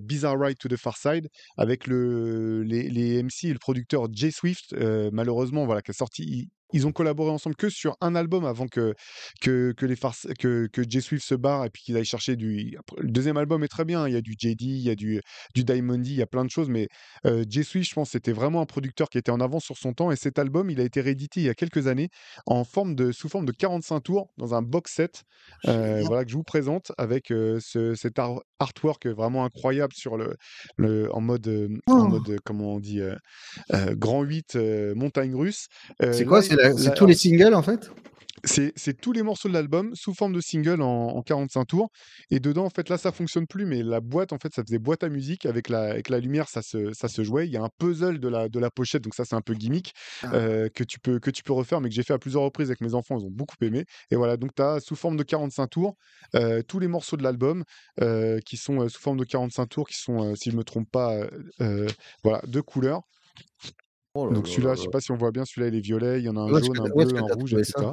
Bizarre 0.00 0.38
Ride 0.38 0.58
to 0.58 0.68
the 0.68 0.76
Far 0.76 0.98
Side, 0.98 1.28
avec 1.56 1.86
le, 1.86 2.62
les, 2.64 2.90
les 2.90 3.22
MC 3.22 3.44
et 3.44 3.52
le 3.54 3.58
producteur 3.58 4.08
Jay 4.12 4.30
Swift, 4.30 4.74
malheureusement, 5.10 5.64
voilà, 5.64 5.80
qui 5.80 5.92
a 5.92 5.94
sorti 5.94 6.50
ils 6.72 6.86
ont 6.86 6.92
collaboré 6.92 7.30
ensemble 7.30 7.56
que 7.56 7.68
sur 7.68 7.96
un 8.00 8.14
album 8.14 8.44
avant 8.44 8.66
que, 8.66 8.94
que, 9.40 9.72
que 9.76 9.86
les 9.86 9.96
farces, 9.96 10.26
que, 10.38 10.68
que 10.72 10.82
Jay 10.88 11.00
Swift 11.00 11.24
se 11.24 11.34
barre 11.34 11.64
et 11.64 11.70
puis 11.70 11.82
qu'il 11.82 11.96
aille 11.96 12.04
chercher 12.04 12.36
du. 12.36 12.76
Le 12.98 13.10
deuxième 13.10 13.36
album 13.36 13.62
est 13.64 13.68
très 13.68 13.84
bien. 13.84 14.06
Il 14.08 14.14
y 14.14 14.16
a 14.16 14.20
du 14.20 14.34
JD, 14.38 14.62
il 14.62 14.78
y 14.78 14.90
a 14.90 14.94
du, 14.94 15.20
du 15.54 15.64
Diamond 15.64 15.98
D, 15.98 16.10
il 16.10 16.16
y 16.16 16.22
a 16.22 16.26
plein 16.26 16.44
de 16.44 16.50
choses. 16.50 16.68
Mais 16.68 16.88
euh, 17.26 17.44
Jay 17.48 17.62
Swift, 17.62 17.88
je 17.88 17.94
pense, 17.94 18.10
c'était 18.10 18.32
vraiment 18.32 18.60
un 18.60 18.66
producteur 18.66 19.08
qui 19.08 19.18
était 19.18 19.30
en 19.30 19.40
avance 19.40 19.64
sur 19.64 19.76
son 19.76 19.92
temps. 19.92 20.10
Et 20.10 20.16
cet 20.16 20.38
album, 20.38 20.70
il 20.70 20.80
a 20.80 20.84
été 20.84 21.00
réédité 21.00 21.40
il 21.40 21.46
y 21.46 21.48
a 21.48 21.54
quelques 21.54 21.86
années 21.86 22.08
en 22.46 22.64
forme 22.64 22.94
de, 22.94 23.12
sous 23.12 23.28
forme 23.28 23.46
de 23.46 23.52
45 23.52 24.00
tours 24.00 24.30
dans 24.38 24.54
un 24.54 24.62
box 24.62 24.94
set 24.94 25.22
euh, 25.66 26.02
voilà, 26.06 26.24
que 26.24 26.30
je 26.30 26.36
vous 26.36 26.42
présente 26.42 26.92
avec 26.98 27.30
euh, 27.30 27.58
ce, 27.60 27.94
cet 27.94 28.18
artwork 28.58 29.06
vraiment 29.06 29.44
incroyable 29.44 29.92
sur 29.94 30.16
le, 30.16 30.36
le, 30.76 31.12
en 31.14 31.20
mode, 31.20 31.48
en 31.86 32.00
oh! 32.00 32.08
mode 32.08 32.38
comment 32.44 32.74
on 32.74 32.80
dit, 32.80 33.00
grand 33.92 34.22
8 34.22 34.56
montagne 34.94 35.34
russe. 35.34 35.66
c'est 36.00 36.24
quoi 36.24 36.42
c'est 36.42 36.61
tous 36.94 37.06
les 37.06 37.14
singles 37.14 37.54
en 37.54 37.62
fait? 37.62 37.90
C'est 38.44 39.00
tous 39.00 39.12
les 39.12 39.22
morceaux 39.22 39.48
de 39.48 39.54
l'album 39.54 39.94
sous 39.94 40.14
forme 40.14 40.32
de 40.32 40.40
single 40.40 40.82
en, 40.82 41.22
45 41.22 41.64
tours. 41.64 41.90
Et 42.30 42.40
dedans, 42.40 42.64
en 42.64 42.70
fait, 42.70 42.88
là, 42.88 42.98
ça 42.98 43.12
fonctionne 43.12 43.46
plus, 43.46 43.66
mais 43.66 43.84
la 43.84 44.00
boîte, 44.00 44.32
en 44.32 44.38
fait, 44.38 44.52
ça 44.52 44.62
faisait 44.64 44.80
boîte 44.80 45.04
à 45.04 45.08
musique. 45.08 45.46
Avec 45.46 45.68
la, 45.68 45.82
avec 45.82 46.08
la 46.08 46.18
lumière, 46.18 46.48
ça 46.48 46.60
se, 46.60 46.92
ça 46.92 47.06
se 47.06 47.22
jouait. 47.22 47.46
Il 47.46 47.52
y 47.52 47.56
a 47.56 47.62
un 47.62 47.68
puzzle 47.78 48.18
de 48.18 48.28
la, 48.28 48.48
de 48.48 48.58
la 48.58 48.70
pochette, 48.70 49.02
donc 49.04 49.14
ça, 49.14 49.24
c'est 49.24 49.36
un 49.36 49.42
peu 49.42 49.54
gimmick, 49.54 49.92
ah. 50.22 50.34
euh, 50.34 50.68
que, 50.74 50.82
tu 50.82 50.98
peux, 50.98 51.20
que 51.20 51.30
tu 51.30 51.44
peux 51.44 51.52
refaire, 51.52 51.80
mais 51.80 51.88
que 51.88 51.94
j'ai 51.94 52.02
fait 52.02 52.14
à 52.14 52.18
plusieurs 52.18 52.42
reprises 52.42 52.68
avec 52.68 52.80
mes 52.80 52.94
enfants. 52.94 53.16
Ils 53.18 53.26
ont 53.26 53.30
beaucoup 53.30 53.56
aimé. 53.62 53.84
Et 54.10 54.16
voilà, 54.16 54.36
donc 54.36 54.50
tu 54.56 54.62
as 54.62 54.80
sous 54.80 54.96
forme 54.96 55.16
de 55.16 55.22
45 55.22 55.68
tours 55.68 55.94
euh, 56.34 56.62
tous 56.62 56.80
les 56.80 56.88
morceaux 56.88 57.16
de 57.16 57.22
l'album 57.22 57.62
euh, 58.00 58.40
qui 58.44 58.56
sont 58.56 58.88
sous 58.88 59.00
forme 59.00 59.18
de 59.18 59.24
45 59.24 59.66
tours, 59.66 59.88
qui 59.88 59.96
sont, 59.96 60.34
si 60.34 60.50
je 60.50 60.56
ne 60.56 60.58
me 60.58 60.64
trompe 60.64 60.90
pas, 60.90 61.14
voilà, 62.24 62.42
deux 62.48 62.62
couleurs. 62.62 63.02
Oh 64.14 64.28
Donc 64.28 64.46
celui-là, 64.46 64.74
je 64.74 64.82
sais 64.82 64.88
pas 64.88 65.00
si 65.00 65.10
on 65.10 65.16
voit 65.16 65.30
bien, 65.30 65.44
celui-là 65.46 65.68
il 65.68 65.74
est 65.74 65.80
violet, 65.80 66.20
il 66.20 66.24
y 66.24 66.28
en 66.28 66.36
a 66.36 66.40
un 66.40 66.48
jaune, 66.60 66.78
un 66.80 66.88
bleu, 66.90 67.16
un 67.16 67.34
rouge, 67.34 67.54
etc. 67.54 67.92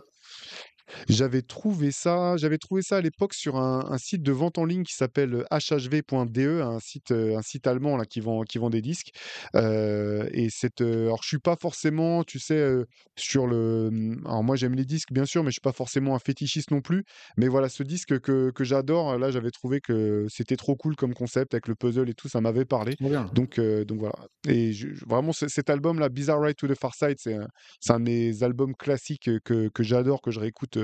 J'avais 1.08 1.42
trouvé 1.42 1.92
ça, 1.92 2.36
j'avais 2.38 2.58
trouvé 2.58 2.82
ça 2.82 2.98
à 2.98 3.02
l'époque 3.02 3.34
sur 3.34 3.58
un, 3.58 3.98
site 3.98 4.24
de 4.24 4.32
vente 4.32 4.58
en 4.58 4.66
ligne 4.66 4.84
qui 4.84 4.94
s'appelle 4.94 5.46
hhv.de, 5.52 6.62
un 6.62 6.80
site, 6.80 7.12
un 7.12 7.42
site 7.42 7.68
allemand 7.68 7.98
là 7.98 8.06
qui 8.06 8.20
vend, 8.20 8.44
qui 8.44 8.58
vend 8.58 8.70
des 8.70 8.82
disques. 8.82 9.12
et 9.56 10.48
cette, 10.50 10.82
alors 10.82 11.22
je 11.24 11.28
suis 11.28 11.40
pas 11.40 11.56
forcément, 11.56 12.24
tu 12.24 12.40
sais, 12.40 12.76
sur 13.18 13.48
le, 13.48 13.90
mmh, 13.92 14.24
alors 14.26 14.44
moi 14.44 14.56
j'aime 14.56 14.76
les 14.76 14.86
disques 14.86 15.12
bien 15.12 15.26
sûr, 15.26 15.44
mais 15.44 15.50
je 15.50 15.56
suis 15.56 15.62
pas 15.62 15.72
forcément 15.72 16.16
un 16.16 16.20
fétichiste 16.20 16.72
non 16.72 16.82
plus. 16.82 17.04
Mais 17.38 17.48
voilà, 17.48 17.70
ce 17.70 17.84
disque 17.84 18.20
que, 18.20 18.52
que 18.52 18.64
j'adore, 18.64 19.18
là 19.18 19.32
j'avais 19.32 19.52
trouvé 19.52 19.82
que 19.82 20.26
c'était 20.30 20.58
trop 20.58 20.76
cool 20.76 20.96
comme 20.96 21.14
concept 21.14 21.54
avec 21.54 21.68
le 21.68 21.76
puzzle 21.76 22.10
et 22.10 22.14
tout, 22.14 22.30
ça 22.30 22.42
m'avait 22.42 22.66
parlé. 22.66 22.96
Donc, 23.34 23.60
donc 23.60 24.00
voilà. 24.00 24.16
Et 24.48 24.72
vraiment 25.06 25.34
cet 25.34 25.70
album 25.70 26.00
là, 26.00 26.10
Bizarre 26.10 26.42
Ride 26.42 26.56
to 26.56 26.68
the 26.68 26.76
Far 26.76 26.96
Side, 26.96 27.18
c'est 27.18 27.36
un, 27.36 27.48
un 27.90 28.00
de 28.00 28.06
mes 28.06 28.44
albums 28.44 28.76
classiques 28.76 29.30
que, 29.44 29.70
que 29.70 29.84
j'adore, 29.84 30.22
que 30.22 30.32
je 30.32 30.40
réécoute 30.40 30.79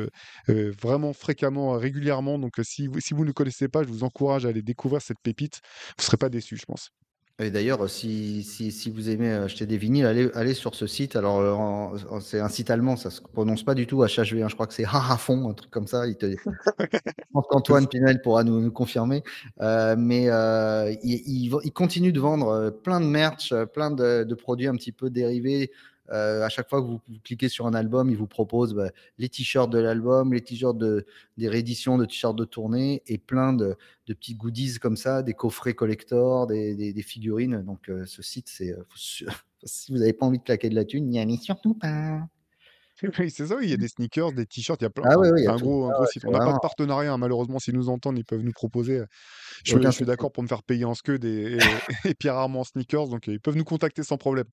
vraiment 0.47 1.13
fréquemment, 1.13 1.73
régulièrement. 1.73 2.39
Donc 2.39 2.53
si 2.63 2.87
vous, 2.87 2.99
si 2.99 3.13
vous 3.13 3.25
ne 3.25 3.31
connaissez 3.31 3.67
pas, 3.67 3.83
je 3.83 3.89
vous 3.89 4.03
encourage 4.03 4.45
à 4.45 4.49
aller 4.49 4.61
découvrir 4.61 5.01
cette 5.01 5.19
pépite. 5.21 5.61
Vous 5.89 6.01
ne 6.01 6.03
serez 6.03 6.17
pas 6.17 6.29
déçus, 6.29 6.57
je 6.57 6.65
pense. 6.65 6.91
Et 7.37 7.51
d'ailleurs, 7.51 7.89
si, 7.89 8.43
si, 8.43 8.71
si, 8.71 8.89
vous 8.89 9.09
aimez 9.09 9.29
acheter 9.29 9.65
des 9.65 9.77
vinyles, 9.77 10.05
allez, 10.05 10.29
allez 10.35 10.53
sur 10.53 10.73
ce 10.73 10.87
site. 10.87 11.17
Alors, 11.17 11.93
c'est 12.21 12.39
un 12.39 12.47
site 12.47 12.69
allemand, 12.69 12.95
ça 12.95 13.09
se 13.09 13.19
prononce 13.21 13.63
pas 13.63 13.75
du 13.75 13.87
tout 13.87 14.05
HHV. 14.05 14.41
Hein. 14.41 14.47
Je 14.47 14.53
crois 14.53 14.67
que 14.67 14.73
c'est 14.73 14.85
Harafon, 14.85 15.49
un 15.49 15.53
truc 15.53 15.69
comme 15.69 15.85
ça. 15.85 16.07
Il 16.07 16.15
te... 16.15 16.27
je 16.79 16.97
pense 17.33 17.45
qu'Antoine 17.49 17.87
Pinel 17.87 18.21
pourra 18.21 18.45
nous, 18.45 18.61
nous 18.61 18.71
confirmer. 18.71 19.21
Euh, 19.59 19.97
mais 19.97 20.29
euh, 20.29 20.95
il, 21.03 21.53
il, 21.61 21.73
continue 21.73 22.13
de 22.13 22.21
vendre 22.21 22.69
plein 22.69 23.01
de 23.01 23.05
merch, 23.05 23.53
plein 23.73 23.91
de, 23.91 24.23
de 24.23 24.35
produits 24.35 24.67
un 24.67 24.75
petit 24.75 24.93
peu 24.93 25.09
dérivés 25.09 25.71
euh, 26.11 26.43
à 26.43 26.49
chaque 26.49 26.69
fois 26.69 26.81
que 26.81 26.87
vous, 26.87 27.01
cliquez 27.23 27.49
sur 27.49 27.65
un 27.65 27.73
album, 27.73 28.09
il 28.09 28.17
vous 28.17 28.27
propose 28.27 28.73
bah, 28.73 28.91
les 29.17 29.29
t-shirts 29.29 29.71
de 29.71 29.79
l'album, 29.79 30.33
les 30.33 30.41
t-shirts 30.41 30.77
de, 30.77 31.05
des 31.37 31.49
rééditions 31.49 31.97
de 31.97 32.05
t-shirts 32.05 32.35
de 32.35 32.45
tournée 32.45 33.01
et 33.07 33.17
plein 33.17 33.53
de, 33.53 33.75
de, 34.07 34.13
petits 34.13 34.35
goodies 34.35 34.79
comme 34.79 34.97
ça, 34.97 35.23
des 35.23 35.33
coffrets 35.33 35.73
collector, 35.73 36.47
des, 36.47 36.75
des, 36.75 36.93
des 36.93 37.01
figurines. 37.01 37.63
Donc 37.63 37.89
euh, 37.89 38.05
ce 38.05 38.21
site, 38.21 38.49
c'est 38.49 38.71
euh, 38.71 38.83
si 39.63 39.91
vous 39.91 39.97
n'avez 39.97 40.13
pas 40.13 40.25
envie 40.25 40.39
de 40.39 40.43
claquer 40.43 40.69
de 40.69 40.75
la 40.75 40.85
thune, 40.85 41.07
n'y 41.07 41.19
allez 41.19 41.37
surtout 41.37 41.73
pas. 41.73 42.19
Oui, 43.19 43.29
c'est 43.29 43.47
ça, 43.47 43.57
oui, 43.57 43.65
il 43.65 43.69
y 43.71 43.73
a 43.73 43.77
des 43.77 43.89
sneakers, 43.89 44.31
des 44.31 44.45
t-shirts, 44.45 44.79
il 44.79 44.85
y 44.85 44.87
a 44.87 44.89
plein. 44.89 45.03
Ah 45.11 45.19
oui, 45.19 45.45
un, 45.45 45.57
gros, 45.57 45.89
un 45.89 45.91
gros 45.91 46.05
site. 46.05 46.23
On 46.25 46.31
n'a 46.31 46.39
pas 46.39 46.53
de 46.53 46.59
partenariat, 46.61 47.17
malheureusement, 47.17 47.59
s'ils 47.59 47.75
nous 47.75 47.89
entendent, 47.89 48.17
ils 48.17 48.23
peuvent 48.23 48.41
nous 48.41 48.53
proposer. 48.53 49.03
Je, 49.63 49.79
je 49.79 49.89
suis 49.89 50.05
d'accord 50.05 50.31
pour 50.31 50.43
me 50.43 50.47
faire 50.47 50.63
payer 50.63 50.85
en 50.85 50.93
scud 50.93 51.23
et, 51.25 51.57
et, 52.05 52.13
et 52.23 52.29
rarement 52.29 52.61
en 52.61 52.63
sneakers, 52.63 53.07
donc 53.07 53.27
ils 53.27 53.39
peuvent 53.39 53.55
nous 53.55 53.63
contacter 53.63 54.03
sans 54.03 54.17
problème. 54.17 54.45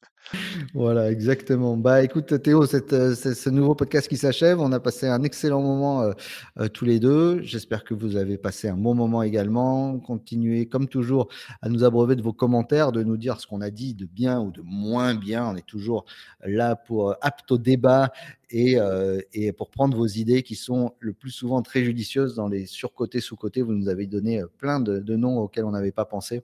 Voilà, 0.75 1.11
exactement. 1.11 1.77
Bah 1.77 2.03
écoute, 2.03 2.43
Théo, 2.43 2.67
c'est 2.67 3.35
ce 3.35 3.51
nouveau 3.51 3.75
podcast 3.75 4.09
qui 4.09 4.17
s'achève. 4.17 4.61
On 4.61 4.73
a 4.73 4.81
passé 4.81 5.09
un 5.09 5.23
excellent 5.23 5.63
moment 5.63 6.03
euh, 6.03 6.13
euh, 6.59 6.69
tous 6.69 6.85
les 6.85 7.01
deux. 7.01 7.43
J'espère 7.43 7.85
que 7.85 7.95
vous 7.95 8.17
avez 8.17 8.39
passé 8.39 8.69
un 8.69 8.77
bon 8.77 8.95
moment 8.95 9.23
également. 9.23 9.99
Continuez, 9.99 10.67
comme 10.67 10.89
toujours, 10.89 11.29
à 11.61 11.69
nous 11.69 11.85
abreuver 11.85 12.17
de 12.17 12.23
vos 12.23 12.33
commentaires, 12.33 12.93
de 12.93 13.03
nous 13.03 13.17
dire 13.17 13.41
ce 13.41 13.47
qu'on 13.47 13.61
a 13.61 13.71
dit 13.71 13.95
de 13.95 14.07
bien 14.07 14.41
ou 14.41 14.51
de 14.51 14.63
moins 14.65 15.15
bien. 15.15 15.47
On 15.49 15.57
est 15.57 15.67
toujours 15.67 16.05
là 16.45 16.77
pour 16.77 17.11
euh, 17.11 17.15
apte 17.21 17.51
au 17.53 17.59
débat 17.59 18.13
euh, 18.55 19.21
et, 19.33 19.53
pour 19.53 19.71
prendre 19.71 19.97
vos 19.97 20.07
idées 20.07 20.43
qui 20.43 20.55
sont 20.55 20.95
le 21.01 21.13
plus 21.13 21.31
souvent 21.31 21.63
très 21.63 21.85
judicieuses 21.85 22.35
dans 22.35 22.49
les 22.49 22.67
surcotés, 22.67 23.21
sous-côtés. 23.21 23.63
Vous 23.63 23.73
nous 23.73 23.89
avez 23.89 24.07
donné 24.07 24.41
euh, 24.41 24.47
plein 24.59 24.81
de, 24.81 25.01
noms 25.17 25.39
auxquels 25.39 25.65
on 25.65 25.71
n'avait 25.71 25.93
pas 25.93 26.05
pensé 26.05 26.43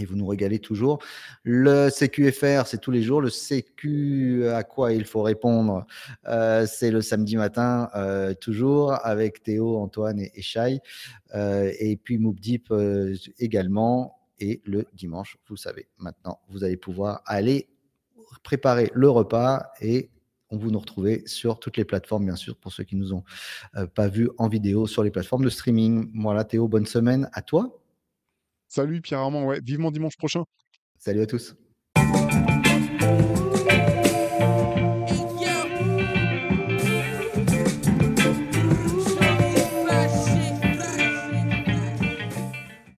et 0.00 0.06
vous 0.06 0.16
nous 0.16 0.26
régalez 0.26 0.58
toujours. 0.58 0.98
Le 1.44 1.88
CQFR, 1.88 2.66
c'est 2.66 2.80
tous 2.80 2.90
les 2.90 3.02
jours. 3.02 3.20
Le 3.20 3.30
CQ, 3.30 4.48
à 4.48 4.64
quoi 4.64 4.92
il 4.92 5.04
faut 5.04 5.22
répondre, 5.22 5.86
euh, 6.26 6.66
c'est 6.66 6.90
le 6.90 7.00
samedi 7.00 7.36
matin, 7.36 7.90
toujours, 8.40 8.94
avec 9.06 9.42
Théo, 9.42 9.76
Antoine 9.76 10.18
et, 10.18 10.32
et 10.34 10.80
et 11.32 11.96
puis 11.96 12.18
Moubdeep 12.18 12.72
également. 13.38 14.18
Et 14.40 14.60
le 14.64 14.84
dimanche, 14.94 15.38
vous 15.48 15.56
savez, 15.56 15.86
maintenant, 15.98 16.40
vous 16.48 16.64
allez 16.64 16.76
pouvoir 16.76 17.22
aller 17.24 17.68
préparer 18.42 18.90
le 18.94 19.08
repas 19.08 19.70
et 19.80 20.10
vous 20.56 20.70
nous 20.70 20.78
retrouvez 20.78 21.22
sur 21.26 21.58
toutes 21.58 21.76
les 21.76 21.84
plateformes, 21.84 22.24
bien 22.24 22.36
sûr, 22.36 22.56
pour 22.56 22.72
ceux 22.72 22.84
qui 22.84 22.96
nous 22.96 23.12
ont 23.12 23.24
euh, 23.76 23.86
pas 23.86 24.08
vus 24.08 24.30
en 24.38 24.48
vidéo 24.48 24.86
sur 24.86 25.02
les 25.02 25.10
plateformes 25.10 25.44
de 25.44 25.50
streaming. 25.50 26.10
Voilà, 26.14 26.44
Théo, 26.44 26.68
bonne 26.68 26.86
semaine 26.86 27.28
à 27.32 27.42
toi. 27.42 27.80
Salut 28.68 29.00
Pierre 29.00 29.20
Armand, 29.20 29.44
ouais, 29.44 29.60
vivement 29.60 29.90
dimanche 29.90 30.16
prochain. 30.16 30.44
Salut 30.98 31.20
à 31.20 31.26
tous. 31.26 31.54